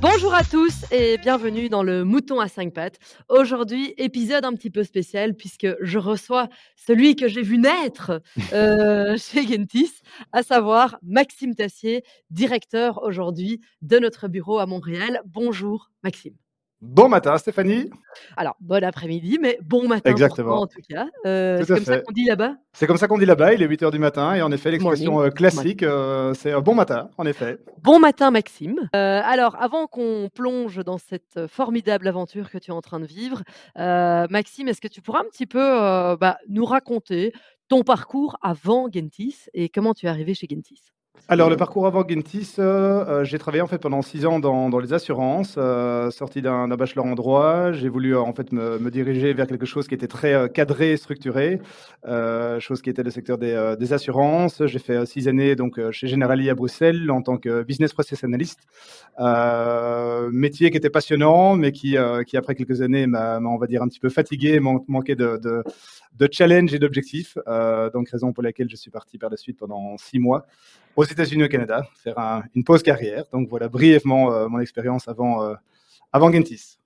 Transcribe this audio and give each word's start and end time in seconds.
Bonjour 0.00 0.32
à 0.32 0.44
tous 0.44 0.84
et 0.92 1.18
bienvenue 1.18 1.68
dans 1.68 1.82
le 1.82 2.04
Mouton 2.04 2.38
à 2.38 2.46
5 2.46 2.72
pattes. 2.72 3.00
Aujourd'hui, 3.28 3.94
épisode 3.96 4.44
un 4.44 4.52
petit 4.52 4.70
peu 4.70 4.84
spécial 4.84 5.34
puisque 5.34 5.66
je 5.80 5.98
reçois 5.98 6.48
celui 6.76 7.16
que 7.16 7.26
j'ai 7.26 7.42
vu 7.42 7.58
naître 7.58 8.22
euh, 8.52 9.16
chez 9.16 9.44
Gentis, 9.44 9.90
à 10.30 10.44
savoir 10.44 10.98
Maxime 11.02 11.56
Tassier, 11.56 12.04
directeur 12.30 13.02
aujourd'hui 13.02 13.60
de 13.82 13.98
notre 13.98 14.28
bureau 14.28 14.60
à 14.60 14.66
Montréal. 14.66 15.20
Bonjour 15.26 15.90
Maxime. 16.04 16.36
Bon 16.80 17.08
matin, 17.08 17.36
Stéphanie. 17.38 17.90
Alors, 18.36 18.54
bon 18.60 18.84
après-midi, 18.84 19.38
mais 19.40 19.58
bon 19.62 19.88
matin 19.88 20.12
Exactement. 20.12 20.60
en 20.60 20.66
tout 20.68 20.80
cas. 20.88 21.08
Euh, 21.26 21.58
c'est 21.58 21.74
comme 21.74 21.84
ça 21.84 21.98
qu'on 21.98 22.12
dit 22.12 22.24
là-bas? 22.24 22.54
C'est 22.72 22.86
comme 22.86 22.96
ça 22.96 23.08
qu'on 23.08 23.18
dit 23.18 23.26
là-bas, 23.26 23.52
il 23.52 23.62
est 23.62 23.66
8 23.66 23.82
h 23.82 23.90
du 23.90 23.98
matin, 23.98 24.34
et 24.34 24.42
en 24.42 24.52
effet, 24.52 24.70
l'expression 24.70 25.20
euh, 25.20 25.30
classique, 25.30 25.82
euh, 25.82 26.34
c'est 26.34 26.54
bon 26.60 26.76
matin, 26.76 27.10
en 27.18 27.26
effet. 27.26 27.58
Bon 27.82 27.98
matin, 27.98 28.30
Maxime. 28.30 28.88
alors, 28.92 29.56
avant 29.60 29.88
qu'on 29.88 30.30
plonge 30.32 30.76
dans 30.84 30.98
cette 30.98 31.48
formidable 31.48 32.06
aventure 32.06 32.48
que 32.48 32.58
tu 32.58 32.70
es 32.70 32.74
en 32.74 32.80
train 32.80 33.00
de 33.00 33.06
vivre, 33.06 33.42
Maxime, 33.74 34.68
est-ce 34.68 34.80
que 34.80 34.86
tu 34.88 35.02
pourras 35.02 35.20
un 35.20 35.28
petit 35.32 35.46
peu 35.46 36.16
bah, 36.20 36.38
nous 36.48 36.64
raconter 36.64 37.32
ton 37.68 37.82
parcours 37.82 38.36
avant 38.40 38.88
Gentis 38.90 39.46
et 39.52 39.68
comment 39.68 39.94
tu 39.94 40.06
es 40.06 40.08
arrivé 40.08 40.34
chez 40.34 40.46
Gentis? 40.48 40.92
Alors, 41.30 41.50
le 41.50 41.56
parcours 41.56 41.86
avant 41.86 42.06
Gentis, 42.08 42.54
euh, 42.58 43.04
euh, 43.06 43.24
j'ai 43.24 43.38
travaillé 43.38 43.60
en 43.60 43.66
fait 43.66 43.78
pendant 43.78 44.00
six 44.00 44.24
ans 44.24 44.38
dans, 44.38 44.70
dans 44.70 44.78
les 44.78 44.92
assurances, 44.94 45.56
euh, 45.58 46.10
sorti 46.10 46.40
d'un 46.40 46.68
bachelor 46.68 47.04
en 47.04 47.14
droit. 47.14 47.72
J'ai 47.72 47.88
voulu 47.88 48.16
en 48.16 48.32
fait 48.32 48.52
me, 48.52 48.78
me, 48.78 48.90
diriger 48.90 49.34
vers 49.34 49.46
quelque 49.46 49.66
chose 49.66 49.88
qui 49.88 49.94
était 49.94 50.06
très 50.06 50.48
cadré, 50.50 50.96
structuré, 50.96 51.60
chose 52.60 52.80
qui 52.80 52.90
était 52.90 53.02
le 53.02 53.10
secteur 53.10 53.36
des, 53.36 53.74
des 53.78 53.92
assurances. 53.92 54.64
J'ai 54.64 54.78
fait 54.78 55.04
six 55.06 55.28
années 55.28 55.54
donc 55.54 55.78
chez 55.90 56.06
Generali 56.06 56.48
à 56.48 56.54
Bruxelles 56.54 57.10
en 57.10 57.20
tant 57.20 57.36
que 57.36 57.62
business 57.62 57.92
process 57.92 58.24
analyst, 58.24 58.60
métier 60.32 60.70
qui 60.70 60.76
était 60.76 60.90
passionnant, 60.90 61.56
mais 61.56 61.72
qui, 61.72 61.96
qui 62.26 62.36
après 62.36 62.54
quelques 62.54 62.80
années 62.80 63.06
m'a, 63.06 63.38
on 63.38 63.58
va 63.58 63.66
dire, 63.66 63.82
un 63.82 63.88
petit 63.88 64.00
peu 64.00 64.08
fatigué, 64.08 64.60
manquait 64.60 65.14
de, 65.14 65.38
de, 65.42 65.62
de 66.18 66.28
challenge 66.30 66.74
et 66.74 66.78
d'objectifs. 66.78 67.36
donc 67.92 68.08
raison 68.10 68.32
pour 68.32 68.42
laquelle 68.42 68.68
je 68.68 68.76
suis 68.76 68.90
parti 68.90 69.18
par 69.18 69.30
la 69.30 69.36
suite 69.36 69.58
pendant 69.58 69.96
six 69.98 70.18
mois 70.18 70.46
aux 70.98 71.04
États-Unis 71.04 71.44
au 71.44 71.48
Canada, 71.48 71.86
faire 71.94 72.42
une 72.56 72.64
pause 72.64 72.82
carrière. 72.82 73.24
Donc 73.32 73.48
voilà 73.48 73.68
brièvement 73.68 74.32
euh, 74.32 74.48
mon 74.48 74.58
expérience 74.58 75.06
avant, 75.06 75.44
euh, 75.44 75.54
avant 76.12 76.32
Gentis. 76.32 76.78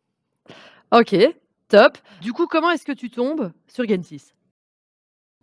Ok, 0.90 1.16
top. 1.68 1.96
Du 2.20 2.34
coup, 2.34 2.46
comment 2.46 2.70
est-ce 2.70 2.84
que 2.84 2.92
tu 2.92 3.08
tombes 3.08 3.52
sur 3.66 3.88
Gentis? 3.88 4.34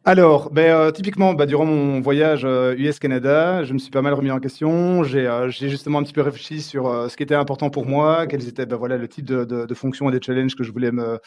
Alors, 0.06 0.50
ben, 0.52 0.72
euh, 0.72 0.92
typiquement, 0.92 1.34
bah, 1.34 1.46
durant 1.46 1.66
mon 1.66 2.00
voyage 2.00 2.44
US-Canada, 2.44 3.64
je 3.64 3.74
me 3.74 3.78
suis 3.80 3.92
pas 3.92 4.02
mal 4.02 4.14
remis 4.14 4.32
en 4.32 4.40
question. 4.40 5.04
J'ai 5.04 5.70
justement 5.70 6.00
un 6.00 6.04
petit 6.04 6.14
peu 6.14 6.22
réfléchi 6.22 6.62
sur 6.62 7.10
ce 7.10 7.16
qui 7.16 7.24
était 7.24 7.36
important 7.36 7.70
pour 7.70 7.86
moi, 7.86 8.26
quels 8.26 8.48
étaient 8.48 8.66
ben, 8.66 8.78
voilà, 8.78 8.98
le 8.98 9.08
type 9.08 9.26
de, 9.26 9.44
de, 9.44 9.66
de 9.66 9.74
fonctions 9.74 10.10
et 10.10 10.12
des 10.12 10.22
challenges 10.26 10.56
que 10.56 10.64
je 10.64 10.72
voulais 10.72 10.92
me, 10.92 11.20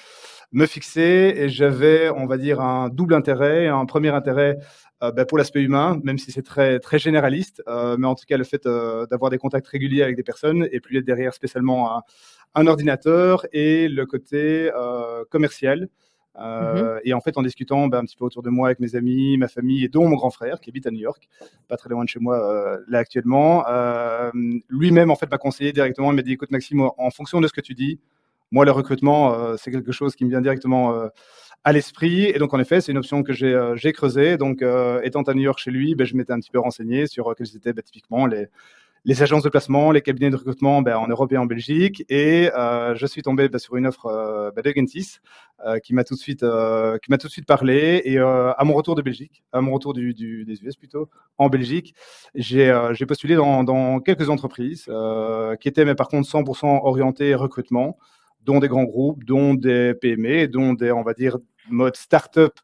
me 0.52 0.66
fixer. 0.66 1.34
Et 1.36 1.48
j'avais, 1.48 2.10
on 2.10 2.26
va 2.26 2.38
dire, 2.38 2.60
un 2.60 2.88
double 2.88 3.14
intérêt. 3.14 3.68
Un 3.68 3.86
premier 3.86 4.10
intérêt 4.10 4.58
euh, 5.02 5.10
bah, 5.10 5.24
pour 5.24 5.36
l'aspect 5.38 5.62
humain, 5.62 6.00
même 6.04 6.18
si 6.18 6.30
c'est 6.30 6.42
très, 6.42 6.78
très 6.78 6.98
généraliste, 6.98 7.62
euh, 7.66 7.96
mais 7.98 8.06
en 8.06 8.14
tout 8.14 8.24
cas 8.26 8.36
le 8.36 8.44
fait 8.44 8.66
euh, 8.66 9.06
d'avoir 9.06 9.30
des 9.30 9.38
contacts 9.38 9.66
réguliers 9.66 10.02
avec 10.02 10.14
des 10.16 10.22
personnes 10.22 10.68
et 10.70 10.80
puis 10.80 10.96
être 10.98 11.04
derrière 11.04 11.34
spécialement 11.34 11.96
un, 11.96 12.02
un 12.54 12.66
ordinateur 12.68 13.46
et 13.52 13.88
le 13.88 14.06
côté 14.06 14.70
commercial. 15.30 15.88
Euh, 16.38 16.96
mmh 16.96 17.00
Et 17.04 17.14
en 17.14 17.20
fait, 17.20 17.36
en 17.36 17.42
discutant 17.42 17.88
bah, 17.88 17.98
un 17.98 18.04
petit 18.04 18.16
peu 18.16 18.24
autour 18.24 18.42
de 18.42 18.50
moi 18.50 18.68
avec 18.68 18.80
mes 18.80 18.96
amis, 18.96 19.36
ma 19.36 19.48
famille 19.48 19.84
et 19.84 19.88
dont 19.88 20.08
mon 20.08 20.16
grand 20.16 20.30
frère 20.30 20.60
qui 20.60 20.70
habite 20.70 20.86
à 20.86 20.90
New 20.90 21.00
York, 21.00 21.28
pas 21.68 21.76
très 21.76 21.90
loin 21.90 22.04
de 22.04 22.08
chez 22.08 22.20
moi 22.20 22.38
euh, 22.38 22.78
là 22.88 22.98
actuellement, 22.98 23.66
euh, 23.68 24.30
lui-même 24.68 25.10
en 25.10 25.16
fait 25.16 25.30
m'a 25.30 25.38
conseillé 25.38 25.72
directement. 25.72 26.10
Il 26.12 26.16
m'a 26.16 26.22
dit 26.22 26.32
"Écoute 26.32 26.50
Maxime, 26.50 26.80
en 26.80 27.10
fonction 27.10 27.40
de 27.40 27.46
ce 27.48 27.52
que 27.52 27.60
tu 27.60 27.74
dis, 27.74 28.00
moi 28.50 28.64
le 28.64 28.70
recrutement 28.70 29.56
c'est 29.56 29.70
quelque 29.70 29.92
chose 29.92 30.16
qui 30.16 30.24
me 30.24 30.30
vient 30.30 30.40
directement 30.40 31.10
à 31.64 31.72
l'esprit. 31.72 32.24
Et 32.24 32.38
donc, 32.38 32.54
en 32.54 32.58
effet, 32.58 32.80
c'est 32.80 32.92
une 32.92 32.98
option 32.98 33.22
que 33.22 33.32
j'ai 33.32 33.54
euh, 33.54 33.76
creusée. 33.92 34.36
Donc, 34.36 34.62
euh, 34.62 35.00
étant 35.02 35.22
à 35.22 35.34
New 35.34 35.42
York 35.42 35.58
chez 35.58 35.70
lui, 35.70 35.94
ben, 35.94 36.06
je 36.06 36.16
m'étais 36.16 36.32
un 36.32 36.40
petit 36.40 36.50
peu 36.50 36.58
renseigné 36.58 37.06
sur 37.06 37.30
euh, 37.30 37.34
quels 37.34 37.54
étaient 37.56 37.72
ben, 37.72 37.82
typiquement 37.82 38.26
les, 38.26 38.46
les 39.04 39.22
agences 39.22 39.42
de 39.42 39.48
placement, 39.48 39.90
les 39.90 40.00
cabinets 40.00 40.30
de 40.30 40.36
recrutement 40.36 40.80
ben, 40.82 40.96
en 40.96 41.08
Europe 41.08 41.32
et 41.32 41.36
en 41.36 41.46
Belgique. 41.46 42.04
Et 42.08 42.50
euh, 42.54 42.94
je 42.94 43.06
suis 43.06 43.22
tombé 43.22 43.48
ben, 43.48 43.58
sur 43.58 43.76
une 43.76 43.86
offre 43.86 44.06
euh, 44.06 44.50
ben, 44.52 44.62
de 44.62 44.72
Gentis 44.74 45.18
euh, 45.66 45.78
qui 45.78 45.94
m'a 45.94 46.04
tout 46.04 46.14
de 46.14 46.20
suite 46.20 46.40
qui 46.40 47.10
m'a 47.10 47.18
tout 47.18 47.26
de 47.26 47.32
suite 47.32 47.46
parlé. 47.46 48.02
Et 48.04 48.18
à 48.18 48.62
mon 48.64 48.74
retour 48.74 48.94
de 48.94 49.02
Belgique, 49.02 49.42
à 49.52 49.60
mon 49.60 49.72
retour 49.72 49.92
du, 49.92 50.14
du, 50.14 50.44
des 50.44 50.62
US 50.64 50.76
plutôt 50.76 51.08
en 51.38 51.48
Belgique, 51.48 51.94
j'ai 52.34 52.72
postulé 53.06 53.34
dans, 53.34 53.64
dans, 53.64 54.00
quelques 54.00 54.28
entreprises 54.30 54.90
qui 55.60 55.68
étaient 55.68 55.84
mais 55.84 55.94
par 55.94 56.08
contre 56.08 56.28
100% 56.28 56.80
orientées 56.84 57.34
recrutement 57.34 57.98
dont 58.44 58.58
des 58.58 58.68
grands 58.68 58.84
groupes, 58.84 59.24
dont 59.24 59.54
des 59.54 59.94
PME, 59.94 60.48
dont 60.48 60.72
des, 60.74 60.90
on 60.90 61.02
va 61.02 61.14
dire, 61.14 61.38
mode 61.70 61.96
start-up, 61.96 62.58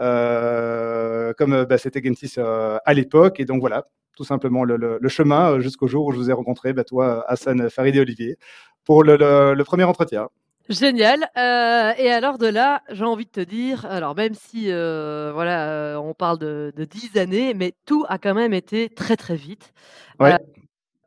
euh, 0.00 1.32
comme 1.36 1.64
bah, 1.64 1.78
c'était 1.78 2.02
Gentis 2.02 2.34
euh, 2.38 2.78
à 2.84 2.94
l'époque. 2.94 3.40
Et 3.40 3.44
donc 3.44 3.60
voilà, 3.60 3.86
tout 4.18 4.24
simplement 4.24 4.64
le, 4.64 4.98
chemin 5.08 5.52
euh, 5.52 5.60
jusqu'au 5.60 5.86
jour 5.86 6.06
où 6.06 6.12
je 6.12 6.18
vous 6.18 6.28
ai 6.28 6.32
rencontré, 6.32 6.72
bah, 6.72 6.84
toi, 6.84 7.24
Hassan, 7.28 7.70
Farid 7.70 7.94
et 7.94 8.00
Olivier, 8.00 8.36
pour 8.84 9.04
le, 9.04 9.62
premier 9.62 9.84
entretien. 9.84 10.28
Génial. 10.68 11.30
et 11.36 12.10
alors 12.10 12.36
de 12.36 12.46
là, 12.46 12.82
j'ai 12.90 13.04
envie 13.04 13.24
de 13.24 13.30
te 13.30 13.40
dire, 13.40 13.86
alors 13.86 14.14
même 14.14 14.34
si 14.34 14.66
voilà, 14.66 15.98
on 16.02 16.12
parle 16.12 16.38
de, 16.38 16.72
dix 16.90 17.16
années, 17.16 17.54
mais 17.54 17.72
tout 17.86 18.04
a 18.08 18.18
quand 18.18 18.34
même 18.34 18.52
été 18.52 18.90
très 18.90 19.16
très 19.16 19.36
vite. 19.36 19.72
Ouais 20.20 20.36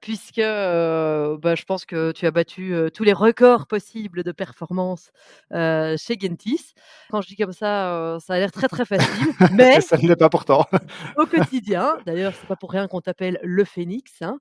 puisque 0.02 0.42
bah, 0.42 1.56
je 1.56 1.64
pense 1.64 1.86
que 1.86 2.12
tu 2.12 2.26
as 2.26 2.32
battu 2.32 2.76
tous 2.94 3.04
les 3.04 3.14
records 3.14 3.68
possibles 3.68 4.24
de 4.24 4.32
performance 4.32 5.12
chez 5.52 6.18
Gentis. 6.20 6.74
Quand 7.10 7.22
je 7.22 7.28
dis 7.28 7.36
comme 7.36 7.54
ça, 7.54 8.18
ça 8.20 8.34
a 8.34 8.40
l'air 8.40 8.52
très 8.52 8.68
très 8.68 8.86
facile, 8.86 9.28
mais 9.54 9.82
ça 9.82 9.98
ne 9.98 10.08
l'est 10.08 10.16
pas 10.16 10.30
pourtant. 10.30 10.66
au 11.18 11.26
quotidien, 11.26 11.98
d'ailleurs, 12.06 12.34
c'est 12.40 12.48
pas 12.48 12.56
pour 12.56 12.72
rien 12.72 12.88
qu'on 12.88 13.02
t'appelle 13.02 13.40
le 13.44 13.64
Phénix, 13.64 14.12
hein, 14.22 14.38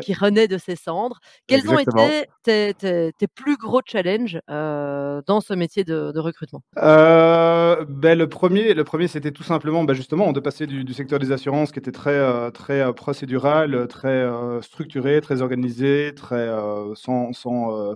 qui 0.00 0.14
renaît 0.14 0.48
de 0.48 0.58
ses 0.58 0.76
cendres. 0.76 1.20
Quels 1.46 1.68
ont 1.68 1.78
été 1.78 2.26
tes, 2.42 3.26
plus 3.34 3.56
gros 3.56 3.80
challenges 3.84 4.40
dans 4.48 5.40
ce 5.40 5.54
métier 5.54 5.84
de, 5.84 6.18
recrutement? 6.18 6.62
Ben, 6.74 8.18
Le 8.18 8.26
premier, 8.26 8.74
le 8.74 8.84
premier 8.84 9.08
c'était 9.08 9.32
tout 9.32 9.42
simplement 9.42 9.84
bah, 9.84 9.94
justement 9.94 10.32
de 10.32 10.40
passer 10.40 10.66
du, 10.66 10.92
secteur 10.92 11.18
des 11.18 11.32
assurances 11.32 11.72
qui 11.72 11.78
était 11.78 11.92
très, 11.92 12.50
très 12.52 12.92
procédural, 12.94 13.86
très 13.88 14.24
structuré, 14.74 15.20
très 15.20 15.40
organisé, 15.40 16.12
très 16.14 16.34
euh, 16.34 16.94
sans, 16.96 17.32
sans 17.32 17.90
euh, 17.90 17.94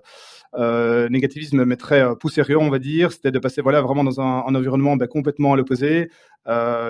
euh, 0.54 1.08
négativisme, 1.08 1.64
mais 1.64 1.76
très 1.76 2.16
poussérieux, 2.16 2.58
on 2.58 2.70
va 2.70 2.78
dire. 2.78 3.12
C'était 3.12 3.32
de 3.32 3.38
passer 3.40 3.60
voilà 3.62 3.80
vraiment 3.82 4.04
dans 4.04 4.20
un, 4.20 4.54
environnement 4.54 4.96
ben, 4.96 5.08
complètement 5.08 5.52
à 5.54 5.56
l'opposé, 5.56 6.10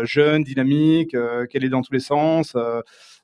jeune, 0.05 0.45
dynamique, 0.45 1.17
qu'elle 1.51 1.65
est 1.65 1.69
dans 1.71 1.83
tous 1.83 1.93
les 1.93 2.01
sens. 2.01 2.57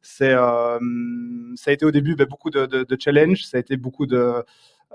c'est 0.02 0.32
ça 0.32 1.70
a 1.70 1.72
été 1.72 1.84
au 1.84 1.90
début 1.92 2.16
ben, 2.16 2.26
beaucoup 2.26 2.50
de, 2.50 2.96
challenges, 2.98 3.42
ça 3.44 3.58
a 3.58 3.60
été 3.60 3.76
beaucoup 3.76 4.06
de 4.06 4.42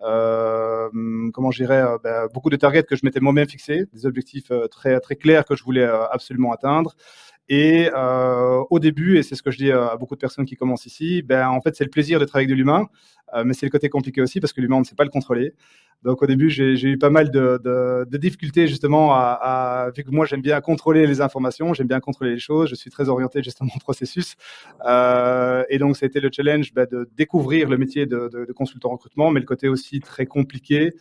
comment 0.01 1.51
je 1.51 1.63
ben, 2.03 2.27
beaucoup 2.33 2.49
de 2.49 2.57
targets 2.57 2.83
que 2.83 2.95
je 2.95 3.01
m'étais 3.05 3.19
moi-même 3.19 3.47
fixés, 3.47 3.85
des 3.93 4.05
objectifs 4.05 4.51
très 4.71 4.99
très 4.99 5.15
clairs 5.15 5.45
que 5.45 5.55
je 5.55 5.63
voulais 5.63 5.87
absolument 6.11 6.51
atteindre. 6.51 6.95
Et 7.49 7.89
euh, 7.95 8.63
au 8.69 8.77
début, 8.77 9.17
et 9.17 9.23
c'est 9.23 9.33
ce 9.33 9.41
que 9.41 9.49
je 9.49 9.57
dis 9.57 9.71
à 9.71 9.97
beaucoup 9.97 10.13
de 10.13 10.19
personnes 10.19 10.45
qui 10.45 10.55
commencent 10.55 10.85
ici, 10.85 11.23
ben, 11.23 11.49
en 11.49 11.59
fait, 11.61 11.75
c'est 11.75 11.83
le 11.83 11.89
plaisir 11.89 12.19
travailler 12.19 12.45
avec 12.45 12.49
de 12.49 12.53
l'humain, 12.53 12.87
euh, 13.33 13.43
mais 13.43 13.53
c'est 13.53 13.65
le 13.65 13.71
côté 13.71 13.89
compliqué 13.89 14.21
aussi 14.21 14.39
parce 14.39 14.53
que 14.53 14.61
l'humain, 14.61 14.75
on 14.75 14.81
ne 14.81 14.85
sait 14.85 14.95
pas 14.95 15.03
le 15.03 15.09
contrôler. 15.09 15.53
Donc 16.03 16.21
au 16.21 16.27
début, 16.27 16.49
j'ai 16.49 16.75
eu 16.81 16.97
pas 16.97 17.09
mal 17.09 17.31
de, 17.31 18.05
difficultés 18.17 18.67
justement 18.67 19.13
à, 19.13 19.89
vu 19.95 20.03
que 20.03 20.11
moi 20.11 20.25
j'aime 20.25 20.41
bien 20.41 20.61
contrôler 20.61 21.05
les 21.07 21.19
informations, 21.19 21.73
j'aime 21.73 21.87
bien 21.87 21.99
contrôler 21.99 22.31
les 22.31 22.39
choses, 22.39 22.69
je 22.69 22.75
suis 22.75 22.89
très 22.89 23.09
orienté 23.09 23.43
justement 23.43 23.71
au 23.75 23.79
processus. 23.79 24.35
Euh, 24.85 25.65
et 25.69 25.77
donc 25.77 25.97
ça 25.97 26.05
a 26.05 26.07
été 26.07 26.21
le 26.21 26.29
challenge 26.31 26.73
ben, 26.73 26.87
de 26.89 27.09
découvrir 27.17 27.67
le 27.67 27.77
métier 27.77 28.05
de, 28.05 28.29
de 28.29 28.53
consultant 28.53 28.89
recrutement, 28.89 29.31
mais 29.31 29.41
le 29.41 29.45
côté 29.45 29.67
aussi 29.67 29.99
très 29.99 30.25
compliqué 30.25 30.93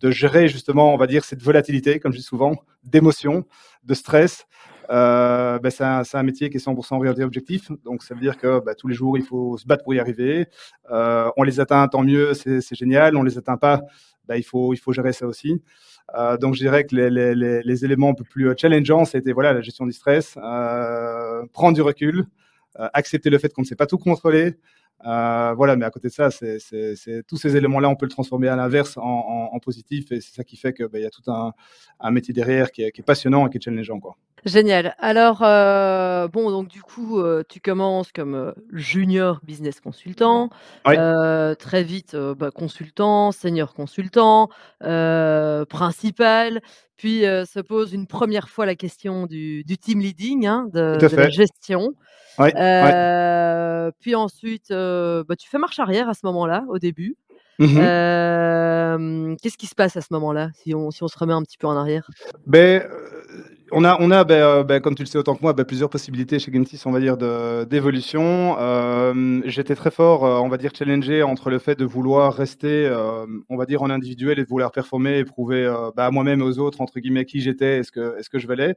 de 0.00 0.10
gérer 0.10 0.48
justement, 0.48 0.92
on 0.92 0.96
va 0.96 1.06
dire, 1.06 1.24
cette 1.24 1.42
volatilité, 1.42 2.00
comme 2.00 2.12
je 2.12 2.18
dis 2.18 2.24
souvent, 2.24 2.56
d'émotions, 2.82 3.44
de 3.84 3.94
stress, 3.94 4.46
Ben, 4.88 5.70
c'est 5.70 6.16
un, 6.16 6.22
métier 6.22 6.50
qui 6.50 6.56
est 6.56 6.64
100% 6.64 6.96
orienté 6.96 7.24
objectif. 7.24 7.70
Donc, 7.84 8.02
ça 8.02 8.14
veut 8.14 8.20
dire 8.20 8.36
que 8.36 8.60
ben, 8.60 8.74
tous 8.76 8.88
les 8.88 8.94
jours, 8.94 9.16
il 9.16 9.24
faut 9.24 9.56
se 9.56 9.66
battre 9.66 9.84
pour 9.84 9.94
y 9.94 10.00
arriver. 10.00 10.46
Euh, 10.90 11.30
on 11.36 11.42
les 11.42 11.60
atteint, 11.60 11.86
tant 11.88 12.02
mieux, 12.02 12.34
c'est 12.34 12.74
génial. 12.74 13.16
On 13.16 13.22
les 13.22 13.38
atteint 13.38 13.56
pas, 13.56 13.82
ben, 14.26 14.36
il, 14.36 14.44
faut, 14.44 14.74
il 14.74 14.78
faut 14.78 14.92
gérer 14.92 15.12
ça 15.12 15.26
aussi. 15.26 15.62
Euh, 16.16 16.36
donc, 16.36 16.54
je 16.54 16.60
dirais 16.60 16.84
que 16.84 16.94
les, 16.94 17.10
les, 17.10 17.62
les, 17.62 17.84
éléments 17.84 18.10
un 18.10 18.14
peu 18.14 18.24
plus 18.24 18.52
challengeants, 18.56 19.04
c'était 19.04 19.32
voilà, 19.32 19.52
la 19.52 19.62
gestion 19.62 19.86
du 19.86 19.92
stress, 19.92 20.34
prendre 21.52 21.74
du 21.74 21.82
recul, 21.82 22.26
accepter 22.74 23.30
le 23.30 23.38
fait 23.38 23.52
qu'on 23.52 23.62
ne 23.62 23.66
sait 23.66 23.76
pas 23.76 23.86
tout 23.86 23.98
contrôler. 23.98 24.56
Euh, 25.04 25.54
voilà, 25.54 25.76
mais 25.76 25.84
à 25.84 25.90
côté 25.90 26.08
de 26.08 26.12
ça, 26.12 26.30
c'est, 26.30 26.58
tous 27.26 27.36
ces 27.36 27.56
éléments-là, 27.56 27.88
on 27.88 27.96
peut 27.96 28.06
le 28.06 28.10
transformer 28.10 28.48
à 28.48 28.56
l'inverse 28.56 28.96
en, 28.96 29.58
positif, 29.60 30.10
et 30.12 30.20
c'est 30.20 30.34
ça 30.34 30.44
qui 30.44 30.56
fait 30.56 30.72
qu'il 30.72 30.86
bah, 30.86 30.98
y 30.98 31.06
a 31.06 31.10
tout 31.10 31.22
un, 31.30 32.10
métier 32.10 32.34
derrière 32.34 32.72
qui 32.72 32.82
est, 32.82 33.02
passionnant 33.02 33.46
et 33.46 33.50
qui 33.50 33.58
est 33.58 33.60
challengeant. 33.60 34.00
Quoi. 34.00 34.16
Génial. 34.44 34.96
Alors, 34.98 35.42
euh, 35.42 36.26
bon, 36.28 36.50
donc 36.50 36.68
du 36.68 36.82
coup, 36.82 37.20
euh, 37.20 37.44
tu 37.48 37.60
commences 37.60 38.10
comme 38.10 38.54
junior 38.72 39.40
business 39.44 39.80
consultant, 39.80 40.50
très 40.84 41.84
vite 41.84 42.16
bah, 42.16 42.50
consultant, 42.50 43.32
senior 43.32 43.74
consultant, 43.74 44.48
principal, 44.80 46.60
puis 47.02 47.22
se 47.22 47.58
pose 47.58 47.92
une 47.92 48.06
première 48.06 48.48
fois 48.48 48.64
la 48.64 48.76
question 48.76 49.26
du, 49.26 49.64
team 49.80 49.98
leading, 49.98 50.46
hein, 50.46 50.68
de, 50.72 50.96
la 51.16 51.30
gestion. 51.30 51.94
Puis 52.38 54.14
ensuite, 54.14 54.68
bah, 54.70 55.36
tu 55.36 55.48
fais 55.48 55.58
marche 55.58 55.80
arrière 55.80 56.08
à 56.08 56.14
ce 56.14 56.20
moment-là, 56.26 56.64
au 56.68 56.78
début. 56.78 57.16
Mmh 57.58 57.80
qu'est-ce 59.42 59.58
qui 59.58 59.66
se 59.66 59.74
passe 59.74 59.96
à 59.96 60.00
ce 60.00 60.08
moment-là, 60.12 60.50
si 60.54 60.74
on, 60.74 60.92
si 60.92 61.02
on 61.02 61.08
se 61.08 61.18
remet 61.18 61.32
un 61.32 61.42
petit 61.42 61.58
peu 61.58 61.66
en 61.66 61.76
arrière? 61.76 62.08
Ben, 62.46 62.86
on 63.72 63.84
a, 63.84 63.96
on 64.00 64.10
a 64.10 64.24
ben, 64.24 64.80
comme 64.80 64.94
tu 64.94 65.02
le 65.02 65.06
sais 65.06 65.18
autant 65.18 65.34
que 65.34 65.42
moi, 65.42 65.52
ben, 65.52 65.64
plusieurs 65.64 65.90
possibilités 65.90 66.38
chez 66.38 66.52
Gentis, 66.52 66.80
on 66.84 66.90
va 66.90 67.00
dire, 67.00 67.16
d'évolution. 67.66 68.56
J'étais 69.44 69.74
très 69.74 69.90
fort, 69.90 70.22
on 70.22 70.48
va 70.48 70.56
dire, 70.58 70.72
challengé 70.74 71.22
entre 71.22 71.50
le 71.50 71.58
fait 71.58 71.78
de 71.78 71.84
vouloir 71.84 72.34
rester, 72.34 72.90
on 73.48 73.56
va 73.56 73.66
dire, 73.66 73.82
en 73.82 73.90
individuel 73.90 74.38
et 74.38 74.44
de 74.44 74.48
vouloir 74.48 74.72
performer 74.72 75.18
et 75.18 75.24
prouver 75.24 75.66
à 75.96 76.10
moi-même 76.10 76.40
et 76.40 76.44
aux 76.44 76.58
autres, 76.58 76.80
entre 76.80 77.00
guillemets, 77.00 77.24
qui 77.24 77.40
j'étais 77.40 77.78
et 77.78 77.82
ce 77.82 77.90
que, 77.92 78.18
est 78.18 78.22
-ce 78.22 78.30
que 78.30 78.38
je 78.38 78.46
valais. 78.46 78.76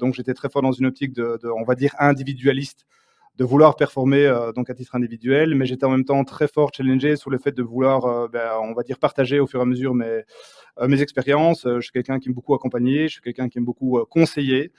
donc 0.00 0.14
j'étais 0.14 0.34
très 0.34 0.48
fort 0.48 0.62
dans 0.62 0.72
une 0.72 0.86
optique 0.86 1.12
de, 1.12 1.38
de, 1.42 1.48
on 1.48 1.64
va 1.64 1.74
dire, 1.74 1.94
individualiste 1.98 2.86
de 3.36 3.44
vouloir 3.44 3.74
performer 3.76 4.26
euh, 4.26 4.52
donc 4.52 4.70
à 4.70 4.74
titre 4.74 4.94
individuel, 4.94 5.54
mais 5.54 5.66
j'étais 5.66 5.84
en 5.84 5.90
même 5.90 6.04
temps 6.04 6.22
très 6.24 6.46
fort 6.46 6.70
challengé 6.72 7.16
sur 7.16 7.30
le 7.30 7.38
fait 7.38 7.52
de 7.52 7.62
vouloir, 7.62 8.04
euh, 8.06 8.28
ben, 8.28 8.50
on 8.62 8.74
va 8.74 8.82
dire, 8.82 8.98
partager 8.98 9.40
au 9.40 9.46
fur 9.46 9.58
et 9.58 9.62
à 9.62 9.66
mesure 9.66 9.94
mes, 9.94 10.22
euh, 10.78 10.88
mes 10.88 11.02
expériences. 11.02 11.62
je 11.64 11.80
suis 11.80 11.90
quelqu'un 11.90 12.20
qui 12.20 12.28
aime 12.28 12.34
beaucoup 12.34 12.54
accompagner, 12.54 13.08
je 13.08 13.14
suis 13.14 13.22
quelqu'un 13.22 13.48
qui 13.48 13.58
aime 13.58 13.64
beaucoup 13.64 14.04
conseiller. 14.08 14.72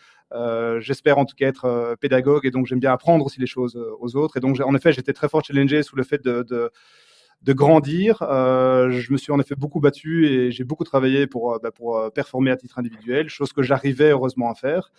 J'espère 0.80 1.18
en 1.18 1.26
tout 1.26 1.36
cas 1.36 1.48
être 1.48 1.96
pédagogue 2.02 2.46
et 2.46 2.52
donc 2.52 2.66
j'aime 2.66 2.80
bien 2.80 2.92
apprendre 2.92 3.26
aussi 3.26 3.40
les 3.40 3.48
choses 3.48 3.78
aux 4.00 4.16
autres. 4.18 4.38
Et 4.38 4.40
donc 4.40 4.60
en 4.60 4.76
effet, 4.76 4.92
j'étais 4.92 5.14
très 5.14 5.30
fort 5.30 5.44
challengé 5.46 5.84
sous 5.84 5.96
le 5.96 6.04
fait 6.04 6.22
de, 6.24 6.44
de 6.44 7.54
grandir. 7.54 8.18
je 8.22 9.12
me 9.14 9.18
suis 9.18 9.32
en 9.32 9.40
effet 9.40 9.56
beaucoup 9.56 9.80
battu 9.80 10.28
et 10.28 10.52
j'ai 10.52 10.66
beaucoup 10.66 10.84
travaillé 10.84 11.28
pour, 11.28 11.60
ben, 11.62 11.72
pour 11.72 12.12
performer 12.14 12.52
à 12.52 12.58
titre 12.58 12.80
individuel, 12.80 13.30
chose 13.30 13.54
que 13.54 13.62
j'arrivais 13.62 14.10
heureusement 14.10 14.52
à 14.52 14.56
faire. 14.56 14.92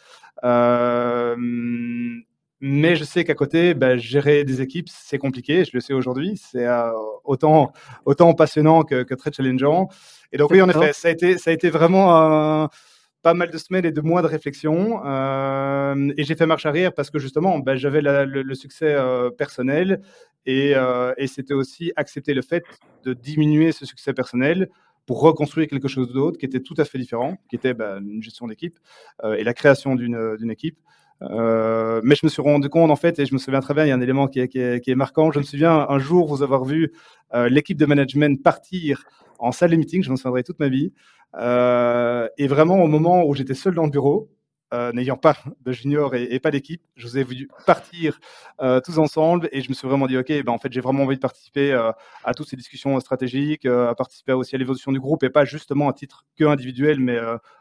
Mais 2.60 2.96
je 2.96 3.04
sais 3.04 3.24
qu'à 3.24 3.34
côté, 3.34 3.74
bah, 3.74 3.98
gérer 3.98 4.44
des 4.44 4.62
équipes, 4.62 4.88
c'est 4.88 5.18
compliqué. 5.18 5.64
Je 5.64 5.72
le 5.74 5.80
sais 5.80 5.92
aujourd'hui. 5.92 6.40
C'est 6.42 6.66
euh, 6.66 6.90
autant, 7.24 7.72
autant 8.06 8.32
passionnant 8.32 8.82
que, 8.82 9.02
que, 9.02 9.14
très 9.14 9.30
challengeant. 9.30 9.88
Et 10.32 10.38
donc, 10.38 10.50
oui, 10.50 10.62
en 10.62 10.68
effet, 10.68 10.92
ça 10.94 11.08
a 11.08 11.10
été, 11.10 11.36
ça 11.36 11.50
a 11.50 11.52
été 11.52 11.68
vraiment 11.68 12.68
pas 13.22 13.34
mal 13.34 13.50
de 13.50 13.58
semaines 13.58 13.84
et 13.84 13.92
de 13.92 14.00
mois 14.00 14.22
de 14.22 14.26
réflexion. 14.26 15.04
Euh, 15.04 16.12
et 16.16 16.24
j'ai 16.24 16.34
fait 16.34 16.46
marche 16.46 16.64
arrière 16.64 16.94
parce 16.94 17.10
que 17.10 17.18
justement, 17.18 17.58
bah, 17.58 17.76
j'avais 17.76 18.00
le, 18.00 18.54
succès 18.54 18.94
euh, 18.94 19.30
personnel 19.30 20.00
et, 20.46 20.74
et 21.18 21.26
c'était 21.26 21.54
aussi 21.54 21.92
accepter 21.96 22.32
le 22.32 22.42
fait 22.42 22.64
de 23.04 23.12
diminuer 23.12 23.72
ce 23.72 23.84
succès 23.84 24.14
personnel 24.14 24.70
pour 25.04 25.20
reconstruire 25.20 25.68
quelque 25.68 25.88
chose 25.88 26.12
d'autre 26.12 26.38
qui 26.38 26.46
était 26.46 26.60
tout 26.60 26.74
à 26.78 26.84
fait 26.84 26.98
différent, 26.98 27.36
qui 27.50 27.56
était 27.56 27.74
bah, 27.74 27.98
une 27.98 28.22
gestion 28.22 28.46
d'équipe 28.46 28.78
et 29.24 29.44
la 29.44 29.52
création 29.52 29.94
d'une 29.94 30.50
équipe. 30.50 30.78
Euh, 31.22 32.00
mais 32.04 32.14
je 32.14 32.26
me 32.26 32.30
suis 32.30 32.42
rendu 32.42 32.68
compte, 32.68 32.90
en 32.90 32.96
fait, 32.96 33.18
et 33.18 33.26
je 33.26 33.34
me 33.34 33.38
souviens 33.38 33.60
très 33.60 33.74
bien, 33.74 33.84
il 33.84 33.88
y 33.88 33.92
a 33.92 33.94
un 33.94 34.00
élément 34.00 34.28
qui 34.28 34.40
est, 34.40 34.94
marquant. 34.94 35.30
Je 35.30 35.38
me 35.38 35.44
souviens 35.44 35.86
un 35.88 35.98
jour 35.98 36.28
vous 36.28 36.42
avoir 36.42 36.64
vu 36.64 36.92
euh, 37.34 37.48
l'équipe 37.48 37.78
de 37.78 37.86
management 37.86 38.42
partir 38.42 39.04
en 39.38 39.52
salle 39.52 39.70
de 39.70 39.76
meeting, 39.76 40.02
je 40.02 40.10
m'en 40.10 40.16
souviendrai 40.16 40.42
toute 40.42 40.58
ma 40.58 40.68
vie. 40.68 40.92
Euh, 41.38 42.28
et 42.38 42.46
vraiment, 42.46 42.82
au 42.82 42.86
moment 42.86 43.24
où 43.26 43.34
j'étais 43.34 43.54
seul 43.54 43.74
dans 43.74 43.84
le 43.84 43.90
bureau, 43.90 44.30
euh, 44.74 44.90
n'ayant 44.92 45.16
pas 45.16 45.36
de 45.64 45.70
junior 45.70 46.16
et, 46.16 46.40
pas 46.40 46.50
d'équipe, 46.50 46.82
je 46.96 47.06
vous 47.06 47.18
ai 47.18 47.22
vu 47.22 47.48
partir 47.66 48.18
euh, 48.60 48.80
tous 48.80 48.98
ensemble 48.98 49.48
et 49.52 49.60
je 49.60 49.68
me 49.68 49.74
suis 49.74 49.86
vraiment 49.86 50.08
dit, 50.08 50.18
OK, 50.18 50.26
ben, 50.28 50.48
en 50.48 50.58
fait, 50.58 50.72
j'ai 50.72 50.80
vraiment 50.80 51.04
envie 51.04 51.14
de 51.14 51.20
participer 51.20 51.72
euh, 51.72 51.92
à 52.24 52.34
toutes 52.34 52.48
ces 52.48 52.56
discussions 52.56 52.98
stratégiques, 52.98 53.64
à 53.64 53.94
participer 53.94 54.32
aussi 54.32 54.56
à 54.56 54.58
l'évolution 54.58 54.90
du 54.90 54.98
groupe 54.98 55.22
et 55.22 55.30
pas 55.30 55.44
justement 55.44 55.88
à 55.88 55.92
titre 55.92 56.24
que 56.36 56.42
individuel, 56.44 56.98
mais 56.98 57.16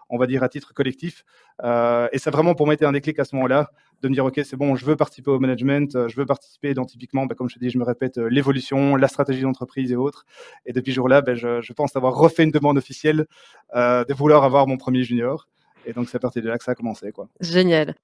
on 0.09 0.17
va 0.17 0.25
dire 0.25 0.41
à 0.41 0.49
titre 0.49 0.73
collectif. 0.73 1.23
et 1.63 2.17
ça 2.17 2.31
vraiment 2.31 2.55
pour 2.55 2.65
moi 2.65 2.73
été 2.73 2.85
un 2.85 2.91
déclic 2.91 3.19
à 3.19 3.25
ce 3.25 3.35
moment-là, 3.35 3.69
de 4.01 4.09
me 4.09 4.13
dire, 4.15 4.25
OK, 4.25 4.41
c'est 4.43 4.57
bon, 4.57 4.75
je 4.75 4.83
veux 4.83 4.95
participer 4.95 5.29
au 5.29 5.39
management, 5.39 6.07
je 6.07 6.15
veux 6.15 6.25
participer 6.25 6.73
dans 6.73 6.85
typiquement, 6.85 7.27
ben, 7.27 7.35
comme 7.35 7.49
je 7.49 7.55
te 7.55 7.59
dis, 7.59 7.69
je 7.69 7.77
me 7.77 7.83
répète, 7.83 8.17
l'évolution, 8.17 8.95
la 8.95 9.07
stratégie 9.07 9.43
d'entreprise 9.43 9.91
et 9.91 9.95
autres. 9.95 10.25
Et 10.65 10.73
depuis 10.73 10.91
ce 10.91 10.95
jour-là, 10.95 11.21
ben, 11.21 11.35
je, 11.35 11.61
je, 11.61 11.73
pense 11.73 11.95
avoir 11.95 12.15
refait 12.15 12.43
une 12.43 12.51
demande 12.51 12.79
officielle 12.79 13.27
de 13.75 14.13
vouloir 14.13 14.43
avoir 14.43 14.65
mon 14.65 14.77
premier 14.77 15.03
junior. 15.03 15.47
Et 15.85 15.93
donc, 15.93 16.09
c'est 16.09 16.17
à 16.17 16.19
partir 16.19 16.41
de 16.41 16.49
là 16.49 16.57
que 16.57 16.63
ça 16.63 16.71
a 16.71 16.75
commencé. 16.75 17.11
Quoi. 17.11 17.27
Génial. 17.39 17.95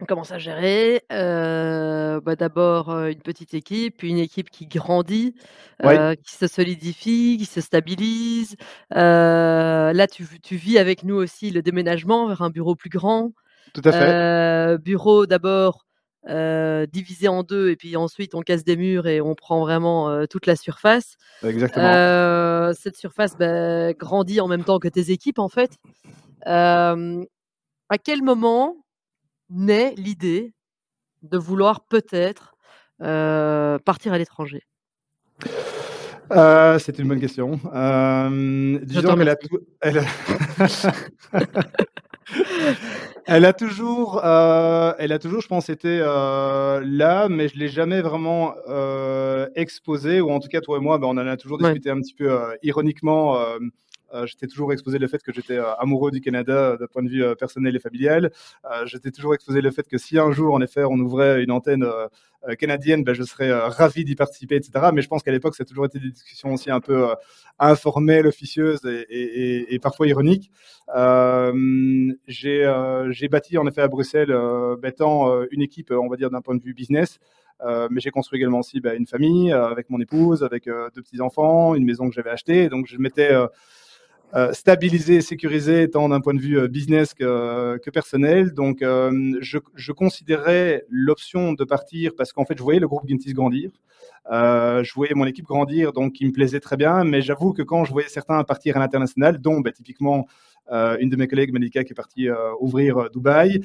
On 0.00 0.06
commence 0.06 0.32
à 0.32 0.38
gérer? 0.38 1.02
Euh, 1.12 2.20
bah, 2.20 2.34
D'abord 2.34 2.90
euh, 2.90 3.08
une 3.08 3.20
petite 3.20 3.52
équipe, 3.52 3.98
puis 3.98 4.08
une 4.08 4.18
équipe 4.18 4.48
qui 4.48 4.66
grandit, 4.66 5.34
euh, 5.84 6.14
qui 6.14 6.34
se 6.34 6.46
solidifie, 6.46 7.36
qui 7.38 7.44
se 7.44 7.60
stabilise. 7.60 8.56
là, 8.90 10.06
tu, 10.10 10.26
tu, 10.42 10.56
vis 10.56 10.78
avec 10.78 11.04
nous 11.04 11.16
aussi 11.16 11.50
le 11.50 11.60
déménagement 11.60 12.28
vers 12.28 12.42
un 12.42 12.50
bureau 12.50 12.74
plus 12.74 12.90
grand. 12.90 13.32
Tout 13.74 13.82
à 13.84 13.92
fait. 13.92 14.78
bureau 14.78 15.26
d'abord 15.26 15.86
divisé 16.26 17.28
en 17.28 17.42
deux, 17.42 17.70
et 17.70 17.76
puis 17.76 17.96
ensuite 17.96 18.34
on 18.34 18.40
casse 18.40 18.64
des 18.64 18.76
murs 18.76 19.06
et 19.06 19.20
on 19.20 19.34
prend 19.34 19.60
vraiment 19.60 20.26
toute 20.26 20.46
la 20.46 20.56
surface. 20.56 21.16
Exactement. 21.42 22.72
cette 22.72 22.96
surface 22.96 23.36
bah, 23.36 23.92
grandit 23.92 24.40
en 24.40 24.48
même 24.48 24.64
temps 24.64 24.78
que 24.78 24.88
tes 24.88 25.10
équipes, 25.10 25.38
en 25.38 25.48
fait 25.48 25.78
à 26.46 27.98
quel 28.02 28.22
moment 28.22 28.76
naît 29.48 29.94
l'idée 29.96 30.52
de 31.22 31.38
vouloir 31.38 31.84
peut-être 31.84 32.56
partir 32.98 34.12
à 34.12 34.18
l'étranger? 34.18 34.64
C'est 36.30 36.98
une 36.98 37.08
bonne 37.08 37.20
question. 37.20 37.52
disons 37.52 39.16
qu'elle 39.16 39.28
a, 39.28 39.36
elle 43.26 43.44
a 43.44 43.52
toujours, 43.52 44.24
elle 44.24 45.12
a 45.12 45.18
toujours, 45.18 45.40
je 45.40 45.48
pense, 45.48 45.68
été 45.68 45.98
là, 45.98 47.28
mais 47.28 47.48
je 47.48 47.56
l'ai 47.56 47.68
jamais 47.68 48.00
vraiment 48.00 48.54
exposé, 49.54 50.20
ou 50.20 50.30
en 50.30 50.40
tout 50.40 50.48
cas, 50.48 50.60
toi 50.60 50.78
et 50.78 50.80
moi, 50.80 50.98
ben, 50.98 51.08
on 51.08 51.18
en 51.18 51.26
a 51.26 51.36
toujours 51.36 51.58
discuté 51.58 51.90
un 51.90 52.00
petit 52.00 52.14
peu 52.14 52.38
ironiquement 52.62 53.38
euh, 53.38 53.58
j'étais 54.24 54.46
toujours 54.46 54.72
exposé 54.72 54.98
le 54.98 55.08
fait 55.08 55.22
que 55.22 55.32
j'étais 55.32 55.58
euh, 55.58 55.74
amoureux 55.76 56.10
du 56.10 56.20
Canada 56.20 56.52
euh, 56.52 56.76
d'un 56.76 56.86
point 56.86 57.02
de 57.02 57.08
vue 57.08 57.24
personnel 57.36 57.76
et 57.76 57.78
familial. 57.78 58.30
j'étais 58.84 59.10
toujours 59.10 59.34
exposé 59.34 59.60
le 59.60 59.70
fait 59.70 59.86
que 59.88 59.98
si 59.98 60.18
un 60.18 60.32
jour, 60.32 60.54
en 60.54 60.60
effet, 60.60 60.84
on 60.84 60.98
ouvrait 60.98 61.42
une 61.42 61.50
antenne 61.50 61.86
canadienne, 62.58 63.04
ben, 63.04 63.14
je 63.14 63.22
serais 63.22 63.52
ravi 63.52 64.04
d'y 64.04 64.14
participer, 64.14 64.56
etc. 64.56 64.86
Mais 64.94 65.02
je 65.02 65.08
pense 65.08 65.22
qu'à 65.22 65.32
l'époque, 65.32 65.54
ça 65.54 65.62
a 65.62 65.66
toujours 65.66 65.84
été 65.84 65.98
des 65.98 66.10
discussions 66.10 66.54
aussi 66.54 66.70
un 66.70 66.80
peu 66.80 67.08
informelles, 67.58 68.26
officieuses 68.26 68.80
et, 68.84 69.78
parfois 69.82 70.06
ironiques. 70.06 70.50
j'ai 72.26 73.28
bâti 73.30 73.58
en 73.58 73.66
effet 73.66 73.82
à 73.82 73.88
Bruxelles, 73.88 74.34
bêtant 74.80 75.42
une 75.50 75.62
équipe, 75.62 75.90
on 75.90 76.08
va 76.08 76.16
dire 76.16 76.30
d'un 76.30 76.40
point 76.40 76.56
de 76.56 76.62
vue 76.62 76.74
business. 76.74 77.18
Euh, 77.62 77.88
mais 77.90 78.00
j'ai 78.00 78.10
construit 78.10 78.38
également 78.38 78.60
aussi 78.60 78.80
bah, 78.80 78.94
une 78.94 79.06
famille 79.06 79.52
euh, 79.52 79.66
avec 79.66 79.90
mon 79.90 80.00
épouse, 80.00 80.42
avec 80.42 80.64
deux 80.66 81.02
petits 81.02 81.20
enfants, 81.20 81.74
une 81.74 81.84
maison 81.84 82.08
que 82.08 82.14
j'avais 82.14 82.30
achetée. 82.30 82.68
Donc 82.68 82.86
je 82.86 82.98
m'étais 82.98 83.32
euh, 84.34 84.52
stabilisé, 84.52 85.22
sécurisé 85.22 85.90
tant 85.90 86.08
d'un 86.08 86.20
point 86.20 86.34
de 86.34 86.40
vue 86.40 86.58
euh, 86.58 86.68
business 86.68 87.14
que, 87.14 87.78
que 87.78 87.90
personnel. 87.90 88.52
Donc, 88.52 88.80
euh, 88.80 89.10
je, 89.40 89.92
considérais 89.92 90.84
l'option 90.88 91.52
de 91.52 91.64
partir 91.64 92.12
parce 92.16 92.32
qu'en 92.32 92.44
fait, 92.44 92.56
je 92.56 92.62
voyais 92.62 92.78
le 92.78 92.86
groupe 92.86 93.08
Gintis 93.08 93.32
grandir. 93.32 93.70
je 94.30 94.94
voyais 94.94 95.14
mon 95.14 95.26
équipe 95.26 95.46
grandir, 95.46 95.92
donc 95.92 96.12
qui 96.12 96.26
me 96.26 96.32
plaisait 96.32 96.60
très 96.60 96.76
bien. 96.76 97.02
Mais 97.02 97.22
j'avoue 97.22 97.52
que 97.52 97.62
quand 97.62 97.84
je 97.84 97.92
voyais 97.92 98.08
certains 98.08 98.42
partir 98.44 98.76
à 98.76 98.80
l'international, 98.80 99.40
dont 99.40 99.60
bah, 99.60 99.72
typiquement 99.72 100.26
une 100.70 101.08
de 101.08 101.16
mes 101.16 101.26
collègues, 101.26 101.52
Malika, 101.52 101.84
qui 101.84 101.92
est 101.92 101.94
partie 101.94 102.28
ouvrir 102.60 103.10
Dubaï. 103.10 103.60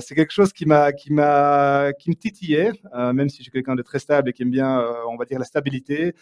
c'est 0.00 0.14
quelque 0.14 0.32
chose 0.32 0.52
qui 0.52 0.66
m'a, 0.66 0.92
qui 0.92 1.12
m'a, 1.12 1.92
qui 1.98 2.10
me 2.10 2.14
titillait, 2.14 2.72
même 2.94 3.28
si 3.28 3.38
je 3.38 3.42
suis 3.44 3.52
quelqu'un 3.52 3.74
de 3.74 3.82
très 3.82 3.98
stable 3.98 4.30
et 4.30 4.32
qui 4.32 4.42
aime 4.42 4.50
bien, 4.50 4.84
on 5.08 5.16
va 5.16 5.24
dire, 5.24 5.38
la 5.38 5.44
stabilité. 5.44 6.14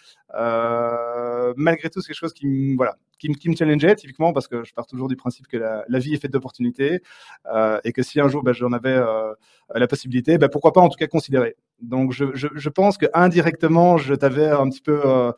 malgré 1.56 1.90
tout, 1.90 2.00
c'est 2.00 2.08
quelque 2.08 2.16
chose 2.16 2.34
qui 2.34 2.46
me, 2.46 2.76
voilà, 2.76 2.96
qui, 3.18 3.28
qui, 3.32 3.48
me 3.48 3.56
challengeait 3.56 3.94
typiquement 3.96 4.32
parce 4.32 4.48
que 4.48 4.64
je 4.64 4.72
pars 4.74 4.86
toujours 4.86 5.08
du 5.08 5.16
principe 5.16 5.46
que 5.46 5.56
la, 5.56 5.98
vie 5.98 6.14
est 6.14 6.18
faite 6.18 6.32
d'opportunités 6.32 7.02
et 7.84 7.92
que 7.92 8.02
si 8.02 8.20
un 8.20 8.28
jour 8.28 8.42
ben, 8.42 8.52
j'en 8.52 8.72
avais 8.72 9.00
la 9.74 9.86
possibilité, 9.86 10.38
ben, 10.38 10.48
pourquoi 10.48 10.72
pas 10.72 10.80
en 10.80 10.88
tout 10.88 10.98
cas 10.98 11.06
considérer. 11.06 11.56
Donc 11.80 12.12
je, 12.12 12.26
je, 12.34 12.48
je 12.54 12.68
pense 12.68 12.98
que 12.98 13.06
indirectement, 13.14 13.98
je 13.98 14.14
t'avais 14.14 14.48
un 14.48 14.68
petit 14.68 14.82
peu 14.82 15.32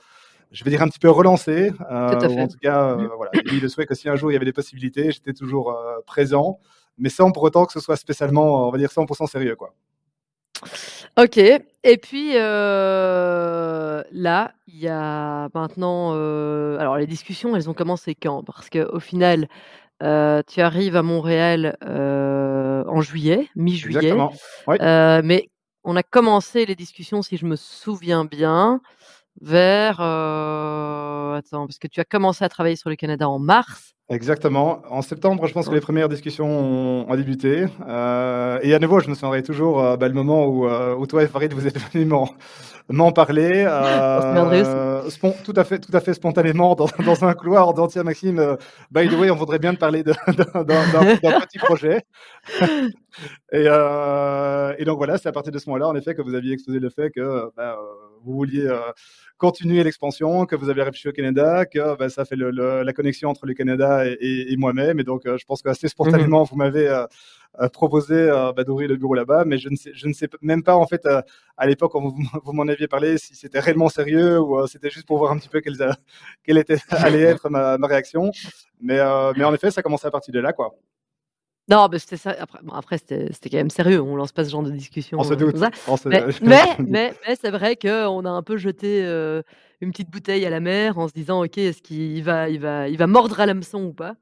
je 0.50 0.64
vais 0.64 0.70
dire 0.70 0.82
un 0.82 0.88
petit 0.88 0.98
peu 0.98 1.10
relancé. 1.10 1.72
Euh, 1.90 2.28
ou 2.28 2.40
en 2.40 2.48
tout 2.48 2.58
cas, 2.60 2.90
euh, 2.90 3.08
voilà, 3.16 3.30
il 3.46 3.60
le 3.60 3.68
souhait 3.68 3.86
que 3.86 3.94
si 3.94 4.08
un 4.08 4.16
jour 4.16 4.30
il 4.30 4.34
y 4.34 4.36
avait 4.36 4.44
des 4.44 4.52
possibilités, 4.52 5.12
j'étais 5.12 5.32
toujours 5.32 5.70
euh, 5.70 6.00
présent, 6.06 6.58
mais 6.98 7.08
sans 7.08 7.30
pour 7.32 7.42
autant 7.44 7.66
que 7.66 7.72
ce 7.72 7.80
soit 7.80 7.96
spécialement, 7.96 8.68
on 8.68 8.70
va 8.70 8.78
dire, 8.78 8.90
100% 8.90 9.26
sérieux, 9.28 9.56
quoi. 9.56 9.74
Ok. 11.18 11.38
Et 11.38 11.96
puis 11.96 12.34
là, 12.34 14.04
il 14.66 14.78
y 14.78 14.88
a 14.88 15.48
maintenant. 15.54 16.12
alors 16.78 16.96
les 16.96 17.06
discussions, 17.06 17.56
elles 17.56 17.70
ont 17.70 17.74
commencé 17.74 18.14
quand? 18.14 18.42
Parce 18.44 18.68
qu'au 18.68 19.00
final, 19.00 19.48
tu 20.00 20.60
arrives 20.60 20.96
à 20.96 21.02
Montréal 21.02 21.76
en 21.82 23.00
juillet, 23.00 23.48
mi-juillet. 23.56 24.12
Oui. 24.66 24.76
mais 24.80 25.48
on 25.84 25.96
a 25.96 26.02
commencé 26.02 26.66
les 26.66 26.74
discussions, 26.74 27.22
si 27.22 27.38
je 27.38 27.46
me 27.46 27.56
souviens 27.56 28.26
bien, 28.26 28.82
vers, 29.40 30.00
attends, 30.00 31.66
parce 31.66 31.78
que 31.78 31.88
tu 31.88 32.00
as 32.00 32.04
commencé 32.04 32.44
à 32.44 32.48
travailler 32.48 32.76
sur 32.76 32.90
le 32.90 32.96
Canada 32.96 33.28
en 33.28 33.38
mars. 33.38 33.94
Exactement. 34.10 34.82
En 34.90 35.02
septembre, 35.02 35.46
je 35.46 35.52
pense 35.52 35.68
que 35.68 35.74
les 35.74 35.80
premières 35.80 36.08
discussions 36.08 37.06
ont, 37.08 37.14
débuté. 37.14 37.66
Euh, 37.86 38.58
et 38.60 38.74
à 38.74 38.80
nouveau, 38.80 38.98
je 38.98 39.08
me 39.08 39.14
souviendrai 39.14 39.44
toujours 39.44 39.80
euh, 39.80 39.96
bah, 39.96 40.08
le 40.08 40.14
moment 40.14 40.46
où, 40.46 40.66
euh, 40.66 40.96
où, 40.96 41.06
toi 41.06 41.22
et 41.22 41.28
Farid, 41.28 41.52
vous 41.52 41.68
êtes 41.68 41.78
venus 41.78 42.12
m'en 42.88 43.12
parler. 43.12 43.62
tout, 45.44 45.52
à 45.54 45.62
fait, 45.62 45.78
tout 45.78 45.96
à 45.96 46.00
fait 46.00 46.14
spontanément 46.14 46.74
dans, 46.74 46.88
dans 47.04 47.24
un 47.24 47.34
couloir 47.34 47.68
en 47.68 47.86
Tiens, 47.86 48.02
Maxime, 48.02 48.56
by 48.90 49.08
the 49.08 49.12
way, 49.12 49.30
on 49.30 49.36
voudrait 49.36 49.60
bien 49.60 49.74
te 49.74 49.78
parler 49.78 50.02
d'un 50.02 50.14
petit 50.14 51.58
projet. 51.58 52.02
et, 53.52 53.66
et, 53.66 54.84
donc 54.84 54.96
voilà, 54.96 55.18
c'est 55.18 55.28
à 55.28 55.32
partir 55.32 55.52
de 55.52 55.58
ce 55.60 55.68
moment-là, 55.70 55.86
en 55.86 55.94
effet, 55.94 56.16
que 56.16 56.22
vous 56.22 56.34
aviez 56.34 56.54
exposé 56.54 56.80
le 56.80 56.90
fait 56.90 57.12
que 57.12 57.48
bah, 57.56 57.78
vous 58.24 58.34
vouliez 58.34 58.68
continuer 59.40 59.82
l'expansion, 59.82 60.44
que 60.44 60.54
vous 60.54 60.68
avez 60.68 60.82
réfléchi 60.82 61.08
au 61.08 61.12
Canada, 61.12 61.64
que 61.64 61.96
bah, 61.96 62.10
ça 62.10 62.24
fait 62.24 62.36
la 62.36 62.92
connexion 62.92 63.30
entre 63.30 63.46
le 63.46 63.54
Canada 63.54 64.04
et, 64.06 64.54
moi-même. 64.56 65.00
Et 65.00 65.04
donc, 65.04 65.26
euh, 65.26 65.38
je 65.38 65.46
pense 65.46 65.62
qu'assez 65.62 65.88
spontanément, 65.88 66.44
vous 66.44 66.56
m'avez 66.56 66.86
euh, 66.86 67.06
euh, 67.60 67.68
proposé 67.70 68.28
bah, 68.54 68.62
d'ouvrir 68.62 68.88
le 68.90 68.96
bureau 68.96 69.14
là-bas. 69.14 69.44
Mais 69.46 69.56
je 69.56 69.70
ne, 69.70 69.76
sais, 69.76 69.92
je 69.94 70.06
ne 70.06 70.12
sais 70.12 70.28
même 70.42 70.62
pas, 70.62 70.76
en 70.76 70.86
fait, 70.86 71.06
à 71.56 71.66
l'époque, 71.66 71.92
quand 71.92 72.00
vous, 72.44 72.52
m'en 72.52 72.68
aviez 72.68 72.86
parlé, 72.86 73.16
si 73.16 73.34
c'était 73.34 73.60
réellement 73.60 73.88
sérieux 73.88 74.38
ou 74.38 74.66
c'était 74.66 74.90
juste 74.90 75.06
pour 75.06 75.18
voir 75.18 75.32
un 75.32 75.38
petit 75.38 75.48
peu 75.48 75.60
quelle, 75.60 75.78
quelle 76.44 76.58
était, 76.58 76.78
allait 76.90 77.22
être 77.22 77.48
ma, 77.48 77.78
ma 77.78 77.86
réaction. 77.86 78.30
Mais, 78.80 78.98
mais 79.36 79.44
en 79.44 79.54
effet, 79.54 79.70
ça 79.70 79.82
commençait 79.82 80.06
à 80.06 80.10
partir 80.10 80.34
de 80.34 80.40
là, 80.40 80.52
quoi. 80.52 80.74
Non, 81.70 81.88
mais 81.90 81.98
c'était 81.98 82.16
ça. 82.16 82.34
Après, 82.38 82.58
après 82.72 82.98
c'était 82.98 83.50
quand 83.50 83.56
même 83.56 83.70
sérieux. 83.70 84.00
On 84.00 84.16
lance 84.16 84.32
pas 84.32 84.44
ce 84.44 84.50
genre 84.50 84.62
de 84.62 84.70
discussion. 84.70 85.18
On 85.20 85.24
se 85.24 85.34
doute. 85.34 85.56
mais, 86.42 86.76
mais, 86.80 87.14
mais, 87.26 87.36
c'est 87.40 87.50
vrai 87.50 87.76
qu'on 87.76 88.24
a 88.24 88.30
un 88.30 88.42
peu 88.42 88.56
jeté 88.56 89.04
une 89.80 89.90
petite 89.92 90.10
bouteille 90.10 90.44
à 90.44 90.50
la 90.50 90.60
mer 90.60 90.98
en 90.98 91.08
se 91.08 91.12
disant, 91.12 91.44
ok, 91.44 91.56
est-ce 91.58 91.80
qu'il 91.80 92.22
va, 92.22 92.48
il 92.50 92.60
va, 92.60 92.88
il 92.88 92.98
va 92.98 93.06
mordre 93.06 93.40
à 93.40 93.46
l'hameçon 93.46 93.84
ou 93.84 93.92
pas? 93.92 94.14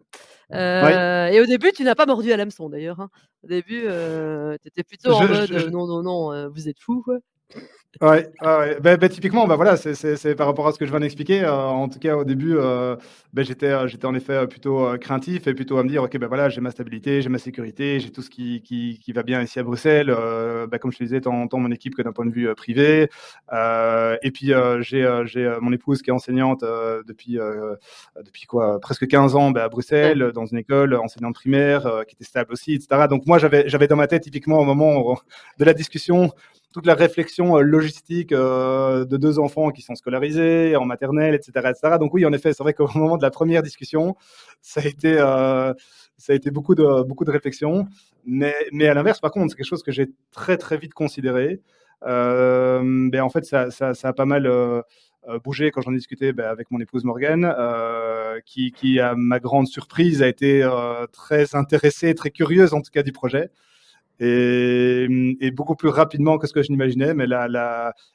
Et 0.53 1.41
au 1.41 1.47
début, 1.47 1.73
tu 1.73 1.85
n'as 1.85 1.95
pas 1.95 2.07
mordu 2.07 2.33
à 2.33 2.37
l'hameçon 2.37 2.69
d'ailleurs. 2.69 3.01
Hein. 3.01 3.11
Au 3.43 3.47
début, 3.49 3.83
tu 3.83 4.69
étais 4.69 4.85
plutôt 4.85 5.13
en 5.13 5.27
mode, 5.27 5.51
non, 5.73 5.87
non, 5.87 6.03
non, 6.03 6.49
vous 6.51 6.69
êtes 6.69 6.79
fou. 6.81 7.03
Quoi. 7.03 7.19
Ouais, 8.01 8.31
ouais. 8.43 8.79
Ben, 8.81 8.97
ben, 8.97 9.09
typiquement, 9.09 9.49
bah 9.49 9.57
voilà, 9.57 9.77
c'est 9.77 10.35
par 10.37 10.47
rapport 10.47 10.69
à 10.69 10.73
ce 10.73 10.79
que 10.79 10.85
je 10.87 10.91
viens 10.91 11.01
d'expliquer. 11.01 11.43
Euh, 11.43 11.53
en 11.53 11.89
tout 11.89 11.99
cas, 11.99 12.17
au 12.17 12.23
début, 12.23 12.55
euh, 12.57 12.95
j'étais 13.37 13.67
euh, 13.67 13.89
j'étais 13.89 14.07
en 14.07 14.15
effet 14.15 14.47
plutôt 14.47 14.97
craintif 15.01 15.49
et 15.49 15.55
plutôt 15.55 15.79
à 15.79 15.83
me 15.83 15.89
dire, 15.89 16.05
ok, 16.05 16.17
ben 16.17 16.29
voilà, 16.29 16.49
j'ai 16.49 16.61
ma 16.61 16.71
stabilité, 16.71 17.23
j'ai 17.23 17.29
ma 17.29 17.39
sécurité, 17.39 17.99
j'ai 17.99 18.11
tout 18.13 18.23
ce 18.23 18.31
qui, 18.31 18.63
qui, 18.63 19.01
qui, 19.03 19.13
va 19.13 19.25
bien 19.25 19.43
ici 19.43 19.59
à 19.59 19.65
Bruxelles. 19.65 20.15
Comme 20.81 20.93
je 20.93 20.99
te 20.99 21.03
disais, 21.03 21.21
tant, 21.21 21.49
tant 21.49 21.59
mon 21.59 21.73
équipe 21.73 21.97
que 21.97 22.03
d'un 22.03 22.13
point 22.13 22.27
de 22.27 22.31
vue 22.31 22.55
privé. 22.55 23.09
et 23.51 24.31
puis 24.33 24.53
j'ai 24.81 25.57
mon 25.61 25.73
épouse 25.73 26.03
qui 26.03 26.11
est 26.11 26.13
enseignante 26.13 26.61
depuis 26.63 27.39
depuis 28.25 28.47
quoi, 28.47 28.79
presque 28.81 29.09
15 29.09 29.35
ans 29.35 29.53
à 29.55 29.69
Bruxelles, 29.69 30.31
dans 30.35 30.47
une 30.47 30.59
école 30.59 30.95
enseignante 30.95 31.35
primaire, 31.35 32.05
qui 32.07 32.15
était 32.15 32.25
stable 32.25 32.53
aussi, 32.53 32.75
etc. 32.75 33.09
Donc 33.11 33.27
moi, 33.27 33.39
j'avais 33.39 33.89
dans 33.89 33.97
ma 33.97 34.07
tête 34.07 34.23
typiquement 34.23 34.59
au 34.61 34.65
moment 34.65 35.19
de 35.59 35.65
la 35.65 35.75
discussion 35.75 36.31
toute 36.73 36.87
la 36.87 36.95
réflexion 36.95 37.57
euh, 37.57 37.63
logistique 37.63 38.33
euh, 38.33 39.05
de 39.05 39.17
deux 39.17 39.39
enfants 39.39 39.71
qui 39.71 39.83
sont 39.83 39.95
scolarisés 39.95 40.77
en 40.77 40.85
maternelle, 40.85 41.35
etc., 41.35 41.53
etc. 41.71 41.97
Donc 41.99 42.13
oui, 42.15 42.27
en 42.27 42.33
effet, 42.33 42.53
c'est 42.53 42.63
vrai 42.63 42.75
qu'au 42.75 42.89
moment 42.95 43.17
de 43.17 43.23
la 43.23 43.31
première 43.31 43.63
discussion, 43.63 44.17
ça 44.61 44.81
a 44.83 44.87
été, 44.87 45.17
euh, 45.19 45.73
beaucoup 46.53 46.75
de, 46.75 47.03
beaucoup 47.05 47.25
réflexion. 47.27 47.87
Mais, 48.25 48.55
à 48.83 48.95
l'inverse, 48.95 49.21
par 49.21 49.31
contre, 49.31 49.51
c'est 49.51 49.57
quelque 49.57 49.67
chose 49.67 49.83
que 49.83 49.93
j'ai 49.93 50.11
très, 50.33 50.59
très 50.59 50.77
vite 50.77 50.93
considéré. 50.93 51.61
ben, 52.03 53.21
en 53.21 53.31
fait, 53.31 53.45
ça, 53.45 53.69
a 54.03 54.13
pas 54.13 54.27
mal 54.27 54.51
bougé 55.45 55.71
quand 55.71 55.81
j'en 55.81 55.93
ai 55.93 55.97
discuté 55.97 56.33
ben, 56.33 56.47
avec 56.47 56.71
mon 56.71 56.81
épouse 56.81 57.05
Morgane, 57.05 57.55
qui, 58.45 59.01
à 59.01 59.15
ma 59.17 59.39
grande 59.41 59.69
surprise, 59.69 60.23
a 60.23 60.29
été 60.29 60.69
très 61.13 61.55
intéressée, 61.55 62.15
très 62.15 62.31
curieuse 62.31 62.75
en 62.75 62.83
tout 62.83 62.91
cas 62.91 63.03
du 63.03 63.13
projet 63.13 63.51
et, 64.21 65.51
beaucoup 65.53 65.77
plus 65.77 65.89
rapidement 65.89 66.39
que 66.39 66.47
ce 66.47 66.53
que 66.53 66.63
je 66.63 66.71
n'imaginais. 66.71 67.15
Mais 67.15 67.27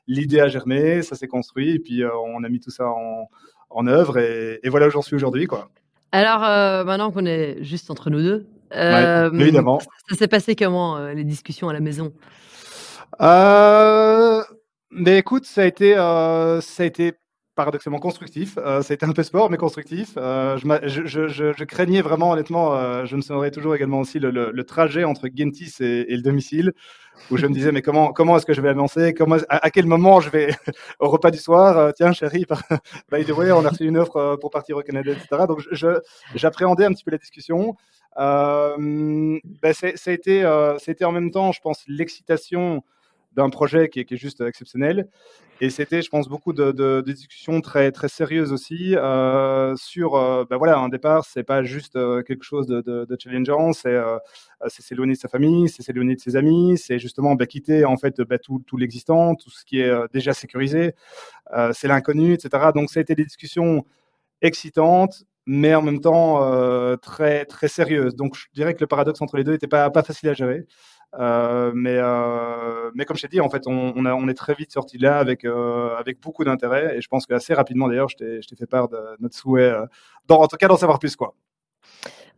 l'idée 0.07 0.39
a 0.39 0.47
germé, 0.47 1.01
ça 1.01 1.15
s'est 1.15 1.27
construit, 1.27 1.71
et 1.71 1.79
puis 1.79 2.03
euh, 2.03 2.09
on 2.15 2.43
a 2.43 2.49
mis 2.49 2.59
tout 2.59 2.71
ça 2.71 2.87
en, 2.87 3.29
en 3.69 3.87
œuvre, 3.87 4.17
et, 4.17 4.59
voilà 4.65 4.87
où 4.87 4.91
j'en 4.91 5.01
suis 5.01 5.15
aujourd'hui. 5.15 5.47
quoi. 5.47 5.69
Alors, 6.11 6.43
euh, 6.43 6.83
maintenant 6.83 7.11
qu'on 7.11 7.25
est 7.25 7.63
juste 7.63 7.89
entre 7.89 8.09
nous 8.09 8.21
deux, 8.21 8.45
euh, 8.75 9.31
évidemment. 9.33 9.79
ça 10.09 10.15
s'est 10.15 10.27
passé 10.27 10.55
comment 10.55 11.07
les 11.09 11.23
discussions 11.23 11.69
à 11.69 11.73
la 11.73 11.79
maison? 11.79 12.13
Mais 14.95 15.17
écoute, 15.17 15.45
ça 15.45 15.63
a 15.63 15.65
été, 15.65 15.95
ça 15.95 16.83
a 16.83 16.85
été 16.85 17.13
paradoxalement 17.55 17.99
constructif. 17.99 18.57
Euh, 18.57 18.81
ça 18.81 18.93
a 18.93 18.95
été 18.95 19.05
un 19.05 19.11
peu 19.11 19.23
sport, 19.23 19.49
mais 19.49 19.57
constructif. 19.57 20.13
Euh, 20.17 20.57
je, 20.57 21.63
craignais 21.63 22.01
vraiment, 22.01 22.31
honnêtement, 22.31 22.75
euh, 22.75 23.05
je 23.05 23.15
me 23.15 23.21
souviendrai 23.21 23.51
toujours 23.51 23.75
également 23.75 23.99
aussi 23.99 24.19
le, 24.19 24.63
trajet 24.63 25.03
entre 25.03 25.27
Gentis 25.33 25.75
et, 25.81 26.15
le 26.15 26.21
domicile, 26.21 26.73
où 27.29 27.37
je 27.37 27.45
me 27.45 27.53
disais, 27.53 27.71
mais 27.71 27.81
comment, 27.81 28.11
comment 28.11 28.37
est-ce 28.37 28.45
que 28.45 28.53
je 28.53 28.61
vais 28.61 28.69
annoncer 28.69 29.13
à, 29.49 29.69
quel 29.69 29.85
moment 29.85 30.19
je 30.19 30.29
vais 30.29 30.49
au 30.99 31.09
repas 31.09 31.31
du 31.31 31.37
soir? 31.37 31.77
Euh, 31.77 31.91
Tiens, 31.95 32.11
chérie, 32.13 32.45
by 33.11 33.25
the 33.25 33.31
on 33.31 33.65
a 33.65 33.69
reçu 33.69 33.85
une 33.85 33.97
offre 33.97 34.37
pour 34.41 34.49
partir 34.49 34.77
au 34.77 34.81
Canada, 34.81 35.11
etc. 35.11 35.43
Donc, 35.47 35.61
j'appréhendais 36.35 36.85
un 36.85 36.93
petit 36.93 37.03
peu 37.03 37.11
la 37.11 37.17
discussion. 37.17 37.75
Ben, 38.15 39.39
ça, 39.73 39.87
a 39.87 40.11
été, 40.11 40.45
en 40.45 41.11
même 41.11 41.31
temps, 41.31 41.51
je 41.51 41.61
pense, 41.61 41.83
l'excitation 41.87 42.83
d'un 43.35 43.49
projet 43.49 43.89
qui 43.89 43.99
est, 43.99 44.15
juste 44.15 44.41
exceptionnel. 44.41 45.07
Et 45.61 45.69
c'était, 45.69 46.01
je 46.01 46.09
pense, 46.09 46.27
beaucoup 46.27 46.53
de, 46.53 47.01
discussions 47.01 47.61
très, 47.61 47.91
très 47.91 48.09
sérieuses 48.09 48.51
aussi 48.51 48.95
euh, 48.95 49.75
sur, 49.75 50.15
euh, 50.15 50.45
ben 50.49 50.57
voilà, 50.57 50.77
un 50.77 50.89
départ, 50.89 51.25
c'est 51.25 51.43
pas 51.43 51.63
juste 51.63 51.95
euh, 51.95 52.21
quelque 52.21 52.43
chose 52.43 52.67
de, 52.67 52.81
de 52.81 53.17
challengeant, 53.19 53.73
c'est 53.73 53.97
s'éloigner 54.67 55.13
de 55.13 55.19
sa 55.19 55.27
famille, 55.27 55.69
c'est 55.69 55.83
s'éloigner 55.83 56.15
de 56.15 56.21
ses 56.21 56.35
amis, 56.35 56.77
c'est 56.77 56.99
justement 56.99 57.35
ben, 57.35 57.47
quitter 57.47 57.85
en 57.85 57.97
fait 57.97 58.21
ben, 58.21 58.39
tout, 58.39 58.61
tout 58.65 58.77
l'existant, 58.77 59.35
tout 59.35 59.49
ce 59.49 59.63
qui 59.65 59.79
est 59.79 59.91
déjà 60.11 60.33
sécurisé, 60.33 60.93
c'est 61.73 61.87
l'inconnu, 61.87 62.33
etc. 62.33 62.71
Donc 62.73 62.89
ça 62.89 62.99
a 62.99 63.01
été 63.01 63.15
des 63.15 63.25
discussions 63.25 63.85
excitantes, 64.41 65.23
mais 65.45 65.75
en 65.75 65.81
même 65.81 66.01
temps 66.01 66.97
très, 66.97 67.45
très 67.45 67.67
sérieuses. 67.67 68.15
Donc 68.15 68.35
je 68.35 68.45
dirais 68.53 68.73
que 68.73 68.81
le 68.81 68.87
paradoxe 68.87 69.21
entre 69.21 69.37
les 69.37 69.43
deux 69.43 69.53
n'était 69.53 69.67
pas, 69.67 69.89
pas 69.89 70.03
facile 70.03 70.29
à 70.29 70.33
gérer. 70.33 70.65
Euh, 71.19 71.71
mais, 71.75 71.97
euh, 71.97 72.91
mais 72.95 73.05
comme 73.05 73.17
je 73.17 73.21
t'ai 73.21 73.27
dit, 73.27 73.41
en 73.41 73.49
fait, 73.49 73.67
on, 73.67 73.93
on, 73.95 74.05
a, 74.05 74.13
on, 74.13 74.27
est 74.27 74.33
très 74.33 74.53
vite 74.53 74.71
sorti 74.71 74.97
de 74.97 75.03
là 75.03 75.19
avec, 75.19 75.45
euh, 75.45 75.95
avec 75.95 76.19
beaucoup 76.19 76.43
d'intérêt. 76.43 76.97
Et 76.97 77.01
je 77.01 77.07
pense 77.07 77.25
qu'assez 77.25 77.53
rapidement, 77.53 77.87
d'ailleurs, 77.87 78.09
je 78.09 78.17
t'ai 78.17 78.55
fait 78.55 78.65
part 78.65 78.89
de 78.89 78.97
notre 79.19 79.35
souhait, 79.35 79.73
dans, 80.27 80.39
en 80.39 80.47
tout 80.47 80.57
cas, 80.57 80.67
d'en 80.67 80.77
savoir 80.77 80.99
plus. 80.99 81.15
quoi. 81.15 81.35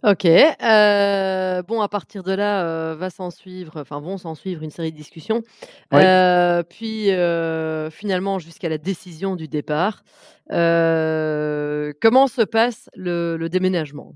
Ok. 0.03 0.25
Euh, 0.25 1.63
bon, 1.63 1.81
à 1.81 1.87
partir 1.87 2.21
de 2.21 2.31
là, 2.31 2.63
euh, 2.63 2.95
va 2.95 3.09
s'en 3.09 3.31
suivre, 3.31 3.81
enfin 3.81 3.99
vont 3.99 4.19
s'en 4.19 4.35
suivre 4.35 4.61
une 4.61 4.69
série 4.69 4.91
de 4.91 4.97
discussions, 4.97 5.41
euh, 5.93 6.61
puis 6.61 7.09
finalement 7.91 8.37
jusqu'à 8.37 8.69
la 8.69 8.77
décision 8.77 9.35
du 9.35 9.47
départ. 9.47 10.03
comment 10.49 12.27
se 12.27 12.43
passe 12.43 12.89
le, 12.95 13.35
le 13.37 13.49
déménagement? 13.49 14.13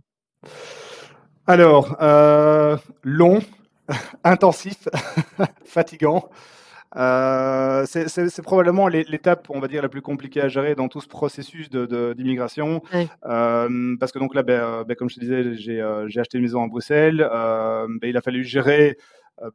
Alors, 1.48 1.98
long, 3.02 3.40
intensif, 4.24 4.88
fatigant. 5.66 6.30
c'est 6.96 8.42
probablement 8.42 8.88
l'étape, 8.88 9.48
on 9.50 9.60
va 9.60 9.68
dire, 9.68 9.82
la 9.82 9.90
plus 9.90 10.02
compliquée 10.02 10.42
à 10.42 10.48
gérer 10.48 10.76
dans 10.76 10.88
tout 10.88 11.02
ce 11.02 11.08
processus 11.08 11.70
d'immigration. 11.70 12.82
De, 12.94 13.98
parce 13.98 14.12
que 14.12 14.20
donc 14.20 14.36
là, 14.36 14.44
ben, 14.44 14.84
ben, 14.88 14.96
comme 14.96 15.10
je 15.10 15.16
te 15.16 15.20
disais, 15.20 15.56
j'ai 15.56 15.82
acheté 16.20 16.38
une 16.38 16.44
maison 16.44 16.64
à 16.64 16.68
Bruxelles. 16.68 17.28
Ben, 17.30 18.10
il 18.10 18.18
a 18.18 18.22
fallu 18.22 18.44
gérer 18.44 18.98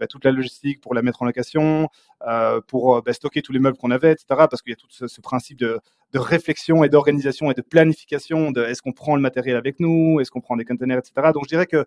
toute 0.09 0.25
la 0.25 0.31
logistique 0.31 0.81
pour 0.81 0.95
la 0.95 1.03
mettre 1.03 1.23
en 1.23 1.27
location, 1.27 1.89
pour 2.67 3.03
stocker 3.13 3.43
tous 3.43 3.53
les 3.53 3.59
meubles 3.59 3.77
qu'on 3.77 3.91
avait, 3.91 4.13
etc. 4.13 4.27
Parce 4.29 4.63
qu'il 4.63 4.71
y 4.71 4.75
a 4.75 4.77
tout 4.77 4.89
ce, 4.91 5.21
principe 5.21 5.59
de, 5.59 5.79
de, 6.13 6.19
réflexion 6.19 6.85
et 6.85 6.89
d'organisation 6.89 7.51
et 7.51 7.55
de 7.55 7.63
planification 7.63 8.51
de 8.51 8.63
est-ce 8.63 8.81
qu'on 8.81 8.93
prend 8.93 9.17
le 9.17 9.23
matériel 9.23 9.57
avec 9.57 9.81
nous, 9.81 10.21
est-ce 10.21 10.31
qu'on 10.31 10.41
prend 10.41 10.57
des 10.57 10.65
containers, 10.65 10.99
etc. 10.99 11.33
Donc 11.35 11.45
je 11.45 11.49
dirais 11.49 11.67
que 11.67 11.85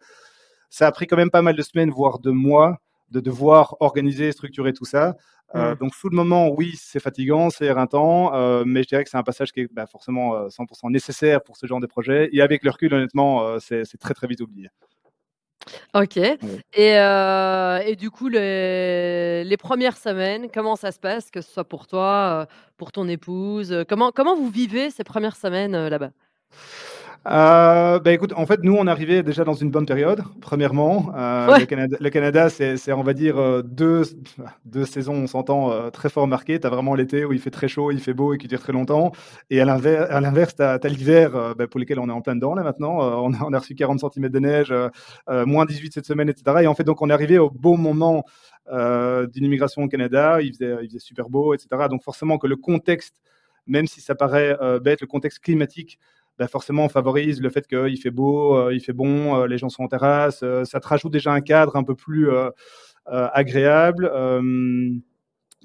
ça 0.69 0.87
a 0.87 0.91
pris 0.91 1.07
quand 1.07 1.17
même 1.17 1.31
pas 1.31 1.41
mal 1.41 1.55
de 1.55 1.61
semaines, 1.61 1.89
voire 1.89 2.19
de 2.19 2.31
mois, 2.31 2.79
de 3.11 3.19
devoir 3.19 3.75
organiser, 3.79 4.31
structurer 4.31 4.73
tout 4.73 4.85
ça. 4.85 5.15
Euh, 5.55 5.75
donc, 5.75 5.95
sous 5.95 6.09
le 6.09 6.15
moment, 6.15 6.49
oui, 6.49 6.73
c'est 6.77 6.99
fatigant, 6.99 7.49
c'est 7.49 7.65
éreintant, 7.65 8.33
euh, 8.35 8.63
mais 8.65 8.83
je 8.83 8.89
dirais 8.89 9.03
que 9.03 9.09
c'est 9.09 9.17
un 9.17 9.23
passage 9.23 9.53
qui 9.53 9.61
est 9.61 9.73
bah, 9.73 9.85
forcément 9.85 10.47
100% 10.49 10.87
euh, 10.87 10.89
nécessaire 10.89 11.41
pour 11.41 11.55
ce 11.55 11.65
genre 11.65 11.79
de 11.79 11.87
projet. 11.87 12.29
Et 12.33 12.41
avec 12.41 12.63
le 12.63 12.71
recul, 12.71 12.93
honnêtement, 12.93 13.59
c'est 13.59 13.85
très 13.99 14.13
très 14.13 14.27
vite 14.27 14.41
oublié. 14.41 14.69
Ok. 15.93 16.17
Et, 16.17 16.37
et, 16.75 17.95
du 17.95 18.09
coup, 18.09 18.27
les, 18.27 19.43
les, 19.43 19.57
premières 19.57 19.97
semaines, 19.97 20.47
comment 20.53 20.75
ça 20.75 20.91
se 20.91 20.99
passe, 20.99 21.31
que 21.31 21.41
ce 21.41 21.51
soit 21.51 21.67
pour 21.67 21.87
toi, 21.87 22.47
pour 22.77 22.91
ton 22.91 23.07
épouse 23.07 23.85
Comment, 23.87 24.11
comment 24.11 24.35
vous 24.35 24.49
vivez 24.49 24.91
ces 24.91 25.03
premières 25.03 25.35
semaines 25.35 25.87
là-bas? 25.87 26.11
Euh, 27.29 27.99
bah, 27.99 28.13
écoute, 28.13 28.31
en 28.37 28.45
fait, 28.45 28.63
nous, 28.63 28.75
on 28.75 28.87
arrivait 28.87 29.21
déjà 29.21 29.43
dans 29.43 29.53
une 29.53 29.69
bonne 29.69 29.85
période, 29.85 30.23
premièrement. 30.39 31.11
Euh, 31.17 31.57
le 31.99 32.09
Canada, 32.09 32.49
c'est, 32.49 32.91
on 32.93 33.03
va 33.03 33.13
dire, 33.13 33.37
euh, 33.37 33.61
deux, 33.61 34.03
deux 34.65 34.85
saisons, 34.85 35.15
on 35.15 35.27
s'entend, 35.27 35.71
euh, 35.71 35.89
très 35.89 36.09
fort 36.09 36.27
marquées. 36.27 36.59
Tu 36.59 36.67
as 36.67 36.69
vraiment 36.69 36.95
l'été 36.95 37.25
où 37.25 37.33
il 37.33 37.39
fait 37.39 37.49
très 37.49 37.67
chaud, 37.67 37.91
il 37.91 37.99
fait 37.99 38.13
beau 38.13 38.33
et 38.33 38.37
qui 38.37 38.47
dure 38.47 38.61
très 38.61 38.71
longtemps. 38.71 39.11
Et 39.49 39.59
à 39.59 39.65
l'inverse, 39.65 40.55
tu 40.55 40.63
as, 40.63 40.79
l'hiver 40.85 41.55
bah, 41.57 41.67
pour 41.67 41.81
lequel 41.81 41.99
on 41.99 42.07
est 42.07 42.13
en 42.13 42.21
plein 42.21 42.35
dedans, 42.35 42.55
là, 42.55 42.63
maintenant. 42.63 42.97
On 42.97 43.33
a, 43.33 43.43
on, 43.43 43.51
a, 43.51 43.59
reçu 43.59 43.75
40 43.75 43.99
cm 43.99 44.29
de 44.29 44.39
neige, 44.39 44.73
moins 45.27 45.65
18 45.65 45.93
cette 45.93 46.05
semaine, 46.05 46.29
etc. 46.29 46.59
Et 46.61 46.67
en 46.67 46.75
fait, 46.75 46.85
donc, 46.85 47.01
on 47.01 47.09
est 47.09 47.13
arrivé 47.13 47.37
au 47.39 47.49
beau 47.49 47.75
moment 47.75 48.23
d'une 48.71 49.43
immigration 49.43 49.83
au 49.83 49.87
Canada. 49.89 50.41
Il 50.41 50.53
faisait, 50.53 50.77
il 50.81 50.87
faisait 50.87 50.99
super 50.99 51.29
beau, 51.29 51.53
etc. 51.53 51.67
Donc, 51.89 52.03
forcément 52.03 52.37
que 52.37 52.47
le 52.47 52.55
contexte, 52.55 53.15
même 53.65 53.85
si 53.85 53.99
ça 53.99 54.15
paraît 54.15 54.57
bête, 54.81 55.01
le 55.01 55.07
contexte 55.07 55.39
climatique, 55.39 55.99
bah, 56.37 56.47
forcément, 56.47 56.85
on 56.85 56.89
favorise 56.89 57.41
le 57.41 57.49
fait 57.49 57.67
qu'il 57.67 57.97
fait 57.99 58.11
beau, 58.11 58.55
euh, 58.55 58.73
il 58.73 58.79
fait 58.79 58.93
bon, 58.93 59.35
euh, 59.35 59.47
les 59.47 59.57
gens 59.57 59.69
sont 59.69 59.83
en 59.83 59.87
terrasse. 59.87 60.41
Euh, 60.43 60.65
ça 60.65 60.79
te 60.79 60.87
rajoute 60.87 61.11
déjà 61.11 61.31
un 61.31 61.41
cadre 61.41 61.75
un 61.75 61.83
peu 61.83 61.95
plus 61.95 62.29
agréable 63.05 64.11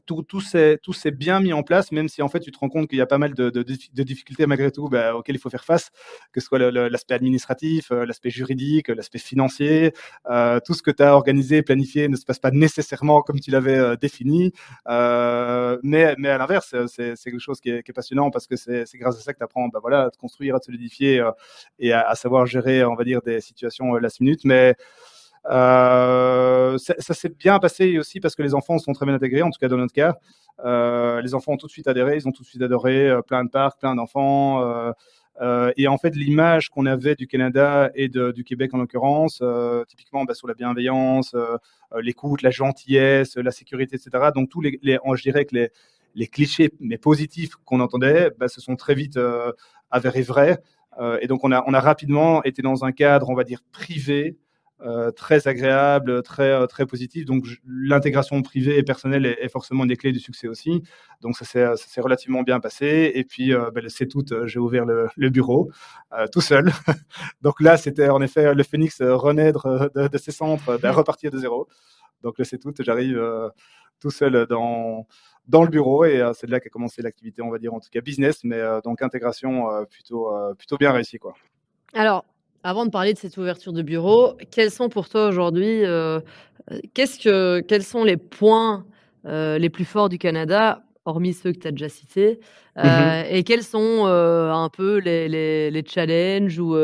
tout, 0.07 0.23
tout 0.23 0.41
s'est 0.41 1.11
bien 1.11 1.41
mis 1.41 1.53
en 1.53 1.63
place, 1.63 1.93
même 1.93 2.09
si 2.09 2.23
en 2.23 2.29
fait 2.29 2.41
tu 2.41 2.51
te 2.51 2.59
rends 2.59 2.69
compte 2.69 2.89
qu'il 2.89 2.99
y 2.99 3.03
a 3.03 3.07
pas 3.07 3.19
mal 3.19 3.35
de, 3.35 3.51
difficultés 4.03 4.47
malgré 4.47 4.71
tout 4.71 4.89
bah, 4.89 5.15
auxquelles 5.15 5.37
il 5.37 5.39
faut 5.39 5.51
faire 5.51 5.65
face, 5.65 5.91
que 6.33 6.41
ce 6.41 6.47
soit 6.47 6.59
l'aspect 6.59 7.15
administratif, 7.15 7.91
l'aspect 7.91 8.31
juridique, 8.31 8.89
l'aspect 8.89 9.19
financier. 9.19 9.93
tout 10.65 10.75
ce 10.75 10.83
que 10.83 10.91
tu 10.91 11.03
as 11.03 11.15
organisé, 11.15 11.63
planifié 11.63 12.09
ne 12.09 12.17
se 12.17 12.25
passe 12.25 12.39
pas 12.39 12.51
nécessairement 12.51 13.23
comme 13.23 13.41
tu 13.41 13.51
l'avais 13.51 13.97
défini. 13.97 14.53
mais, 14.89 16.15
mais 16.19 16.29
à 16.29 16.39
l'inverse, 16.39 16.75
c'est 16.87 17.15
quelque 17.25 17.39
chose 17.39 17.61
qui 17.61 17.71
est, 17.71 17.93
passionnant 17.93 18.31
parce 18.31 18.47
que 18.47 18.57
c'est 18.57 18.87
grâce 18.95 19.19
à 19.19 19.21
ça 19.21 19.33
que 19.35 19.39
tu 19.39 19.45
apprends 19.45 19.69
bah, 19.69 19.81
voilà, 19.83 20.05
à 20.05 20.11
te 20.11 20.17
construire, 20.17 20.57
à 20.57 20.61
te 20.61 20.67
solidifier 20.67 21.23
et 21.79 21.93
à, 21.93 22.01
à, 22.09 22.15
savoir 22.15 22.47
gérer, 22.47 22.85
on 22.85 22.95
va 22.95 23.05
dire, 23.05 23.21
des 23.23 23.41
situations 23.41 23.95
last 23.97 24.21
minute. 24.21 24.45
Mais 24.45 24.75
euh, 25.51 26.79
ça, 26.79 27.15
s'est 27.15 27.29
bien 27.29 27.59
passé 27.59 27.99
aussi 27.99 28.21
parce 28.21 28.35
que 28.37 28.43
les 28.43 28.55
enfants 28.55 28.79
sont 28.79 28.93
très 28.93 29.07
bien 29.07 29.15
intégrés, 29.15 29.43
en 29.43 29.51
tout 29.51 29.59
cas 29.59 29.69
dans 29.69 29.77
notre 29.77 29.93
cas. 29.93 30.17
Euh, 30.65 31.21
les 31.21 31.35
enfants 31.35 31.53
ont 31.53 31.57
tout 31.57 31.67
de 31.67 31.73
suite 31.73 31.89
adhéré, 31.89 32.17
ils 32.17 32.29
ont 32.29 32.33
tout 32.33 32.43
de 32.43 32.49
suite 32.49 32.63
adoré, 32.63 33.09
euh, 33.09 33.23
plein 33.23 33.45
de 33.45 33.51
parcs, 33.51 33.81
plein 33.81 33.95
d'enfants. 33.95 34.63
et 35.77 35.89
en 35.89 35.99
fait, 35.99 36.15
l'image 36.15 36.69
qu'on 36.69 36.87
avait 36.87 37.17
du 37.17 37.27
Canada 37.27 37.91
et 37.95 38.09
du 38.09 38.45
Québec 38.45 38.73
en 38.75 38.79
l'occurrence, 38.79 39.43
typiquement 39.89 40.25
bah, 40.25 40.35
sur 40.35 40.47
la 40.47 40.55
bienveillance, 40.55 41.35
l'écoute, 42.01 42.43
la 42.43 42.51
gentillesse, 42.51 43.37
la 43.37 43.51
sécurité, 43.51 43.97
etc. 43.97 44.31
Donc 44.35 44.51
tous 44.51 44.61
les, 44.61 44.79
je 44.83 45.23
dirais 45.23 45.45
que 45.45 45.55
les, 45.57 45.71
les 46.15 46.27
clichés 46.29 46.71
mais 46.81 46.99
positifs 46.99 47.57
qu'on 47.65 47.81
entendait, 47.81 48.31
bah, 48.39 48.49
se 48.49 48.61
sont 48.61 48.77
très 48.77 48.95
vite 48.95 49.19
avérés 49.91 50.23
vrais. 50.23 50.59
et 51.21 51.27
donc 51.27 51.41
on 51.43 51.51
a, 51.51 51.81
rapidement 51.81 52.45
été 52.45 52.63
dans 52.63 52.85
un 52.85 52.93
cadre, 52.93 53.29
on 53.29 53.35
va 53.35 53.45
dire 53.45 53.63
privé, 53.73 54.37
très 55.15 55.49
agréable, 55.49 56.23
très, 56.23 56.51
euh, 56.51 56.67
très 56.67 56.87
positif. 56.87 57.25
Donc 57.25 57.45
l'intégration 57.67 58.41
privée 58.43 58.79
et 58.79 58.83
personnelle 58.83 59.27
est, 59.27 59.49
forcément 59.49 59.85
une 59.85 59.89
des 59.89 59.97
clés 59.97 60.13
du 60.13 60.19
succès 60.19 60.49
aussi. 60.49 60.83
Donc 61.21 61.37
ça 61.37 61.45
s'est 61.77 62.01
relativement 62.01 62.43
bien 62.43 62.61
passé. 62.61 63.13
Et 63.15 63.25
puis 63.25 63.55
euh, 63.55 63.71
ben, 63.71 63.89
c'est 63.89 64.07
tout, 64.07 64.25
j'ai 64.45 64.59
ouvert 64.59 64.85
le, 64.85 65.09
bureau 65.31 65.71
tout 66.33 66.41
seul. 66.41 66.73
Donc 67.43 67.61
là, 67.61 67.77
c'était 67.77 68.09
en 68.09 68.21
effet 68.21 68.55
le 68.55 68.63
phénix 68.63 69.01
renaître 69.01 69.91
de, 69.95 70.19
ses 70.19 70.33
centres, 70.33 70.79
de 70.79 70.89
repartir 70.89 71.31
de 71.31 71.39
zéro. 71.39 71.69
Donc 72.23 72.39
là, 72.39 72.45
c'est 72.45 72.59
tout, 72.59 72.73
j'arrive 72.81 73.21
tout 74.01 74.11
seul 74.11 74.47
dans, 74.47 75.07
le 75.49 75.69
bureau 75.69 76.05
et 76.05 76.23
c'est 76.35 76.47
de 76.47 76.53
là 76.53 76.61
qu'a 76.61 76.71
commencé 76.71 77.03
l'activité, 77.03 77.41
on 77.43 77.51
va 77.51 77.59
dire 77.59 77.73
en 77.73 77.81
tout 77.81 77.89
cas 77.91 78.01
business, 78.01 78.45
mais 78.45 78.61
donc 78.85 79.01
intégration 79.03 79.67
plutôt, 79.91 80.31
plutôt 80.57 80.77
bien 80.77 80.93
réussie. 80.93 81.19
Quoi. 81.19 81.35
Alors, 81.95 82.25
avant 82.65 82.87
de 82.87 82.91
parler 82.91 83.13
de 83.13 83.19
cette 83.19 83.37
ouverture 83.37 83.73
de 83.73 83.83
bureau, 83.83 84.37
quels 84.51 84.71
sont 84.71 84.89
pour 84.89 85.09
toi 85.09 85.27
aujourd'hui, 85.27 85.85
euh, 85.85 86.21
euh, 86.71 86.79
qu'est-ce 86.95 87.19
que, 87.19 87.61
quels 87.61 87.83
sont 87.83 88.05
les 88.05 88.17
points 88.17 88.85
euh, 89.27 89.59
les 89.59 89.71
plus 89.71 89.85
forts 89.85 90.09
du 90.09 90.19
Canada, 90.19 90.83
hormis 91.05 91.33
ceux 91.33 91.53
que 91.53 91.59
tu 91.59 91.69
as 91.69 91.73
déjà 91.73 91.89
cités, 91.89 92.41
mmh 92.77 92.83
et 93.29 93.43
quels 93.45 93.65
sont 93.65 94.07
un 94.07 94.69
peu 94.71 94.97
les, 94.99 95.29
les, 95.29 95.85
challenges 95.87 96.59
ou 96.59 96.75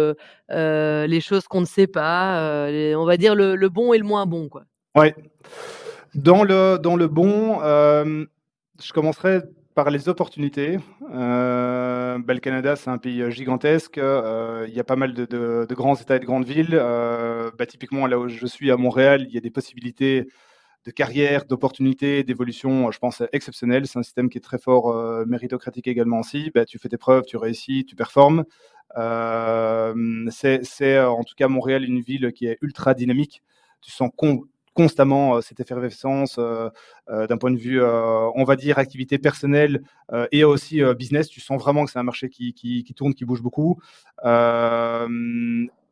les 0.51 1.21
choses 1.21 1.49
qu'on 1.49 1.63
ne 1.63 1.67
sait 1.67 1.87
pas, 1.87 2.69
on 2.97 3.05
va 3.07 3.17
dire 3.17 3.35
le, 3.35 3.57
le, 3.57 3.69
bon 3.71 3.95
et 3.95 3.99
le 3.99 4.05
moins 4.05 4.27
bon, 4.27 4.49
quoi? 4.49 4.65
Ouais. 4.95 5.15
Dans 6.15 6.45
le, 6.45 6.79
dans 6.79 6.97
le 6.97 7.09
bon, 7.09 7.61
je 7.61 8.93
commencerai 8.93 9.41
par 9.79 9.91
les 9.91 10.09
opportunités. 10.09 10.81
Euh, 11.15 12.19
le 12.27 12.41
Canada, 12.41 12.75
c'est 12.75 12.91
un 12.91 12.99
pays 12.99 13.23
euh, 13.23 13.31
gigantesque. 13.31 13.99
Euh, 13.99 14.67
il 14.69 14.75
y 14.75 14.81
a 14.81 14.83
pas 14.83 14.97
mal 14.97 15.15
de, 15.15 15.69
grands 15.71 15.95
États 15.95 16.17
et 16.17 16.19
de 16.19 16.25
grandes 16.25 16.47
villes. 16.47 16.75
Bah, 17.57 17.65
typiquement, 17.65 18.09
là 18.09 18.19
où 18.19 18.29
je 18.29 18.45
suis 18.45 18.73
à 18.73 18.77
Montréal, 18.77 19.27
il 19.29 19.33
y 19.33 19.39
a 19.39 19.41
des 19.41 19.53
possibilités 19.53 20.27
de 20.85 20.91
carrière, 20.91 21.45
d'opportunités, 21.45 22.25
d'évolution, 22.25 22.91
je 22.91 22.99
pense, 22.99 23.23
exceptionnelles. 23.33 23.87
C'est 23.87 24.01
un 24.01 24.03
système 24.03 24.31
qui 24.31 24.39
est 24.39 24.41
très 24.41 24.59
fort, 24.59 24.93
méritocratique 25.29 25.87
également 25.87 26.19
aussi. 26.19 26.51
Bah, 26.53 26.65
tu 26.65 26.81
fais 26.81 26.89
tes 26.89 26.99
preuves, 26.99 27.23
tu 27.25 27.37
réussis, 27.37 27.85
tu 27.89 27.95
performes. 27.95 28.43
c'est 30.33 30.99
en 30.99 31.23
tout 31.23 31.35
cas 31.37 31.47
Montréal 31.47 31.85
une 31.85 32.01
ville 32.01 32.33
qui 32.33 32.47
est 32.47 32.59
ultra 32.63 32.95
dynamique. 32.95 33.45
Tu 33.81 33.93
sens 33.93 34.11
con 34.17 34.43
constamment 34.79 35.41
cette 35.41 35.59
effervescence 35.59 36.39
d'un 36.39 37.37
point 37.37 37.51
de 37.51 37.59
vue, 37.59 37.83
on 37.83 38.45
va 38.45 38.55
dire, 38.55 38.79
activité 38.79 39.19
personnelle 39.19 39.83
et 40.31 40.45
aussi 40.45 40.81
business. 40.97 41.29
Tu 41.29 41.41
sens 41.41 41.61
vraiment 41.61 41.85
que 41.85 41.91
c'est 41.91 41.99
un 41.99 42.05
marché 42.05 42.29
qui, 42.29 42.95
tourne, 42.95 43.13
qui 43.13 43.25
bouge 43.25 43.43
beaucoup 43.43 43.81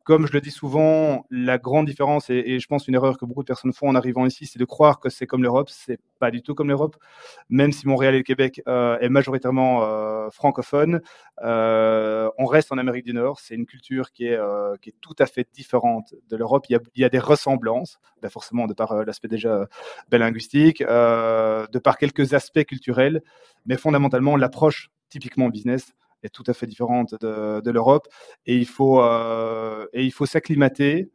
comme 0.06 0.28
je 0.28 0.32
le 0.32 0.40
dis 0.40 0.52
souvent, 0.52 1.26
la 1.32 1.58
grande 1.58 1.84
différence, 1.84 2.30
et, 2.30 2.60
je 2.60 2.66
pense 2.68 2.86
une 2.86 2.94
erreur 2.94 3.18
que 3.18 3.24
beaucoup 3.24 3.42
de 3.42 3.46
personnes 3.46 3.72
font 3.72 3.88
en 3.88 3.96
arrivant 3.96 4.24
ici, 4.24 4.46
c'est 4.46 4.60
de 4.60 4.64
croire 4.64 5.00
que 5.00 5.10
c'est 5.10 5.26
comme 5.26 5.42
l'Europe. 5.42 5.68
C'est 5.68 5.98
pas 6.20 6.30
du 6.30 6.42
tout 6.42 6.54
comme 6.54 6.68
l'Europe. 6.68 6.94
Même 7.48 7.72
si 7.72 7.88
Montréal 7.88 8.14
et 8.14 8.18
le 8.18 8.22
Québec 8.22 8.62
euh, 8.68 8.96
est 9.00 9.08
majoritairement 9.08 9.82
euh, 9.82 10.30
francophone, 10.30 11.00
euh, 11.42 12.30
on 12.38 12.46
reste 12.46 12.70
en 12.70 12.78
Amérique 12.78 13.04
du 13.04 13.14
Nord. 13.14 13.40
C'est 13.40 13.56
une 13.56 13.66
culture 13.66 14.12
qui 14.12 14.26
est, 14.26 14.38
qui 14.80 14.90
est 14.90 14.94
tout 15.00 15.16
à 15.18 15.26
fait 15.26 15.48
différente 15.52 16.14
de 16.28 16.36
l'Europe. 16.36 16.66
Il, 16.68 16.78
y 16.94 17.04
a 17.04 17.08
des 17.08 17.18
ressemblances, 17.18 17.98
ben 18.22 18.28
forcément 18.28 18.68
de 18.68 18.74
par 18.74 19.04
l'aspect 19.04 19.28
déjà 19.28 19.66
linguistique, 20.12 20.84
de 20.84 21.78
par 21.80 21.98
quelques 21.98 22.32
aspects 22.32 22.64
culturels, 22.64 23.22
mais 23.66 23.76
fondamentalement 23.76 24.36
l'approche 24.36 24.92
typiquement 25.08 25.48
business 25.48 25.94
est 26.26 26.30
tout 26.30 26.44
à 26.46 26.52
fait 26.52 26.66
différente 26.66 27.14
de, 27.20 27.70
l'Europe. 27.70 28.08
Et 28.46 28.56
il 28.56 28.66
faut, 28.66 29.00
euh, 29.00 29.86
faut 30.12 30.26
s'acclimater, 30.26 31.10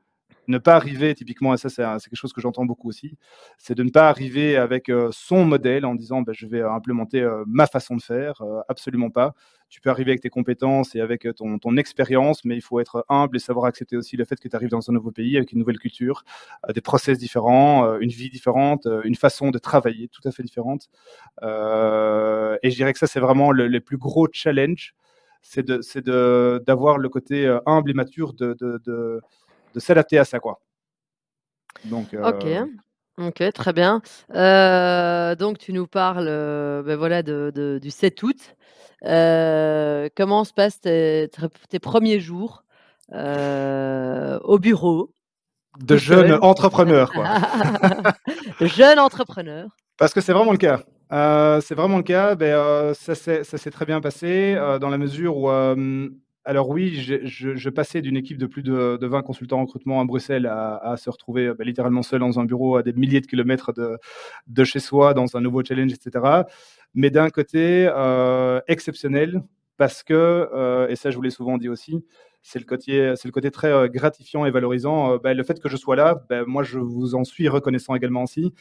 ne 0.47 0.57
pas 0.57 0.75
arriver, 0.75 1.13
typiquement, 1.15 1.53
et 1.53 1.57
ça 1.57 1.69
c'est 1.69 1.83
quelque 1.83 2.15
chose 2.15 2.33
que 2.33 2.41
j'entends 2.41 2.65
beaucoup 2.65 2.89
aussi, 2.89 3.17
c'est 3.57 3.75
de 3.75 3.83
ne 3.83 3.89
pas 3.89 4.09
arriver 4.09 4.57
avec 4.57 4.89
euh, 4.89 5.09
son 5.11 5.45
modèle 5.45 5.85
en 5.85 5.95
disant 5.95 6.21
bah, 6.21 6.33
je 6.35 6.47
vais 6.47 6.61
implémenter 6.61 7.21
euh, 7.21 7.43
ma 7.47 7.67
façon 7.67 7.95
de 7.95 8.01
faire, 8.01 8.41
absolument 8.67 9.09
pas. 9.09 9.33
Tu 9.69 9.79
peux 9.79 9.89
arriver 9.89 10.11
avec 10.11 10.21
tes 10.21 10.29
compétences 10.29 10.95
et 10.95 10.99
avec 10.99 11.25
ton, 11.37 11.57
ton 11.57 11.77
expérience, 11.77 12.43
mais 12.43 12.55
il 12.55 12.61
faut 12.61 12.81
être 12.81 13.05
humble 13.07 13.37
et 13.37 13.39
savoir 13.39 13.65
accepter 13.65 13.95
aussi 13.95 14.17
le 14.17 14.25
fait 14.25 14.37
que 14.37 14.49
tu 14.49 14.55
arrives 14.55 14.69
dans 14.69 14.89
un 14.89 14.93
nouveau 14.93 15.11
pays 15.11 15.37
avec 15.37 15.53
une 15.53 15.59
nouvelle 15.59 15.79
culture, 15.79 16.25
des 16.73 16.81
process 16.81 17.17
différents, 17.17 17.97
une 17.99 18.09
vie 18.09 18.29
différente, 18.29 18.85
une 19.05 19.15
façon 19.15 19.49
de 19.49 19.57
travailler 19.59 20.09
tout 20.09 20.21
à 20.27 20.31
fait 20.31 20.43
différente. 20.43 20.89
et 21.41 21.45
je 22.69 22.75
dirais 22.75 22.91
que 22.91 22.99
ça, 22.99 23.07
c'est 23.07 23.21
vraiment 23.21 23.51
le, 23.53 23.67
les 23.67 23.79
plus 23.79 23.97
gros 23.97 24.27
challenges 24.31 24.93
c'est 25.41 25.65
d'avoir 25.65 26.97
le 26.97 27.09
côté 27.09 27.45
euh, 27.45 27.59
humble 27.65 27.91
et 27.91 27.93
mature 27.93 28.33
de, 28.33 28.55
de, 28.59 28.81
de, 28.85 29.79
s'adapter 29.79 30.17
à 30.17 30.25
ça. 30.25 30.39
Quoi. 30.39 30.59
Donc, 31.85 32.13
ok. 32.13 32.45
Euh, 32.45 32.65
OK, 33.17 33.43
très 33.53 33.73
bien. 33.73 34.01
Heu, 34.33 35.35
donc 35.35 35.57
tu 35.57 35.73
nous 35.73 35.85
parles, 35.87 36.25
bah, 36.85 36.95
voilà 36.95 37.23
de 37.23 37.51
de 37.53 37.79
du 37.79 37.91
7 37.91 38.23
août. 38.23 38.55
Comment 39.01 40.43
se 40.43 40.53
passent 40.53 40.81
tes 40.81 41.29
tes 41.69 41.79
1ers 41.79 42.19
jours, 42.19 42.63
au 43.11 44.59
bureau? 44.59 45.13
De 45.79 45.95
jeune 45.95 46.33
entrepreneur, 46.41 47.11
quoi. 47.13 47.27
Jeune 48.61 48.99
entrepreneur. 48.99 49.69
Parce 49.97 50.13
que 50.13 50.19
c'est 50.19 50.33
vraiment 50.33 50.51
le 50.51 50.57
cas. 50.57 50.81
Heu, 51.11 51.59
c'est 51.61 51.75
vraiment 51.75 51.97
le 51.97 52.03
cas. 52.03 52.35
Beh, 52.35 52.51
heu, 52.53 52.93
ça 52.93 53.15
s'est 53.15 53.71
très 53.71 53.85
bien 53.85 53.99
passé, 54.01 54.55
heu, 54.57 54.79
dans 54.79 54.89
la 54.89 54.97
mesure 54.97 55.37
où, 55.37 55.49
alors 56.43 56.69
oui, 56.69 56.95
je 56.95 57.69
passais 57.69 58.01
d'une 58.01 58.17
équipe 58.17 58.37
de 58.37 58.45
plus 58.47 58.63
de 58.63 58.97
de 58.99 59.07
20 59.07 59.21
consultants 59.21 59.59
en 59.59 59.65
recrutement 59.65 60.01
à 60.01 60.05
Bruxelles 60.05 60.45
à 60.47 60.95
se 60.97 61.09
retrouver, 61.09 61.53
bah, 61.53 61.63
littéralement 61.65 62.01
seul 62.03 62.19
dans 62.21 62.39
un 62.39 62.45
bureau 62.45 62.77
à 62.77 62.83
des 62.83 62.93
milliers 62.93 63.21
de 63.21 63.27
kilomètres 63.27 63.73
de 63.73 63.97
de 64.47 64.63
chez 64.63 64.79
soi, 64.79 65.13
dans 65.13 65.35
un 65.37 65.41
nouveau 65.41 65.63
challenge 65.63 65.91
et 65.93 65.95
cetera. 66.01 66.45
Mais 66.93 67.09
d'un 67.09 67.29
côté, 67.29 67.89
exceptionnel 68.67 69.41
parce 69.77 70.03
que, 70.03 70.87
et 70.89 70.95
ça 70.95 71.09
je 71.11 71.15
vous 71.17 71.21
l'ai 71.23 71.29
souvent 71.31 71.57
dit 71.57 71.69
aussi, 71.69 72.03
c'est 72.43 72.59
le 72.59 72.65
côté 73.31 73.51
très, 73.51 73.71
heu, 73.71 73.87
gratifiant 73.87 74.45
et 74.45 74.51
valorisant, 74.51 75.13
heu, 75.15 75.19
bah, 75.23 75.33
le 75.33 75.43
fait 75.43 75.59
que 75.59 75.69
je 75.69 75.77
sois 75.77 75.95
là, 75.95 76.23
bah, 76.29 76.43
moi 76.45 76.63
je 76.63 76.79
vous 76.79 77.15
en 77.15 77.23
suis 77.23 77.47
reconnaissant 77.49 77.95
également 77.95 78.23
aussi. 78.23 78.53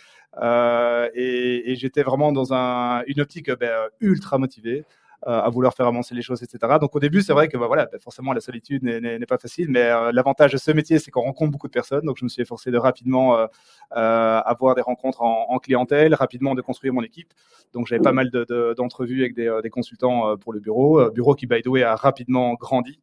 Heu, 0.42 1.10
et 1.14 1.74
j'étais 1.76 2.02
vraiment 2.02 2.32
dans 2.32 2.52
un 2.54 3.02
une 3.06 3.20
optique, 3.20 3.50
bah, 3.58 3.88
ultra 4.00 4.38
motivée, 4.38 4.84
à 5.26 5.50
vouloir 5.50 5.74
faire 5.74 5.86
avancer 5.86 6.14
les 6.14 6.22
choses 6.22 6.42
et 6.42 6.46
cetera. 6.46 6.78
Donc 6.78 6.96
au 6.96 7.00
début, 7.00 7.20
c'est 7.20 7.34
vrai 7.34 7.48
que, 7.48 7.58
voilà, 7.58 7.88
forcément 8.00 8.32
la 8.32 8.40
solitude 8.40 8.82
n'est 8.84 9.26
pas 9.26 9.36
facile, 9.38 9.68
mais, 9.70 9.88
l'avantage 10.12 10.52
de 10.52 10.56
ce 10.58 10.70
métier, 10.70 10.98
c'est 10.98 11.10
qu'on 11.10 11.20
rencontre 11.22 11.50
beaucoup 11.52 11.66
de 11.68 11.72
personnes. 11.72 12.04
Donc 12.06 12.16
je 12.18 12.24
me 12.24 12.30
suis 12.30 12.40
efforcé 12.42 12.70
de 12.70 12.78
rapidement, 12.78 13.46
avoir 13.90 14.74
des 14.74 14.82
rencontres 14.82 15.22
en 15.22 15.46
en 15.50 15.58
clientèle, 15.58 16.14
rapidement 16.14 16.54
de 16.54 16.62
construire 16.62 16.94
mon 16.94 17.02
équipe. 17.02 17.32
Donc 17.74 17.86
j'avais 17.86 18.00
pas 18.00 18.12
mal 18.12 18.30
de 18.30 18.44
de 18.48 18.74
d'entrevues 18.76 19.20
avec 19.20 19.34
des, 19.34 19.50
des 19.62 19.70
consultants, 19.70 20.36
pour 20.38 20.52
le 20.54 20.60
bureau, 20.60 21.10
bureau 21.10 21.34
qui 21.34 21.46
by 21.46 21.60
the 21.62 21.66
way 21.68 21.82
a 21.82 21.96
rapidement 21.96 22.54
grandi. 22.54 22.98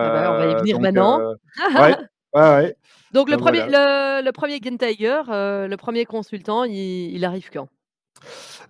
Ah 0.00 0.10
bah, 0.10 0.30
on 0.30 0.34
va 0.34 0.46
y 0.46 0.54
Heu, 0.60 0.66
venir 0.66 0.78
donc, 0.78 0.80
maintenant. 0.80 1.18
heu, 1.18 1.36
ouais, 1.76 1.96
ouais, 2.34 2.42
ouais. 2.42 2.76
Donc 3.10 3.30
le 3.30 3.36
Donc 3.36 3.38
1er 3.38 3.64
voilà. 3.64 3.68
le 3.68 4.22
le 4.22 4.32
1er 4.32 4.60
Gain 4.60 4.76
Tiger, 4.76 5.22
heu, 5.30 5.66
le 5.66 5.76
1er 5.78 6.04
consultant, 6.04 6.64
il 6.64 6.74
il 7.14 7.24
arrive 7.24 7.48
quand? 7.50 7.68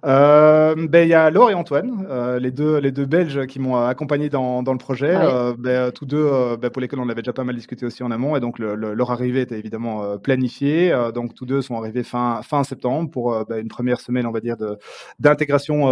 Hem, 0.04 0.86
beh, 0.86 1.04
il 1.06 1.08
y 1.08 1.14
a 1.14 1.28
Laure 1.30 1.50
et 1.50 1.54
Antoine, 1.54 2.06
heu, 2.08 2.38
les 2.38 2.52
2 2.52 2.78
les 2.78 2.92
2 2.92 3.04
Belges 3.04 3.46
qui 3.46 3.58
m'ont 3.58 3.76
accompagné 3.76 4.28
dans 4.28 4.62
dans 4.62 4.70
le 4.72 4.78
projet, 4.78 5.10
Ouais. 5.14 5.24
heu, 5.26 5.54
beh, 5.58 5.90
tous 5.92 6.06
2, 6.06 6.18
heu, 6.18 6.56
bah, 6.56 6.70
pour 6.70 6.80
lesquels 6.80 7.00
on 7.00 7.08
avait 7.08 7.20
déjà 7.22 7.32
pas 7.32 7.42
mal 7.42 7.56
discuté 7.56 7.84
aussi 7.84 8.04
en 8.04 8.10
amont 8.12 8.36
et 8.36 8.40
donc 8.40 8.60
le 8.60 8.76
le 8.76 8.94
leur 8.94 9.10
arrivée 9.10 9.40
était 9.40 9.58
évidemment, 9.58 10.16
planifiée. 10.18 10.94
Donc 11.14 11.34
tous 11.34 11.46
2 11.46 11.62
sont 11.62 11.76
arrivés 11.76 12.04
fin 12.04 12.42
fin 12.42 12.62
septembre 12.62 13.10
pour, 13.10 13.44
bah, 13.48 13.58
une 13.58 13.68
1re 13.68 14.00
semaine, 14.00 14.26
on 14.26 14.30
va 14.32 14.40
dire, 14.40 14.56
de 14.56 14.78
d'intégration, 15.18 15.86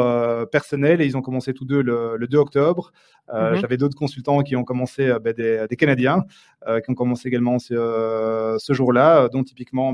personnelle 0.53 1.01
et 1.01 1.07
ils 1.07 1.17
ont 1.17 1.23
commencé 1.23 1.53
tous 1.53 1.65
2 1.65 1.83
le 1.83 2.17
le 2.17 2.27
2 2.29 2.39
octobre. 2.39 2.93
Mmh 3.39 3.51
Heu, 3.51 3.57
mh. 3.57 3.67
j'avais 3.67 3.77
d'autres 3.77 3.97
consultants 3.99 4.43
qui 4.43 4.55
ont 4.55 4.63
commencé, 4.65 5.13
des 5.37 5.67
des 5.69 5.77
Canadiens, 5.77 6.23
qui 6.85 6.91
ont 6.91 6.95
commencé 6.95 7.27
également 7.29 7.59
ce, 7.59 8.57
ce 8.59 8.73
jour-là, 8.73 9.29
dont 9.29 9.43
typiquement, 9.43 9.93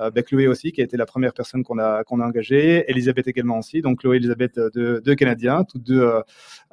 heu, 0.00 0.10
bah, 0.10 0.22
Chloé 0.22 0.46
aussi, 0.48 0.72
qui 0.72 0.80
a 0.80 0.84
été 0.84 0.96
la 0.96 1.06
1re 1.06 1.32
personne 1.32 1.62
qu'on 1.64 1.78
a 1.78 2.04
qu'on 2.04 2.20
a 2.20 2.26
engagée. 2.26 2.84
Élisabeth 2.90 3.28
également 3.28 3.58
aussi, 3.58 3.80
donc 3.82 4.00
Chloé, 4.00 4.16
Élisabeth, 4.16 4.58
2- 4.58 5.00
2 5.00 5.14
Canadiens, 5.14 5.64
toutes 5.64 5.82
2, 5.84 6.00
heu, 6.02 6.22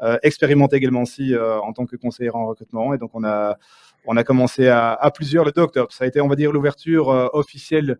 heu, 0.03 0.19
expérimentées 0.23 0.77
également 0.77 1.01
aussi, 1.03 1.35
en 1.37 1.73
tant 1.73 1.85
que 1.85 1.95
conseillères 1.95 2.35
en 2.35 2.47
recrutement 2.47 2.93
et 2.93 2.97
donc 2.97 3.11
on 3.13 3.23
a 3.23 3.57
on 4.05 4.17
a 4.17 4.23
commencé 4.23 4.67
à 4.67 4.93
à 4.93 5.11
plusieurs 5.11 5.45
le 5.45 5.51
2 5.51 5.61
octobre. 5.61 5.91
Ça 5.91 6.05
a 6.05 6.07
été, 6.07 6.21
on 6.21 6.27
va 6.27 6.35
dire, 6.35 6.51
l'ouverture, 6.51 7.07
officielle 7.33 7.97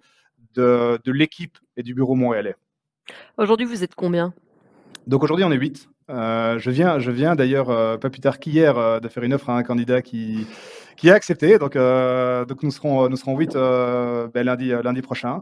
de 0.56 1.00
de 1.04 1.12
l'équipe 1.12 1.58
et 1.78 1.84
du 1.84 1.94
bureau 1.94 2.16
montréalais. 2.16 2.56
Aujourd'hui, 3.38 3.66
vous 3.66 3.84
êtes 3.84 3.96
combien? 3.96 4.34
Donc 5.08 5.24
aujourd'hui, 5.24 5.46
on 5.46 5.52
est 5.52 5.58
8. 5.58 5.90
Heu, 6.10 6.58
je 6.60 6.72
viens 6.72 7.00
je 7.00 7.12
viens 7.12 7.36
d'ailleurs, 7.36 7.68
pas 8.00 8.10
plus 8.10 8.22
tard 8.22 8.40
qu'hier, 8.40 9.00
de 9.02 9.08
faire 9.08 9.24
une 9.24 9.34
offre 9.34 9.50
à 9.50 9.58
un 9.58 9.64
candidat 9.64 10.02
qui 10.02 10.46
qui 11.02 11.10
a 11.10 11.16
accepté. 11.16 11.58
Donc, 11.58 11.76
heu, 11.76 12.46
donc 12.48 12.62
nous 12.62 12.70
serons, 12.72 13.10
nous 13.10 13.18
serons 13.18 13.36
8, 13.36 13.56
heu, 13.56 14.30
bah, 14.34 14.44
lundi, 14.44 14.72
heu, 14.72 14.82
lundi 14.84 15.02
prochain. 15.02 15.42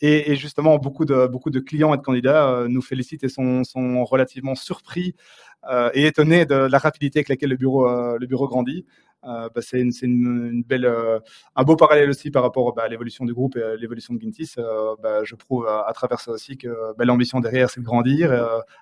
Et 0.00 0.34
justement 0.36 0.78
beaucoup 0.78 1.04
de 1.04 1.60
clients 1.60 1.92
et 1.94 1.98
de 1.98 2.02
candidats, 2.02 2.64
nous 2.68 2.80
félicitent 2.80 3.24
et 3.24 3.28
sont 3.28 3.62
relativement 4.06 4.54
surpris, 4.54 5.14
et 5.94 6.06
étonnés 6.06 6.46
de 6.46 6.54
la 6.54 6.78
rapidité 6.78 7.18
avec 7.20 7.28
laquelle 7.28 7.50
le 7.50 7.56
bureau, 7.56 8.48
grandit. 8.48 8.86
C'est 9.60 9.82
un 11.56 11.62
beau 11.64 11.76
parallèle 11.76 12.08
aussi 12.10 12.30
par 12.30 12.42
rapport, 12.42 12.72
bah, 12.74 12.84
à 12.84 12.88
l'évolution 12.88 13.26
du 13.26 13.34
groupe 13.34 13.56
et 13.56 13.76
l'évolution 13.78 14.14
de 14.14 14.18
Guintis. 14.18 14.52
Heu, 14.58 14.94
bah, 15.02 15.24
je 15.24 15.34
prouve 15.34 15.66
à 15.68 15.92
travers 15.94 16.20
ça 16.20 16.30
aussi 16.32 16.56
que, 16.56 16.68
l'ambition 17.00 17.40
derrière, 17.40 17.68
c'est 17.70 17.80
de 17.80 17.84
grandir, 17.86 18.32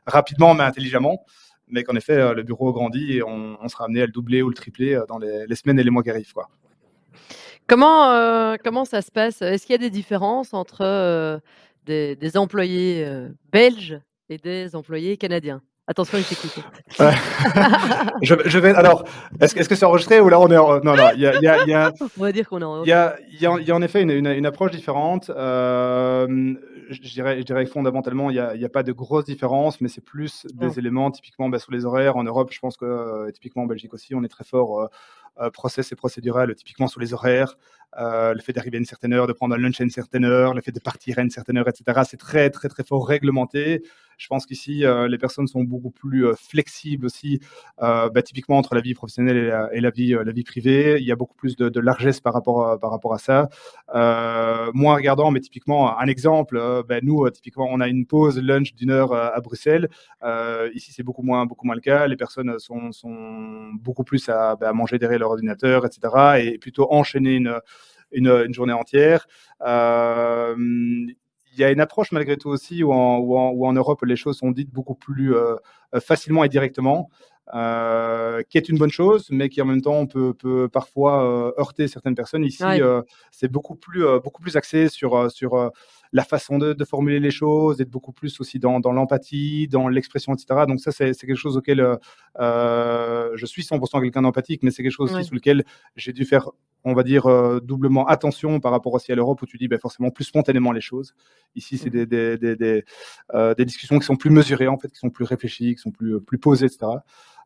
rapidement 0.06 0.54
mais 0.54 0.62
intelligemment. 0.64 1.24
Mais 1.68 1.82
qu'en 1.82 1.96
effet, 1.96 2.18
heu, 2.18 2.34
le 2.34 2.42
bureau 2.42 2.72
grandit 2.72 3.16
et 3.16 3.22
on 3.22 3.68
sera 3.68 3.84
amené 3.86 4.02
à 4.02 4.06
le 4.06 4.12
doubler 4.12 4.42
ou 4.42 4.48
le 4.48 4.54
tripler, 4.54 4.94
heu, 4.94 5.04
dans 5.08 5.18
les 5.18 5.54
semaines 5.56 5.78
et 5.78 5.84
les 5.84 5.90
mois 5.90 6.02
qui 6.02 6.10
arrivent, 6.10 6.32
quoi. 6.32 6.48
Comment, 7.66 8.12
heu, 8.12 8.56
comment 8.62 8.84
ça 8.84 9.00
se 9.02 9.10
passe? 9.10 9.40
Est-ce 9.42 9.66
qu'il 9.66 9.72
y 9.72 9.76
a 9.76 9.78
des 9.78 9.90
différences 9.90 10.52
entre, 10.52 11.40
des 11.86 12.36
employés, 12.36 13.06
belges 13.52 13.98
et 14.28 14.36
des 14.38 14.76
employés 14.76 15.16
canadiens? 15.16 15.62
Attention, 15.86 16.16
il 16.16 16.24
t'écoute. 16.24 16.50
Je 18.22 18.34
vais 18.34 18.48
je 18.48 18.58
vais 18.58 18.74
alors, 18.74 19.04
est-ce 19.40 19.54
que 19.68 19.74
c'est 19.74 19.84
enregistré 19.84 20.18
ou 20.18 20.30
là 20.30 20.40
on 20.40 20.48
est 20.48 20.56
en 20.56 20.80
non, 20.80 20.96
non, 20.96 21.10
il 21.14 21.20
y 21.20 21.26
a 21.26 21.34
il 21.36 21.42
y 21.42 21.46
a 21.48 21.62
il 21.62 21.68
y 21.68 21.74
a 21.74 21.92
On 22.16 22.22
va 22.22 22.32
dire 22.32 22.48
qu'on 22.48 22.60
est 22.62 22.64
en 22.64 22.82
il 22.84 22.88
y 22.88 22.92
a 22.92 23.16
y 23.38 23.70
a 23.70 23.74
en 23.74 23.82
effet 23.82 24.00
une 24.00 24.10
une 24.10 24.26
une 24.28 24.46
approche 24.46 24.70
différente. 24.70 25.28
Hem, 25.28 26.58
je 26.88 27.00
dirais 27.00 27.36
je 27.38 27.42
dirais 27.42 27.64
que 27.66 27.70
fondamentalement, 27.70 28.30
il 28.30 28.36
y 28.36 28.64
a 28.64 28.68
pas 28.70 28.82
de 28.82 28.92
grosses 28.92 29.26
différences, 29.26 29.82
mais 29.82 29.88
c'est 29.88 30.00
plus 30.04 30.46
des 30.54 30.78
éléments 30.78 31.10
typiquement, 31.10 31.50
bah, 31.50 31.58
sur 31.58 31.72
les 31.72 31.84
horaires. 31.84 32.16
En 32.16 32.24
Europe, 32.24 32.48
je 32.50 32.60
pense 32.60 32.78
que, 32.78 33.30
typiquement 33.32 33.64
en 33.64 33.66
Belgique 33.66 33.92
aussi, 33.92 34.14
on 34.14 34.22
est 34.24 34.28
très 34.28 34.44
fort, 34.44 34.80
heu, 34.84 34.88
heu, 35.42 35.50
process 35.50 35.92
et 35.92 35.96
procédural, 35.96 36.54
typiquement 36.54 36.86
sur 36.88 37.00
les 37.00 37.12
horaires. 37.12 37.56
Heu, 38.00 38.34
le 38.34 38.40
fait 38.40 38.52
d'arriver 38.52 38.76
à 38.76 38.80
une 38.80 38.84
certaine 38.86 39.12
heure, 39.12 39.26
de 39.26 39.32
prendre 39.32 39.54
un 39.54 39.58
lunch 39.58 39.80
à 39.80 39.84
une 39.84 39.90
certaine 39.90 40.24
heure, 40.24 40.54
le 40.54 40.60
fait 40.62 40.72
de 40.72 40.80
partir 40.80 41.18
à 41.18 41.22
une 41.22 41.30
certaine 41.30 41.58
heure 41.58 41.68
et 41.68 41.72
cetera, 41.76 42.04
c'est 42.04 42.16
très, 42.16 42.50
très, 42.50 42.68
très 42.68 42.84
fort 42.84 43.06
réglementé. 43.06 43.82
Je 44.16 44.28
pense 44.28 44.46
qu'ici, 44.46 44.84
heu, 44.84 45.06
les 45.08 45.18
personnes 45.18 45.48
sont 45.48 45.64
beaucoup 45.64 45.90
plus, 45.90 46.24
heu, 46.26 46.34
flexibles 46.36 47.06
aussi, 47.06 47.40
bah, 47.80 48.22
typiquement 48.24 48.58
entre 48.58 48.74
la 48.76 48.80
vie 48.80 48.94
professionnelle 48.94 49.36
et 49.72 49.80
la 49.80 49.90
vie, 49.90 50.44
privée. 50.44 50.98
Il 51.00 51.04
y 51.06 51.12
a 51.12 51.16
beaucoup 51.16 51.34
plus 51.34 51.56
de 51.56 51.80
largesse 51.80 52.20
par 52.20 52.32
rapport 52.34 53.14
à 53.14 53.18
ça. 53.18 53.48
Moins 54.74 54.94
regardant, 54.96 55.30
mais 55.32 55.40
typiquement 55.40 55.98
un 55.98 56.06
exemple, 56.06 56.60
bah, 56.88 56.98
nous, 57.02 57.28
typiquement, 57.30 57.66
on 57.70 57.80
a 57.80 57.88
une 57.88 58.06
pause 58.06 58.38
lunch 58.40 58.74
d'1 58.74 58.90
heure, 58.90 59.12
heu, 59.12 59.18
à 59.34 59.40
Bruxelles. 59.40 59.88
Ici, 60.74 60.92
c'est 60.92 61.02
beaucoup 61.02 61.22
moins 61.22 61.46
beaucoup 61.46 61.66
moins 61.66 61.74
le 61.74 61.80
cas. 61.80 62.06
Les 62.06 62.16
personnes 62.16 62.58
sont 62.58 62.90
beaucoup 63.80 64.04
plus 64.04 64.28
à, 64.28 64.56
bah, 64.56 64.68
à 64.70 64.72
manger 64.72 64.98
derrière 64.98 65.18
leur 65.20 65.30
ordinateur 65.30 65.86
et 65.86 65.90
cetera 65.92 66.40
et 66.40 66.58
plutôt 66.58 66.86
enchaîner 66.92 67.34
une, 67.36 67.58
une, 68.14 68.52
journée 68.54 68.72
entière. 68.72 69.26
Hem, 69.64 71.08
il 71.52 71.60
y 71.60 71.64
a 71.64 71.70
une 71.70 71.80
approche 71.80 72.10
malgré 72.12 72.36
tout 72.36 72.48
aussi 72.48 72.82
où 72.82 72.92
en 72.92 73.18
où 73.18 73.36
en 73.38 73.50
où 73.50 73.66
en 73.66 73.72
Europe, 73.72 74.02
les 74.04 74.16
choses 74.16 74.38
sont 74.38 74.50
dites 74.50 74.70
beaucoup 74.72 74.94
plus, 74.96 75.34
heu, 75.34 75.56
facilement 76.00 76.42
et 76.44 76.48
directement, 76.48 77.10
heu, 77.54 78.42
qui 78.48 78.58
est 78.58 78.68
une 78.68 78.78
bonne 78.78 78.90
chose, 78.90 79.28
mais 79.30 79.48
qui 79.48 79.62
en 79.62 79.66
même 79.66 79.82
temps 79.82 80.06
peut 80.06 80.34
peut 80.34 80.68
parfois, 80.68 81.24
heu, 81.24 81.54
heurter 81.60 81.86
certaines 81.88 82.16
personnes. 82.16 82.44
Ici, 82.44 82.64
Ouais. 82.64 82.80
c'est 83.30 83.48
beaucoup 83.50 83.76
plus, 83.76 84.04
beaucoup 84.22 84.42
plus 84.42 84.56
axé 84.56 84.88
sur, 84.88 85.30
sur, 85.30 85.70
la 86.14 86.24
façon 86.24 86.58
de 86.58 86.72
de 86.74 86.84
formuler 86.86 87.20
les 87.20 87.32
choses, 87.32 87.78
d'être 87.78 87.90
beaucoup 87.90 88.12
plus 88.14 88.40
aussi 88.40 88.58
dans 88.60 88.80
dans 88.80 88.92
l'empathie, 88.92 89.68
dans 89.68 89.88
l'expression 89.88 90.34
et 90.34 90.38
cetera. 90.38 90.66
Donc 90.66 90.80
ça, 90.80 90.92
c'est 90.92 91.12
quelque 91.14 91.36
chose 91.36 91.58
auquel, 91.58 91.80
heu, 91.80 91.98
heu, 92.40 93.32
je 93.36 93.46
suis 93.46 93.64
100 93.64 93.78
% 93.80 94.00
quelqu'un 94.02 94.22
d'empathique, 94.22 94.62
mais 94.64 94.70
c'est 94.72 94.82
quelque 94.84 94.92
chose 94.92 95.10
aussi 95.12 95.18
Ouais. 95.20 95.24
sur 95.24 95.34
lequel 95.36 95.64
j'ai 95.96 96.12
dû 96.14 96.24
faire, 96.26 96.50
on 96.84 96.94
va 96.94 97.02
dire, 97.04 97.26
heu, 97.28 97.60
doublement 97.62 98.06
attention 98.08 98.60
par 98.60 98.72
rapport 98.72 98.94
aussi 98.94 99.12
à 99.12 99.16
l'Europe 99.16 99.42
où 99.42 99.46
tu 99.46 99.58
dis, 99.58 99.68
bah, 99.68 99.78
forcément 99.78 100.10
plus 100.10 100.24
spontanément 100.24 100.72
les 100.72 100.80
choses. 100.82 101.14
Ici, 101.56 101.78
c'est 101.78 101.90
des 101.90 102.06
des 102.06 102.38
des 102.38 102.56
des, 102.56 102.84
heu, 103.34 103.54
des 103.56 103.64
discussions 103.66 103.98
qui 103.98 104.06
sont 104.06 104.16
plus 104.16 104.30
mesurées, 104.30 104.68
en 104.68 104.78
fait, 104.78 104.88
qui 104.92 104.98
sont 104.98 105.10
plus 105.10 105.24
réfléchies, 105.26 105.74
qui 105.76 105.80
sont 105.82 105.90
plus, 105.92 106.20
posées 106.38 106.66
et 106.66 106.68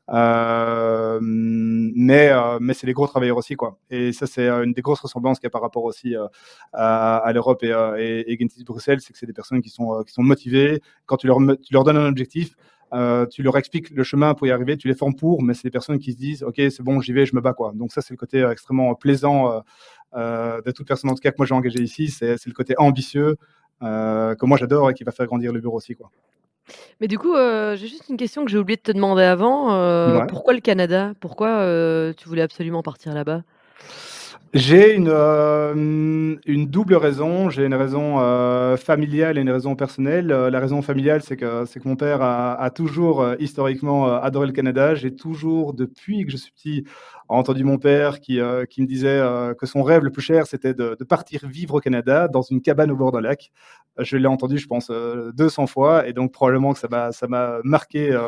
cetera. 0.09 1.18
Hem, 1.21 1.92
mais, 1.97 2.75
c'est 2.75 2.87
des 2.87 2.92
gros 2.94 3.07
travailleurs 3.07 3.37
aussi, 3.38 3.55
quoi 3.57 3.79
et 3.90 4.12
ça, 4.12 4.27
c'est, 4.27 4.49
heu, 4.49 4.64
une 4.64 4.73
des 4.73 4.83
grosses 4.83 5.01
ressemblances 5.01 5.38
qu'il 5.38 5.47
y 5.47 5.49
a 5.49 5.51
par 5.51 5.62
rapport 5.62 5.85
aussi, 5.85 6.14
à 6.73 7.31
l'Europe 7.35 7.62
et 7.64 7.73
et 7.99 8.33
et 8.33 8.37
Guintis 8.37 8.64
Bruxelles, 8.64 9.01
c'est 9.01 9.12
que 9.12 9.18
c'est 9.18 9.27
des 9.27 9.33
personnes 9.35 9.62
qui 9.62 9.71
sont, 9.71 10.05
motivées. 10.18 10.81
Quand 11.07 11.16
tu 11.18 11.27
leur 11.29 11.85
donnes 11.85 11.97
un 11.97 12.09
objectif, 12.09 12.57
tu 13.31 13.42
leur 13.42 13.57
expliques 13.59 13.90
le 13.90 14.03
chemin 14.05 14.35
pour 14.35 14.47
y 14.47 14.51
arriver, 14.51 14.77
tu 14.79 14.88
les 14.88 14.94
formes 14.94 15.14
pour, 15.16 15.42
mais 15.42 15.55
c'est 15.55 15.64
des 15.64 15.71
personnes 15.71 15.99
qui 15.99 16.12
se 16.12 16.18
disent: 16.18 16.42
«OK, 16.44 16.57
c'est 16.57 16.83
bon, 16.83 17.01
j'y 17.01 17.12
vais, 17.12 17.27
je 17.27 17.35
me 17.37 17.40
bats», 17.42 17.53
quoi. 17.55 17.73
Donc 17.75 17.92
ça, 17.92 18.01
c'est 18.03 18.12
le 18.14 18.18
côté, 18.18 18.42
extrêmement 18.51 18.94
plaisant, 18.94 19.62
de 20.16 20.71
toute 20.73 20.87
personne, 20.88 21.11
en 21.11 21.14
tout 21.14 21.21
cas, 21.23 21.31
que 21.33 21.37
moi 21.38 21.47
j'ai 21.47 21.55
engagée 21.55 21.83
ici. 21.83 22.09
C'est 22.11 22.47
le 22.47 22.53
côté 22.55 22.75
ambitieux, 22.79 23.37
que 23.83 24.47
moi 24.47 24.59
j'adore 24.59 24.90
et 24.90 24.94
qui 24.94 25.05
va 25.05 25.12
faire 25.12 25.27
grandir 25.27 25.53
le 25.53 25.61
bureau 25.61 25.77
aussi, 25.79 25.94
quoi. 25.97 26.11
Mais 27.00 27.09
du 27.09 27.18
coup, 27.18 27.35
heu, 27.35 27.76
j'ai 27.76 27.87
juste 27.88 28.09
une 28.09 28.16
question 28.16 28.44
que 28.44 28.50
j'ai 28.50 28.59
oublié 28.59 28.76
de 28.76 28.83
te 28.83 28.92
demander 28.92 29.22
avant, 29.22 29.70
Mouais. 30.14 30.26
pourquoi 30.28 30.54
le 30.54 30.61
Canada? 30.61 31.12
Pourquoi, 31.20 31.61
heu, 31.62 32.14
tu 32.16 32.28
voulais 32.28 32.42
absolument 32.42 32.83
partir 32.83 33.14
là-bas? 33.14 33.42
J'ai 34.54 34.94
une, 34.94 36.38
une 36.46 36.66
double 36.66 36.94
raison. 36.94 37.50
J'ai 37.50 37.66
une 37.66 37.74
raison 37.74 38.16
familiale 38.76 39.37
et 39.37 39.42
une 39.42 39.50
raison 39.50 39.76
personnelle. 39.76 40.28
la 40.28 40.61
raison 40.61 40.80
familiale, 40.80 41.22
c'est 41.22 41.37
que, 41.37 41.64
c'est 41.66 41.80
que 41.80 41.88
mon 41.88 41.96
père 41.96 42.22
a, 42.22 42.70
toujours 42.70 43.26
historiquement 43.38 44.06
adoré 44.06 44.46
le 44.46 44.52
Canada. 44.52 44.94
J'ai 44.94 45.14
toujours, 45.14 45.74
depuis 45.74 46.24
que 46.24 46.32
je 46.32 46.38
suis 46.38 46.52
petit, 46.52 46.84
entendu 47.28 47.62
mon 47.62 47.76
père 47.76 48.20
qui, 48.20 48.40
qui 48.70 48.80
me 48.80 48.87
disait 48.87 49.20
que 49.58 49.66
son 49.66 49.82
rêve 49.82 50.02
le 50.02 50.11
plus 50.11 50.22
cher, 50.22 50.46
c'était 50.46 50.72
de, 50.72 50.96
partir 51.04 51.46
vivre 51.46 51.74
au 51.74 51.80
Canada 51.80 52.26
dans 52.26 52.42
une 52.42 52.62
cabane 52.62 52.90
au 52.90 52.96
bord 52.96 53.12
d'un 53.12 53.20
lac. 53.20 53.52
Je 53.98 54.16
l'ai 54.16 54.28
entendu, 54.28 54.58
je 54.58 54.66
pense, 54.66 54.90
200 54.90 55.66
fois, 55.66 56.06
et 56.06 56.12
donc 56.14 56.32
probablement 56.32 56.72
que 56.72 56.78
ça 56.78 56.88
m'a, 56.88 57.12
ça 57.12 57.26
m'a 57.26 57.58
marqué 57.64 58.18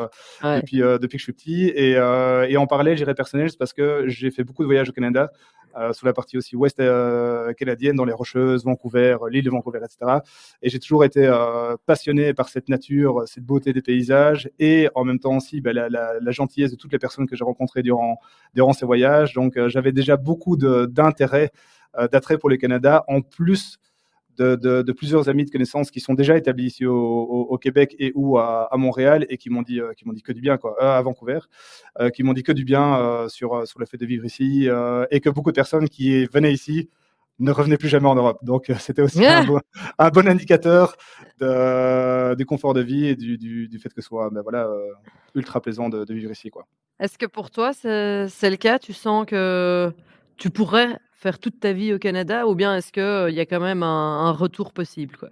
depuis, 0.43 0.77
depuis 0.77 1.17
que 1.17 1.19
je 1.19 1.23
suis 1.23 1.33
petit. 1.33 1.63
Et, 1.69 1.93
et 1.93 2.57
en 2.57 2.67
parallèle, 2.67 2.95
j'irais 2.95 3.15
personnel, 3.15 3.49
c'est 3.49 3.57
parce 3.57 3.73
que 3.73 4.03
j'ai 4.05 4.29
fait 4.29 4.43
beaucoup 4.43 4.61
de 4.61 4.67
voyages 4.67 4.89
au 4.89 4.93
Canada. 4.93 5.31
Euh, 5.77 5.93
sur 5.93 6.05
la 6.05 6.13
partie 6.13 6.37
aussi 6.37 6.55
ouest 6.55 6.79
euh, 6.79 7.53
canadienne, 7.53 7.95
dans 7.95 8.03
les 8.05 8.13
Rocheuses, 8.13 8.65
Vancouver, 8.65 9.17
l'île 9.29 9.45
de 9.45 9.49
Vancouver, 9.49 9.79
etc. 9.83 10.19
Et 10.61 10.69
j'ai 10.69 10.79
toujours 10.79 11.05
été 11.05 11.25
euh, 11.25 11.77
passionné 11.85 12.33
par 12.33 12.49
cette 12.49 12.67
nature, 12.67 13.23
cette 13.25 13.45
beauté 13.45 13.71
des 13.71 13.81
paysages 13.81 14.49
et 14.59 14.89
en 14.95 15.05
même 15.05 15.19
temps 15.19 15.37
aussi 15.37 15.61
ben, 15.61 15.73
la, 15.73 16.31
gentillesse 16.31 16.71
de 16.71 16.75
toutes 16.75 16.91
les 16.91 16.99
personnes 16.99 17.27
que 17.27 17.35
j'ai 17.35 17.43
rencontrées 17.43 17.83
durant, 17.83 18.17
durant 18.53 18.73
ces 18.73 18.85
voyages. 18.85 19.33
Donc 19.33 19.57
j'avais 19.67 19.91
déjà 19.91 20.17
beaucoup 20.17 20.57
d'intérêt, 20.57 21.51
d'attrait 22.11 22.37
pour 22.37 22.49
le 22.49 22.57
Canada, 22.57 23.03
en 23.07 23.21
plus 23.21 23.77
de, 24.37 24.91
plusieurs 24.91 25.29
amis 25.29 25.45
de 25.45 25.49
connaissances 25.49 25.91
qui 25.91 25.99
sont 25.99 26.13
déjà 26.13 26.37
établis 26.37 26.65
ici 26.65 26.85
au, 26.85 27.57
Québec 27.57 27.95
et 27.99 28.11
ou 28.15 28.37
à, 28.37 28.69
Montréal 28.75 29.25
et 29.29 29.37
qui 29.37 29.49
m'ont 29.49 29.61
dit, 29.61 29.79
euh, 29.79 29.93
qui 29.93 30.07
m'ont 30.07 30.13
dit 30.13 30.21
que 30.23 30.31
du 30.31 30.41
bien, 30.41 30.57
quoi, 30.57 30.75
euh, 30.81 30.97
à 30.97 31.01
Vancouver, 31.01 31.39
euh, 31.99 32.09
qui 32.09 32.23
m'ont 32.23 32.33
dit 32.33 32.43
que 32.43 32.51
du 32.51 32.63
bien 32.63 33.27
sur, 33.29 33.67
sur 33.67 33.79
le 33.79 33.85
fait 33.85 33.97
de 33.97 34.05
vivre 34.05 34.25
ici 34.25 34.67
et 35.11 35.19
que 35.19 35.29
beaucoup 35.29 35.51
de 35.51 35.55
personnes 35.55 35.89
qui 35.89 36.25
venaient 36.25 36.53
ici 36.53 36.89
ne 37.39 37.51
revenaient 37.51 37.77
plus 37.77 37.89
jamais 37.89 38.07
en 38.07 38.15
Europe. 38.15 38.39
Donc 38.43 38.71
c'était 38.79 39.01
aussi 39.01 39.25
un, 39.25 39.43
bon, 39.43 40.27
indicateur 40.27 40.95
du 41.39 42.45
confort 42.45 42.73
de 42.73 42.81
vie 42.81 43.07
et 43.07 43.15
du, 43.15 43.37
du, 43.37 43.79
fait 43.79 43.89
que 43.89 44.01
ce 44.01 44.07
soit 44.07 44.29
ben 44.31 44.41
voilà, 44.41 44.69
ultra 45.35 45.61
plaisant 45.61 45.89
de, 45.89 46.05
de 46.05 46.13
vivre 46.13 46.31
ici. 46.31 46.49
Quoi. 46.49 46.67
Est-ce 46.99 47.17
que 47.17 47.25
pour 47.25 47.49
toi 47.51 47.73
c'est 47.73 48.49
le 48.49 48.55
cas? 48.57 48.79
Tu 48.79 48.93
sens 48.93 49.25
que 49.25 49.91
tu 50.37 50.49
pourrais 50.49 50.97
faire 51.21 51.37
toute 51.37 51.59
ta 51.59 51.71
vie 51.71 51.93
au 51.93 51.99
Canada 51.99 52.47
ou 52.47 52.55
bien 52.55 52.75
est-ce 52.75 52.91
qu'il 52.91 53.35
y 53.35 53.39
a 53.39 53.45
quand 53.45 53.59
même 53.59 53.83
un, 53.83 54.31
retour 54.31 54.73
possible 54.73 55.15
quoi? 55.17 55.29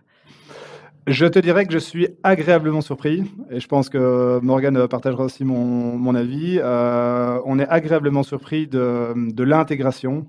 Je 1.08 1.26
te 1.26 1.40
dirais 1.40 1.66
que 1.66 1.74
je 1.74 1.80
suis 1.80 2.08
agréablement 2.22 2.82
surpris, 2.82 3.24
et 3.50 3.60
je 3.60 3.68
pense 3.68 3.90
que 3.90 4.40
Morgan 4.44 4.88
partagera 4.88 5.24
aussi 5.24 5.44
mon, 5.44 6.14
avis. 6.14 6.60
Euh, 6.62 7.40
on 7.46 7.58
est 7.58 7.68
agréablement 7.68 8.22
surpris 8.22 8.68
de, 8.68 9.44
l'intégration. 9.44 10.28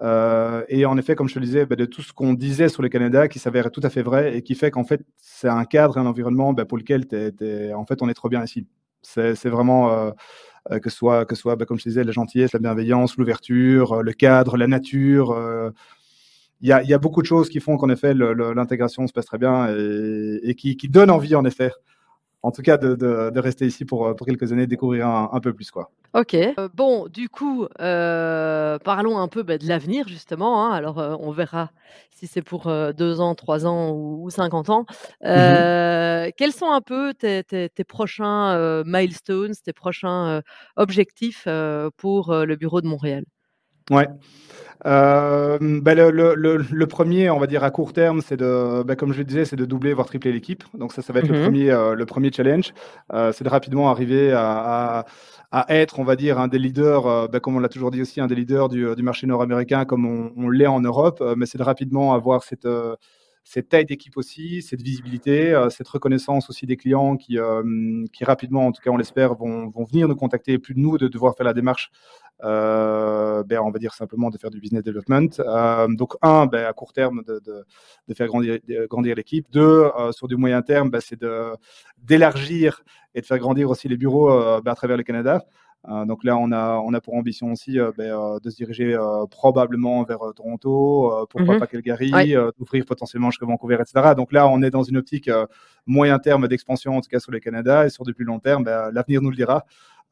Euh, 0.00 0.62
et 0.68 0.86
en 0.86 0.96
effet, 0.96 1.16
comme 1.16 1.28
je 1.28 1.34
te 1.34 1.40
le 1.40 1.46
disais, 1.46 1.66
bah, 1.66 1.74
de 1.74 1.86
tout 1.86 2.02
ce 2.02 2.12
qu'on 2.12 2.34
disait 2.34 2.68
sur 2.68 2.82
le 2.82 2.88
Canada 2.88 3.26
qui 3.26 3.40
s'avère 3.40 3.72
tout 3.72 3.80
à 3.82 3.90
fait 3.90 4.02
vrai 4.02 4.36
et 4.36 4.42
qui 4.42 4.54
fait 4.54 4.70
qu'en 4.70 4.84
fait, 4.84 5.02
c'est 5.16 5.48
un 5.48 5.64
cadre, 5.64 5.98
un 5.98 6.06
environnement 6.06 6.52
bah, 6.52 6.66
pour 6.66 6.78
lequel 6.78 7.04
en 7.74 7.84
fait, 7.84 8.00
on 8.00 8.08
est 8.08 8.14
trop 8.14 8.28
bien 8.28 8.44
ici. 8.44 8.68
C'est 9.02 9.48
vraiment. 9.48 9.90
Euh, 9.90 10.10
euh, 10.10 10.12
que 10.82 10.90
ce 10.90 10.96
soit, 10.96 11.24
que 11.26 11.34
soit 11.34 11.56
bah, 11.56 11.66
comme 11.66 11.78
je 11.78 11.84
disais, 11.84 12.04
la 12.04 12.12
gentillesse, 12.12 12.52
la 12.52 12.58
bienveillance, 12.58 13.16
l'ouverture, 13.16 13.92
euh, 13.92 14.02
le 14.02 14.12
cadre, 14.12 14.56
la 14.56 14.66
nature. 14.66 15.32
Euh, 15.32 15.70
il 16.60 16.68
y, 16.68 16.72
a, 16.72 16.82
y, 16.82 16.94
a, 16.94 16.98
beaucoup 16.98 17.22
de 17.22 17.26
choses 17.26 17.48
qui 17.48 17.58
font 17.58 17.76
qu'en 17.76 17.88
effet 17.88 18.14
l'intégration 18.14 19.08
se 19.08 19.12
passe 19.12 19.26
très 19.26 19.38
bien 19.38 19.66
et, 19.74 20.54
qui, 20.54 20.76
qui 20.76 20.88
donnent 20.88 21.10
envie 21.10 21.34
en 21.34 21.44
effet 21.44 21.72
en 22.42 22.50
tout 22.50 22.62
cas 22.62 22.76
de, 22.76 22.94
de, 22.94 23.40
rester 23.40 23.66
ici 23.66 23.84
pour, 23.84 24.14
pour 24.16 24.26
quelques 24.26 24.52
années, 24.52 24.66
découvrir 24.66 25.06
un, 25.06 25.40
peu 25.40 25.52
plus. 25.52 25.70
Quoi. 25.70 25.90
Ok. 26.14 26.36
bon, 26.74 27.06
du 27.08 27.28
coup, 27.28 27.66
parlons 27.78 29.18
un 29.18 29.28
peu 29.28 29.42
bah, 29.42 29.58
de 29.58 29.66
l'avenir, 29.66 30.08
justement. 30.08 30.66
Hein. 30.66 30.72
Alors, 30.72 30.98
on 31.20 31.30
verra 31.30 31.70
si 32.10 32.26
c'est 32.26 32.42
pour 32.42 32.70
deux 32.94 33.20
ans, 33.20 33.34
trois 33.34 33.66
ans 33.66 33.92
ou, 33.92 34.28
cinquante 34.30 34.70
ans. 34.70 34.86
Mmh 35.22 36.02
quels 36.36 36.52
sont 36.52 36.70
un 36.70 36.80
peu 36.80 37.14
tes, 37.14 37.42
tes, 37.42 37.68
tes 37.68 37.84
prochains 37.84 38.84
milestones, 38.84 39.54
tes 39.64 39.72
prochains 39.72 40.40
objectifs 40.76 41.48
pour 41.96 42.34
le 42.34 42.56
bureau 42.56 42.80
de 42.80 42.86
Montréal? 42.86 43.24
Ouais. 43.90 44.08
Euh, 44.84 45.58
ben 45.60 45.96
le, 45.96 46.10
le, 46.34 46.56
le, 46.56 46.86
premier, 46.86 47.30
on 47.30 47.38
va 47.38 47.46
dire 47.46 47.62
à 47.62 47.70
court 47.70 47.92
terme, 47.92 48.20
c'est 48.20 48.36
de, 48.36 48.82
ben 48.82 48.96
comme 48.96 49.12
je 49.12 49.18
le 49.18 49.24
disais, 49.24 49.44
c'est 49.44 49.56
de 49.56 49.64
doubler, 49.64 49.92
voire 49.92 50.06
tripler 50.06 50.32
l'équipe. 50.32 50.64
Donc 50.74 50.92
ça, 50.92 51.02
ça 51.02 51.12
va 51.12 51.20
être 51.20 51.28
le 51.28 51.38
mhm. 51.38 51.44
premier, 51.44 51.70
euh, 51.70 51.94
le 51.94 52.06
premier 52.06 52.32
challenge. 52.32 52.74
Euh, 53.12 53.32
c'est 53.32 53.44
de 53.44 53.48
rapidement 53.48 53.90
arriver 53.90 54.32
à, 54.32 55.04
à, 55.52 55.60
à, 55.60 55.74
être, 55.74 56.00
on 56.00 56.04
va 56.04 56.16
dire, 56.16 56.40
un 56.40 56.48
des 56.48 56.58
leaders, 56.58 57.06
euh, 57.06 57.28
ben 57.28 57.38
comme 57.38 57.56
on 57.56 57.60
l'a 57.60 57.68
toujours 57.68 57.92
dit 57.92 58.02
aussi, 58.02 58.20
un 58.20 58.26
des 58.26 58.34
leaders 58.34 58.68
du, 58.68 58.94
du 58.96 59.02
marché 59.02 59.26
nord-américain, 59.26 59.84
comme 59.84 60.04
on, 60.04 60.32
on 60.36 60.48
l'est 60.50 60.66
en 60.66 60.80
Europe. 60.80 61.22
mais 61.36 61.46
c'est 61.46 61.58
de 61.58 61.62
rapidement 61.62 62.14
avoir 62.14 62.42
cette 62.42 62.66
cette 63.44 63.68
taille 63.68 63.84
d'équipe 63.84 64.16
aussi, 64.16 64.62
cette 64.62 64.82
visibilité, 64.82 65.60
cette 65.70 65.88
reconnaissance 65.88 66.48
aussi 66.48 66.64
des 66.64 66.76
clients 66.76 67.16
qui, 67.16 67.38
qui 68.12 68.24
rapidement, 68.24 68.66
en 68.66 68.72
tout 68.72 68.80
cas 68.82 68.90
on 68.90 68.96
l'espère, 68.96 69.34
vont, 69.34 69.68
vont, 69.68 69.84
venir 69.84 70.08
nous 70.08 70.16
contacter, 70.16 70.58
plus 70.58 70.74
de 70.74 70.80
nous 70.80 70.96
de 70.96 71.08
devoir 71.08 71.36
faire 71.36 71.46
la 71.46 71.52
démarche 71.52 71.90
euh, 72.44 73.44
ben, 73.44 73.60
on 73.60 73.70
va 73.70 73.78
dire 73.78 73.94
simplement 73.94 74.30
de 74.30 74.38
faire 74.38 74.50
du 74.50 74.60
business 74.60 74.82
development. 74.82 75.28
Euh, 75.38 75.86
donc, 75.88 76.14
un, 76.22 76.46
ben, 76.46 76.66
à 76.66 76.72
court 76.72 76.92
terme, 76.92 77.22
de, 77.26 77.40
de, 77.44 78.14
faire 78.14 78.26
grandir, 78.26 78.58
grandir 78.88 79.14
l'équipe. 79.14 79.46
Deux, 79.52 79.90
euh, 79.98 80.12
sur 80.12 80.28
du 80.28 80.36
moyen 80.36 80.62
terme, 80.62 80.90
ben, 80.90 81.00
c'est 81.00 81.24
d'élargir 81.98 82.82
et 83.14 83.20
de 83.20 83.26
faire 83.26 83.38
grandir 83.38 83.70
aussi 83.70 83.88
les 83.88 83.96
bureaux 83.96 84.60
ben, 84.62 84.72
à 84.72 84.74
travers 84.74 84.96
le 84.96 85.02
Canada. 85.02 85.44
Euh, 85.88 86.04
donc 86.04 86.22
là, 86.22 86.36
on 86.36 86.52
a, 86.52 86.76
on 86.84 86.94
a 86.94 87.00
pour 87.00 87.14
ambition 87.14 87.50
aussi 87.52 87.78
ben, 87.96 88.38
de 88.42 88.50
se 88.50 88.56
diriger 88.56 88.96
probablement 89.30 90.04
vers 90.04 90.20
Toronto, 90.36 91.26
pourquoi 91.30 91.56
mm-hmm. 91.56 91.58
pas 91.58 91.66
Calgary, 91.66 92.34
d'ouvrir 92.58 92.84
potentiellement 92.84 93.30
jusqu'à 93.30 93.46
Vancouver, 93.46 93.78
etc. 93.80 94.14
Donc 94.16 94.32
là, 94.32 94.48
on 94.48 94.62
est 94.62 94.70
dans 94.70 94.84
une 94.84 94.96
optique 94.96 95.30
moyen 95.86 96.18
terme 96.18 96.46
d'expansion, 96.48 96.96
en 96.96 97.00
tout 97.00 97.08
cas 97.08 97.18
sur 97.18 97.32
le 97.32 97.40
Canada, 97.40 97.86
et 97.86 97.90
sur 97.90 98.04
du 98.04 98.14
plus 98.14 98.24
long 98.24 98.38
terme, 98.38 98.64
ben, 98.64 98.90
l'avenir 98.92 99.22
nous 99.22 99.30
le 99.30 99.36
dira. 99.36 99.64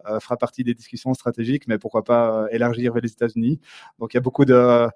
Euh, 0.09 0.19
fera 0.19 0.37
partie 0.39 0.65
des 0.65 0.73
discussions 0.73 1.13
stratégiques, 1.13 1.69
mais 1.69 1.77
pourquoi 1.79 2.05
pas 2.05 2.45
euh, 2.45 2.49
élargir 2.53 2.95
vers 2.95 3.03
les 3.03 3.13
États-Unis. 3.13 3.61
Donc 3.99 4.15
il 4.15 4.17
y 4.17 4.19
a 4.19 4.23
beaucoup 4.23 4.47
de, 4.47 4.89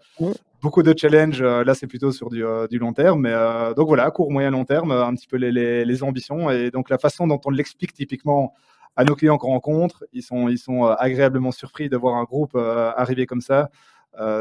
beaucoup 0.63 0.83
de 0.83 0.95
challenges. 0.97 1.43
Euh, 1.43 1.63
là, 1.63 1.75
c'est 1.75 1.87
plutôt 1.87 2.11
sur 2.11 2.31
du, 2.31 2.43
du, 2.71 2.79
long 2.79 2.95
terme. 2.95 3.21
Mais, 3.21 3.35
donc 3.77 3.89
voilà, 3.89 4.11
court, 4.11 4.31
moyen, 4.31 4.51
long 4.51 4.65
terme, 4.65 4.93
un 4.93 5.15
petit 5.15 5.27
peu 5.27 5.37
les, 5.37 5.53
les, 5.53 5.85
les 5.85 6.03
ambitions. 6.03 6.51
Et 6.51 6.71
donc 6.71 6.89
la 6.89 6.97
façon 6.97 7.27
dont 7.27 7.41
on 7.45 7.51
l'explique 7.51 7.93
typiquement 7.93 8.55
à 8.97 9.05
nos 9.05 9.15
clients 9.15 9.39
qu'on 9.39 9.49
rencontre, 9.49 10.05
ils 10.13 10.23
sont, 10.23 10.49
ils 10.49 10.59
sont 10.59 10.85
agréablement 10.85 11.51
surpris 11.51 11.89
de 11.89 11.97
voir 11.97 12.17
un 12.17 12.25
groupe 12.25 12.57
arriver 12.57 13.27
comme 13.27 13.41
ça. 13.41 13.71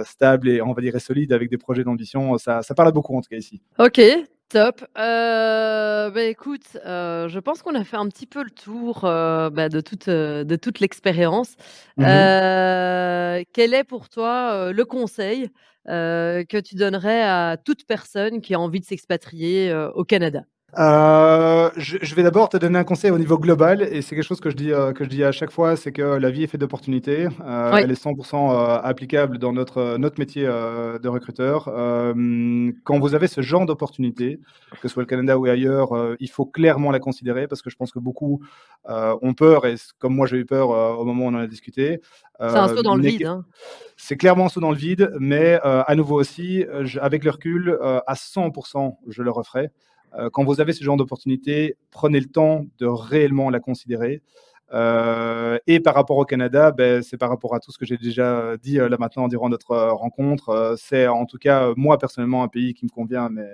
stable 0.06 0.50
et 0.50 0.62
on 0.62 0.74
va 0.74 0.82
dire 0.82 1.00
solide 1.02 1.34
avec 1.34 1.50
des 1.50 1.58
projets 1.58 1.84
d'ambition, 1.84 2.38
ça, 2.38 2.62
ça 2.62 2.76
parle 2.76 2.92
beaucoup 2.92 3.18
en 3.18 3.22
tout 3.22 3.30
cas 3.30 3.38
ici. 3.38 3.62
Ok, 3.80 4.00
Top. 4.54 4.86
Euh, 5.00 6.12
bah, 6.12 6.24
écoute, 6.26 6.78
euh, 6.86 7.28
je 7.28 7.40
pense 7.40 7.64
qu'on 7.64 7.74
a 7.74 7.84
fait 7.84 7.98
un 7.98 8.08
petit 8.08 8.28
peu 8.28 8.44
le 8.44 8.52
tour 8.52 9.04
euh, 9.04 9.50
bah, 9.50 9.68
de 9.68 9.82
toute, 9.82 10.10
de 10.10 10.56
toute 10.56 10.80
l'expérience. 10.80 11.56
Mmh 11.98 12.04
quel 13.52 13.74
est 13.74 13.84
pour 13.84 14.10
toi 14.10 14.72
le 14.72 14.86
conseil 14.86 15.50
que 15.88 16.60
tu 16.60 16.76
donnerais 16.76 17.24
à 17.24 17.58
toute 17.58 17.86
personne 17.88 18.42
qui 18.42 18.54
a 18.54 18.60
envie 18.60 18.80
de 18.80 18.86
s'expatrier 18.86 19.74
au 19.96 20.04
Canada? 20.04 20.44
Euh, 20.80 21.70
je, 21.78 22.16
vais 22.16 22.24
d'abord 22.24 22.50
te 22.50 22.58
donner 22.58 22.80
un 22.80 22.84
conseil 22.84 23.12
au 23.12 23.20
niveau 23.20 23.38
global, 23.38 23.84
et 23.84 24.02
c'est 24.02 24.16
quelque 24.16 24.26
chose 24.26 24.40
que 24.40 24.50
je 24.50 24.56
dis, 24.56 24.72
euh, 24.72 24.92
que 24.92 25.04
je 25.04 25.10
dis 25.10 25.24
à 25.24 25.32
chaque 25.32 25.52
fois, 25.52 25.76
c'est 25.76 25.92
que 25.92 26.02
la 26.02 26.32
vie 26.32 26.44
est 26.44 26.48
faite 26.48 26.62
d'opportunités. 26.62 27.28
Euh, 27.46 27.76
elle 27.76 27.92
est 27.92 28.02
100% 28.02 28.82
applicable 28.84 29.38
dans 29.38 29.54
notre, 29.54 29.98
notre 29.98 30.20
métier 30.20 30.44
de 30.44 31.08
recruteur. 31.08 31.66
quand 31.66 33.00
vous 33.00 33.16
avez 33.16 33.28
ce 33.28 33.42
genre 33.42 33.66
d'opportunité, 33.66 34.40
que 34.82 34.88
ce 34.88 34.94
soit 34.94 35.04
le 35.04 35.08
Canada 35.08 35.38
ou 35.38 35.46
ailleurs, 35.46 35.90
il 36.20 36.30
faut 36.30 36.46
clairement 36.46 36.92
la 36.92 37.00
considérer, 37.00 37.48
parce 37.48 37.62
que 37.62 37.70
je 37.70 37.76
pense 37.76 37.92
que 37.92 38.00
beaucoup 38.00 38.42
ont 38.88 39.34
peur, 39.34 39.66
et 39.66 39.76
comme 40.00 40.16
moi 40.16 40.26
j'ai 40.26 40.38
eu 40.38 40.46
peur 40.46 40.70
au 40.70 41.06
moment 41.06 41.26
où 41.26 41.28
on 41.28 41.36
en 41.36 41.40
a 41.40 41.48
discuté. 41.48 42.02
c'est 42.40 42.46
un 42.46 42.68
saut 42.68 42.82
dans 42.82 42.96
le 42.96 43.04
vide. 43.04 43.26
Hein. 43.26 43.46
C'est 43.96 44.18
clairement 44.18 44.46
un 44.46 44.50
saut 44.50 44.60
dans 44.60 44.72
le 44.72 44.78
vide, 44.78 45.12
mais 45.20 45.60
à 45.64 45.94
nouveau 45.96 46.20
aussi, 46.20 46.66
avec 47.00 47.24
le 47.24 47.30
recul, 47.32 47.78
à 47.82 48.14
100%, 48.16 48.98
je 49.08 49.22
le 49.22 49.30
referai. 49.30 49.70
Euh, 50.18 50.30
quand 50.32 50.44
vous 50.44 50.62
avez 50.62 50.74
ce 50.74 50.84
genre 50.84 50.98
d'opportunité, 50.98 51.78
prenez 51.92 52.20
le 52.20 52.28
temps 52.28 52.66
de 52.80 52.86
réellement 52.86 53.50
la 53.50 53.60
considérer. 53.60 54.22
Euh, 54.72 55.60
et 55.68 55.80
par 55.80 55.94
rapport 55.94 56.18
au 56.18 56.26
Canada, 56.26 56.72
ben, 56.72 57.04
c'est 57.04 57.18
par 57.18 57.30
rapport 57.30 57.54
à 57.54 57.60
tout 57.60 57.72
ce 57.72 57.78
que 57.78 57.86
j'ai 57.86 57.98
déjà 57.98 58.58
dit 58.58 58.80
euh, 58.80 58.90
là 58.90 58.98
maintenant 59.00 59.28
durant 59.28 59.50
notre 59.50 59.76
rencontre. 59.76 60.76
C'est 60.80 61.08
en 61.08 61.26
tout 61.26 61.38
cas, 61.38 61.74
moi 61.76 61.98
personnellement, 62.00 62.44
un 62.44 62.48
pays 62.48 62.74
qui 62.74 62.86
me 62.86 62.90
convient 62.90 63.30
mais, 63.30 63.46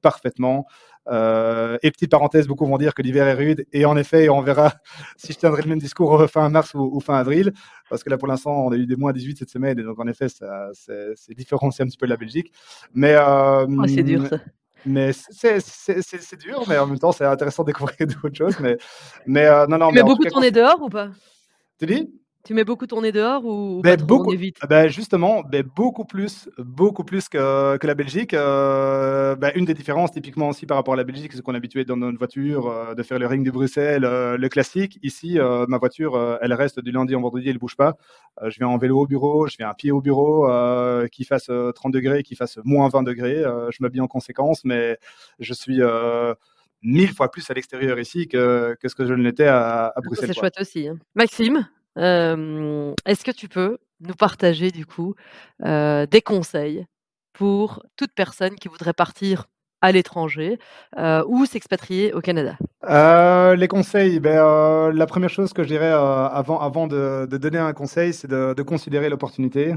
parfaitement. 0.00 0.66
et 1.08 1.90
petite 1.90 2.10
parenthèse, 2.10 2.46
beaucoup 2.46 2.64
vont 2.64 2.78
dire 2.78 2.94
que 2.94 3.02
l'hiver 3.02 3.26
est 3.26 3.34
rude. 3.34 3.66
Et 3.72 3.84
en 3.84 3.96
effet, 3.96 4.28
on 4.30 4.40
verra 4.40 4.72
si 5.18 5.32
je 5.32 5.38
tiendrai 5.38 5.62
le 5.62 5.68
même 5.68 5.80
discours 5.80 6.24
fin 6.30 6.48
mars 6.48 6.72
ou, 6.74 7.00
fin 7.00 7.16
avril. 7.16 7.52
Parce 7.90 8.02
que 8.02 8.08
là, 8.08 8.16
pour 8.16 8.28
l'instant, 8.28 8.66
on 8.66 8.72
a 8.72 8.76
eu 8.76 8.86
des 8.86 8.96
moins 8.96 9.12
18 9.12 9.38
cette 9.38 9.50
semaine. 9.50 9.78
Et 9.78 9.82
donc, 9.82 9.98
en 9.98 10.06
effet, 10.06 10.28
c'est 10.28 11.34
différent, 11.34 11.70
c'est 11.70 11.82
un 11.82 11.86
petit 11.86 11.98
peu 11.98 12.06
de 12.06 12.12
la 12.12 12.16
Belgique. 12.16 12.50
Mais, 12.94 13.14
oh, 13.18 13.66
c'est 13.88 14.04
dur 14.04 14.26
ça. 14.26 14.38
Mais 14.84 15.12
c'est 15.12 16.38
dur, 16.38 16.64
mais 16.68 16.78
en 16.78 16.86
même 16.86 16.98
temps, 16.98 17.12
c'est 17.12 17.24
intéressant 17.24 17.62
de 17.62 17.68
découvrir 17.68 17.96
d'autres 18.00 18.36
choses. 18.36 18.58
Mais, 18.60 18.76
mais 19.26 19.46
euh, 19.46 19.66
non, 19.66 19.78
non. 19.78 19.90
Mais, 19.90 20.02
mais 20.02 20.02
beaucoup 20.02 20.24
tourné 20.24 20.50
dehors 20.50 20.80
ou 20.82 20.88
pas? 20.88 21.10
Tu 21.78 21.86
dis? 21.86 22.21
Tu 22.44 22.54
mets 22.54 22.64
beaucoup 22.64 22.86
ton 22.88 23.02
nez 23.02 23.12
dehors 23.12 23.44
ou, 23.44 23.80
ben, 23.82 23.96
pas 23.96 24.04
beaucoup, 24.04 24.32
vite 24.32 24.58
ben 24.68 24.88
Justement, 24.88 25.42
ben 25.42 25.64
beaucoup 25.76 26.04
plus, 26.04 26.50
beaucoup 26.58 27.04
plus 27.04 27.28
que, 27.28 27.76
que 27.76 27.86
la 27.86 27.94
Belgique. 27.94 28.34
Euh, 28.34 29.36
ben 29.36 29.52
une 29.54 29.64
des 29.64 29.74
différences, 29.74 30.10
typiquement 30.10 30.48
aussi 30.48 30.66
par 30.66 30.76
rapport 30.76 30.94
à 30.94 30.96
la 30.96 31.04
Belgique, 31.04 31.32
c'est 31.32 31.40
qu'on 31.40 31.54
est 31.54 31.58
habitué 31.58 31.84
dans 31.84 31.96
notre 31.96 32.18
voiture 32.18 32.66
euh, 32.66 32.94
de 32.94 33.02
faire 33.04 33.20
le 33.20 33.28
ring 33.28 33.46
de 33.46 33.50
Bruxelles, 33.52 34.04
euh, 34.04 34.36
le 34.36 34.48
classique. 34.48 34.98
Ici, 35.04 35.38
ma 35.68 35.78
voiture, 35.78 36.38
elle 36.40 36.52
reste 36.52 36.80
du 36.80 36.90
lundi 36.90 37.14
au 37.14 37.20
vendredi, 37.20 37.48
elle 37.48 37.54
ne 37.54 37.60
bouge 37.60 37.76
pas. 37.76 37.96
je 38.44 38.58
viens 38.58 38.68
en 38.68 38.78
vélo 38.78 39.00
au 39.00 39.06
bureau, 39.06 39.46
je 39.46 39.56
viens 39.56 39.68
à 39.68 39.74
pied 39.74 39.92
au 39.92 40.00
bureau, 40.00 40.48
qu'il 41.10 41.26
fasse 41.26 41.48
30 41.74 41.92
degrés, 41.92 42.22
qu'il 42.22 42.36
fasse 42.36 42.58
moins 42.64 42.88
20 42.88 43.04
degrés. 43.04 43.42
je 43.70 43.76
m'habille 43.80 44.00
en 44.00 44.08
conséquence, 44.08 44.64
mais 44.64 44.98
je 45.38 45.54
suis 45.54 45.80
mille 46.82 47.12
fois 47.14 47.30
plus 47.30 47.48
à 47.50 47.54
l'extérieur 47.54 47.98
ici 47.98 48.26
que, 48.26 48.76
que 48.80 48.88
ce 48.88 48.94
que 48.94 49.06
je 49.06 49.14
ne 49.14 49.22
l'étais 49.22 49.46
à, 49.46 49.92
à, 49.94 50.00
Bruxelles. 50.00 50.30
C'est 50.32 50.38
chouette 50.38 50.60
aussi. 50.60 50.88
Hein. 50.88 50.98
Maxime, 51.14 51.66
est-ce 51.96 53.24
que 53.24 53.30
tu 53.30 53.48
peux 53.48 53.78
nous 54.00 54.14
partager 54.14 54.70
du 54.70 54.86
coup 54.86 55.14
des 55.60 56.22
conseils 56.24 56.86
pour 57.32 57.82
toute 57.96 58.12
personne 58.14 58.56
qui 58.56 58.68
voudrait 58.68 58.92
partir 58.92 59.46
à 59.80 59.90
l'étranger 59.92 60.58
ou 61.26 61.44
s'expatrier 61.44 62.12
au 62.12 62.20
Canada? 62.20 62.56
Les 63.56 63.68
conseils, 63.68 64.20
ben, 64.20 64.90
la 64.92 65.06
première 65.06 65.30
chose 65.30 65.52
que 65.52 65.62
je 65.62 65.68
dirais 65.68 65.90
avant, 65.90 66.60
avant 66.60 66.86
de, 66.86 67.26
donner 67.26 67.58
un 67.58 67.72
conseil, 67.72 68.12
c'est 68.12 68.28
de, 68.28 68.62
considérer 68.62 69.08
l'opportunité. 69.08 69.74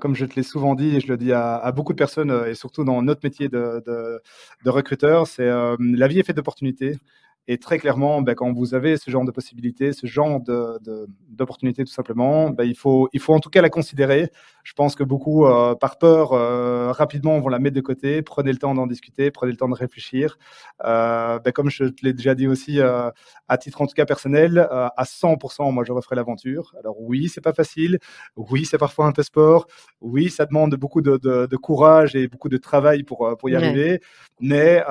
comme 0.00 0.14
je 0.14 0.24
te 0.24 0.34
l'ai 0.36 0.42
souvent 0.42 0.74
dit 0.74 0.96
et 0.96 1.00
je 1.00 1.08
le 1.08 1.16
dis 1.16 1.32
à, 1.32 1.70
beaucoup 1.72 1.92
de 1.92 1.98
personnes 1.98 2.44
et 2.46 2.54
surtout 2.54 2.84
dans 2.84 3.02
notre 3.02 3.20
métier 3.22 3.48
de, 3.48 3.82
de 3.86 4.70
recruteur, 4.70 5.26
c'est 5.26 5.48
la 5.78 6.08
vie 6.08 6.18
est 6.18 6.24
faite 6.24 6.36
d'opportunités. 6.36 6.96
Et 7.46 7.58
très 7.58 7.78
clairement, 7.78 8.22
ben, 8.22 8.34
quand 8.34 8.52
vous 8.52 8.74
avez 8.74 8.96
ce 8.96 9.10
genre 9.10 9.24
de 9.24 9.30
possibilités, 9.30 9.92
ce 9.92 10.06
genre 10.06 10.40
d'opportunités 10.40 11.82
de, 11.82 11.88
tout 11.88 11.94
simplement, 11.94 12.50
ben, 12.50 12.64
il, 12.64 12.76
faut, 12.76 13.08
il 13.12 13.20
faut 13.20 13.34
en 13.34 13.40
tout 13.40 13.50
cas 13.50 13.60
la 13.60 13.70
considérer. 13.70 14.30
Je 14.64 14.72
pense 14.72 14.94
que 14.96 15.04
beaucoup, 15.04 15.44
euh, 15.44 15.74
par 15.74 15.98
peur, 15.98 16.32
euh, 16.32 16.90
rapidement 16.90 17.38
vont 17.38 17.50
la 17.50 17.58
mettre 17.58 17.76
de 17.76 17.82
côté. 17.82 18.22
Prenez 18.22 18.50
le 18.50 18.56
temps 18.56 18.74
d'en 18.74 18.86
discuter, 18.86 19.30
prenez 19.30 19.52
le 19.52 19.58
temps 19.58 19.68
de 19.68 19.74
réfléchir. 19.74 20.38
Euh, 20.84 21.38
ben, 21.38 21.52
comme 21.52 21.68
je 21.68 21.84
te 21.84 22.04
l'ai 22.04 22.14
déjà 22.14 22.34
dit 22.34 22.48
aussi, 22.48 22.80
à 22.80 23.58
titre 23.58 23.82
en 23.82 23.86
tout 23.86 23.94
cas 23.94 24.06
personnel, 24.06 24.58
à 24.58 25.04
100%, 25.04 25.70
moi 25.70 25.84
je 25.84 25.92
referai 25.92 26.16
l'aventure. 26.16 26.74
Alors 26.80 26.98
oui, 26.98 27.28
c'est 27.28 27.42
pas 27.42 27.52
facile. 27.52 27.98
Oui, 28.36 28.64
c'est 28.64 28.78
parfois 28.78 29.06
un 29.06 29.12
peu 29.12 29.22
sport. 29.22 29.66
Oui, 30.00 30.30
ça 30.30 30.46
demande 30.46 30.74
beaucoup 30.76 31.02
de, 31.02 31.56
courage 31.56 32.16
et 32.16 32.26
beaucoup 32.26 32.48
de 32.48 32.56
travail 32.56 33.02
pour, 33.02 33.36
pour 33.38 33.50
y 33.50 33.56
arriver. 33.56 34.00
Mais, 34.40 34.82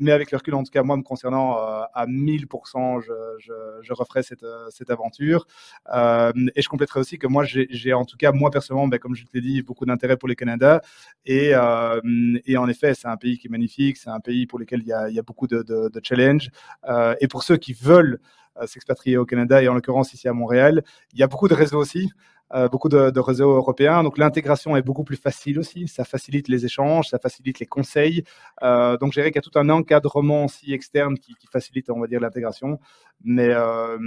mais 0.00 0.12
avec 0.12 0.32
le 0.32 0.38
recul, 0.38 0.54
en 0.54 0.64
tout 0.64 0.72
cas, 0.72 0.82
moi 0.82 0.96
me 0.96 1.02
concernant, 1.02 1.54
à 1.54 2.06
1000%, 2.06 3.00
je, 3.00 3.12
je, 3.38 3.52
je, 3.80 3.92
referai 3.92 4.24
cette, 4.24 4.44
cette 4.70 4.90
aventure. 4.90 5.46
Et 5.94 6.62
je 6.62 6.68
compléterai 6.68 6.98
aussi 6.98 7.18
que 7.18 7.28
moi, 7.28 7.44
j'ai 7.44 7.92
en 7.92 8.04
tout 8.04 8.16
cas, 8.16 8.32
moi 8.32 8.50
personnellement, 8.56 8.88
ben, 8.88 8.98
comme 8.98 9.14
je 9.14 9.24
te 9.24 9.30
l'ai 9.34 9.40
dit, 9.40 9.62
beaucoup 9.62 9.86
d'intérêt 9.86 10.16
pour 10.16 10.28
le 10.28 10.34
Canada. 10.34 10.80
Et, 11.24 11.52
et 12.46 12.56
en 12.56 12.68
effet, 12.68 12.94
c'est 12.94 13.08
un 13.08 13.16
pays 13.16 13.38
qui 13.38 13.48
est 13.48 13.50
magnifique, 13.50 13.96
c'est 13.96 14.10
un 14.10 14.20
pays 14.20 14.46
pour 14.46 14.58
lequel 14.58 14.80
il 14.80 14.88
y 14.88 14.92
a, 14.92 15.22
beaucoup 15.22 15.46
de, 15.46 16.00
challenges. 16.02 16.50
et 17.20 17.28
pour 17.28 17.42
ceux 17.42 17.56
qui 17.56 17.72
veulent 17.72 18.18
s'expatrier 18.66 19.18
au 19.18 19.26
Canada 19.26 19.62
et 19.62 19.68
en 19.68 19.74
l'occurrence 19.74 20.14
ici 20.14 20.28
à 20.28 20.32
Montréal, 20.32 20.82
il 21.12 21.18
y 21.18 21.22
a 21.22 21.26
beaucoup 21.26 21.48
de 21.48 21.54
réseaux 21.54 21.78
aussi. 21.78 22.10
Euh, 22.54 22.68
beaucoup 22.68 22.88
de, 22.88 23.18
réseaux 23.18 23.56
européens. 23.56 24.04
Donc 24.04 24.18
l'intégration 24.18 24.76
est 24.76 24.82
beaucoup 24.82 25.02
plus 25.02 25.16
facile 25.16 25.58
aussi. 25.58 25.88
Ça 25.88 26.04
facilite 26.04 26.46
les 26.46 26.64
échanges, 26.64 27.08
ça 27.08 27.18
facilite 27.18 27.58
les 27.58 27.66
conseils. 27.66 28.22
Euh, 28.62 28.96
donc 28.98 29.12
je 29.12 29.18
dirais 29.18 29.32
qu'il 29.32 29.42
y 29.42 29.44
a 29.44 29.50
tout 29.50 29.58
un 29.58 29.68
encadrement 29.68 30.44
aussi 30.44 30.72
externe 30.72 31.18
qui, 31.18 31.34
facilite, 31.50 31.90
on 31.90 31.98
va 31.98 32.06
dire, 32.06 32.20
l'intégration. 32.20 32.78
Mais, 33.24 33.48
euh, 33.50 33.98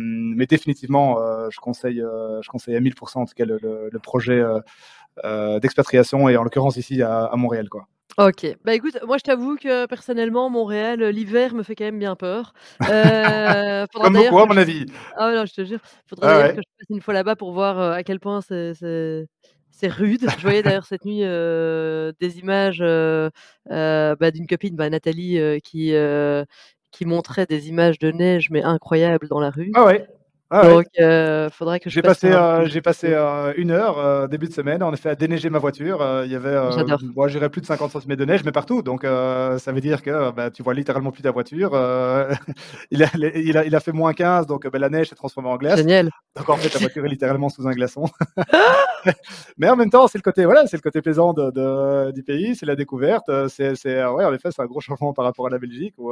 définitivement, 0.46 1.18
je 1.50 1.60
conseille, 1.60 1.98
je 1.98 2.48
conseille 2.48 2.76
à 2.76 2.80
1000% 2.80 3.20
en 3.20 3.26
tout 3.26 3.34
cas 3.36 3.46
le 3.46 4.00
projet 4.00 4.42
d'expatriation 5.62 6.30
et 6.30 6.38
en 6.38 6.44
l'occurrence 6.44 6.78
ici 6.78 7.02
à, 7.02 7.26
à 7.26 7.36
Montréal, 7.36 7.68
quoi. 7.68 7.88
OK. 8.20 8.58
Bah, 8.66 8.74
écoute, 8.76 8.98
moi, 9.08 9.18
je 9.18 9.24
t'avoue 9.24 9.56
que 9.56 9.86
personnellement, 9.86 10.50
Montréal, 10.50 11.02
l'hiver 11.06 11.54
me 11.54 11.64
fait 11.64 11.74
quand 11.74 11.86
même 11.86 12.00
bien 12.00 12.16
peur. 12.18 12.54
Heu, 12.82 12.88
Comme 13.94 14.14
beaucoup, 14.14 14.40
à 14.40 14.46
mon 14.46 14.58
avis. 14.58 14.86
Ah 15.16 15.32
non, 15.32 15.46
je 15.46 15.54
te 15.54 15.64
jure. 15.64 15.80
Faudrait 16.08 16.28
d'ailleurs 16.28 16.56
que 16.56 16.62
je 16.62 16.68
passe 16.78 16.90
une 16.90 17.02
fois 17.02 17.14
là-bas 17.14 17.36
pour 17.38 17.54
voir, 17.54 17.80
à 17.80 18.04
quel 18.04 18.20
point 18.20 18.42
c'est 18.42 18.74
c'est 19.72 19.88
rude. 19.88 20.30
Je 20.38 20.42
voyais 20.42 20.62
d'ailleurs 20.62 20.86
cette 20.86 21.06
nuit, 21.06 21.22
des 21.22 22.40
images, 22.40 22.80
bah, 23.66 24.32
d'une 24.32 24.48
copine, 24.48 24.76
bah, 24.76 24.90
Nathalie, 24.90 25.40
qui, 25.64 25.94
qui 26.92 27.06
montrait 27.06 27.46
des 27.46 27.70
images 27.70 28.00
de 28.00 28.12
neige, 28.12 28.50
mais 28.50 28.64
incroyables 28.64 29.30
dans 29.30 29.40
la 29.40 29.50
rue. 29.50 29.72
Ah 29.76 29.86
ouais. 29.86 30.06
Ah 30.52 30.68
Donc, 30.68 30.86
euh, 31.00 31.48
faudrait 31.52 31.80
que 31.80 31.92
je 31.92 31.96
J'ai 31.96 32.02
passé, 32.02 32.32
euh, 32.32 32.66
j'ai 32.66 32.82
passé 32.82 33.10
euh, 33.12 33.54
une 33.56 33.70
heure 33.70 34.28
début 34.28 34.48
de 34.48 34.54
semaine, 34.54 34.82
en 34.82 34.92
effet, 34.92 35.10
à 35.10 35.16
déneiger 35.16 35.52
ma 35.52 35.60
voiture. 35.60 36.04
Il 36.26 36.32
y 36.32 36.36
avait, 36.36 36.58
moi, 37.16 37.28
j'irais 37.28 37.50
plus 37.50 37.62
de 37.62 37.68
50 37.68 37.92
cm 37.92 38.16
de 38.16 38.26
neige, 38.26 38.44
mais 38.44 38.52
partout. 38.52 38.82
Donc, 38.82 39.04
ça 39.04 39.72
veut 39.72 39.82
dire 39.82 40.02
que 40.02 40.32
bah, 40.32 40.50
tu 40.50 40.64
vois 40.64 40.74
littéralement 40.74 41.12
plus 41.12 41.22
ta 41.22 41.32
voiture. 41.32 41.70
il, 42.92 43.04
a, 43.04 43.08
il, 43.16 43.58
a, 43.58 43.66
il, 43.66 43.76
a, 43.76 43.80
fait 43.80 43.92
moins 43.92 44.14
15, 44.14 44.48
donc 44.48 44.68
bah, 44.68 44.80
la 44.80 44.90
neige 44.90 45.10
s'est 45.10 45.16
transformée 45.16 45.50
en 45.50 45.58
glace. 45.58 45.78
Génial. 45.78 46.10
Donc, 46.36 46.50
en 46.50 46.58
fait, 46.58 46.70
ta 46.70 46.80
voiture 46.80 47.06
est 47.06 47.10
littéralement 47.10 47.50
sous 47.50 47.68
un 47.68 47.72
glaçon. 47.72 48.06
mais 49.58 49.70
en 49.70 49.76
même 49.76 49.90
temps, 49.90 50.08
c'est 50.08 50.18
le 50.18 50.24
côté, 50.24 50.46
voilà, 50.46 50.66
c'est 50.68 50.78
le 50.78 50.82
côté 50.82 51.02
plaisant 51.02 51.34
de, 51.34 51.52
de, 51.52 52.12
du 52.12 52.24
pays, 52.24 52.56
c'est 52.56 52.66
la 52.66 52.76
découverte. 52.76 53.30
C'est, 53.50 53.76
c'est, 53.76 54.04
ouais, 54.04 54.26
en 54.26 54.34
effet, 54.34 54.50
c'est 54.52 54.62
un 54.62 54.66
gros 54.66 54.82
changement 54.82 55.14
par 55.14 55.26
rapport 55.26 55.46
à 55.46 55.50
la 55.52 55.60
Belgique, 55.60 55.94
où, 56.00 56.12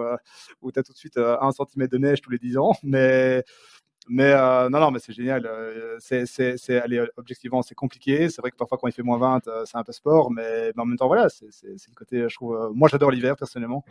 où 0.62 0.72
tu 0.72 0.80
as 0.80 0.84
tout 0.84 0.94
de 0.94 0.98
suite 0.98 1.18
un 1.18 1.52
centimètre 1.52 1.92
de 1.92 1.98
neige 1.98 2.22
tous 2.22 2.30
les 2.30 2.38
10 2.38 2.58
ans. 2.58 2.74
Mais 2.84 3.44
mais 4.10 4.32
euh, 4.32 4.70
non, 4.70 4.80
non, 4.80 4.92
mais 4.92 5.00
c'est 5.00 5.14
génial. 5.14 5.46
Euh, 5.46 5.98
c'est, 6.00 6.26
c'est, 6.26 6.58
c'est, 6.58 6.80
allez, 6.80 7.04
objectivement, 7.18 7.62
c'est 7.62 7.76
compliqué. 7.76 8.30
C'est 8.30 8.42
vrai 8.42 8.52
que 8.52 8.56
parfois, 8.56 8.78
quand 8.78 8.88
il 8.88 8.94
fait 8.94 9.04
moins 9.04 9.18
20, 9.18 9.48
euh, 9.48 9.64
c'est 9.66 9.78
un 9.78 9.84
peu 9.84 9.92
sport. 9.92 10.32
Mais, 10.32 10.72
mais 10.76 10.82
en 10.82 10.86
même 10.86 10.98
temps, 10.98 11.08
voilà, 11.08 11.30
c'est, 11.30 11.52
c'est, 11.52 11.68
le 11.68 11.96
côté, 11.96 12.26
je 12.28 12.36
trouve. 12.36 12.72
moi, 12.74 12.90
j'adore 12.90 13.12
l'hiver, 13.12 13.36
personnellement. 13.36 13.84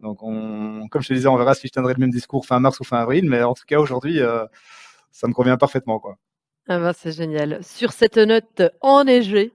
Donc, 0.00 0.22
on, 0.22 0.86
comme 0.88 1.02
je 1.02 1.08
te 1.08 1.14
disais, 1.14 1.28
on 1.28 1.36
verra 1.36 1.54
si 1.54 1.66
je 1.66 1.72
tiendrai 1.72 1.94
le 1.94 2.00
même 2.00 2.10
discours 2.10 2.46
fin 2.46 2.60
mars 2.60 2.80
ou 2.80 2.84
fin 2.84 2.98
avril. 2.98 3.28
Mais 3.28 3.42
en 3.42 3.54
tout 3.54 3.64
cas, 3.66 3.78
aujourd'hui, 3.78 4.20
ça 5.10 5.28
me 5.28 5.32
convient 5.32 5.56
parfaitement. 5.56 5.98
Quoi. 5.98 6.16
Ah 6.68 6.78
ben, 6.78 6.92
c'est 6.92 7.12
génial. 7.12 7.64
Sur 7.64 7.92
cette 7.92 8.18
note 8.18 8.62
enneigée, 8.82 9.52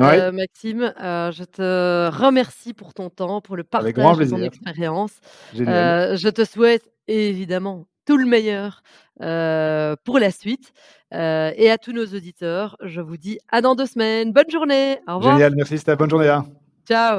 euh, 0.00 0.32
Maxime, 0.32 0.92
euh, 1.00 1.30
je 1.30 1.44
te 1.44 2.10
remercie 2.10 2.74
pour 2.74 2.92
ton 2.92 3.08
temps, 3.08 3.40
pour 3.40 3.56
le 3.56 3.62
partage 3.62 4.18
de 4.18 4.28
ton 4.28 4.42
expérience. 4.42 5.12
Euh, 5.58 6.16
je 6.16 6.28
te 6.28 6.44
souhaite 6.44 6.90
évidemment 7.06 7.86
tout 8.06 8.16
le 8.16 8.26
meilleur 8.26 8.82
euh, 9.22 9.96
pour 10.04 10.18
la 10.18 10.30
suite. 10.30 10.72
Euh, 11.14 11.52
et 11.56 11.70
à 11.70 11.78
tous 11.78 11.92
nos 11.92 12.06
auditeurs, 12.06 12.76
je 12.82 13.00
vous 13.00 13.16
dis 13.16 13.38
à 13.50 13.60
dans 13.60 13.74
deux 13.74 13.86
semaines. 13.86 14.32
Bonne 14.32 14.50
journée. 14.50 14.98
Au 15.06 15.16
revoir. 15.16 15.34
Génial, 15.34 15.54
merci 15.54 15.78
Steph. 15.78 15.96
Bonne 15.96 16.10
journée. 16.10 16.28
Hein. 16.28 16.46
Ciao. 16.86 17.18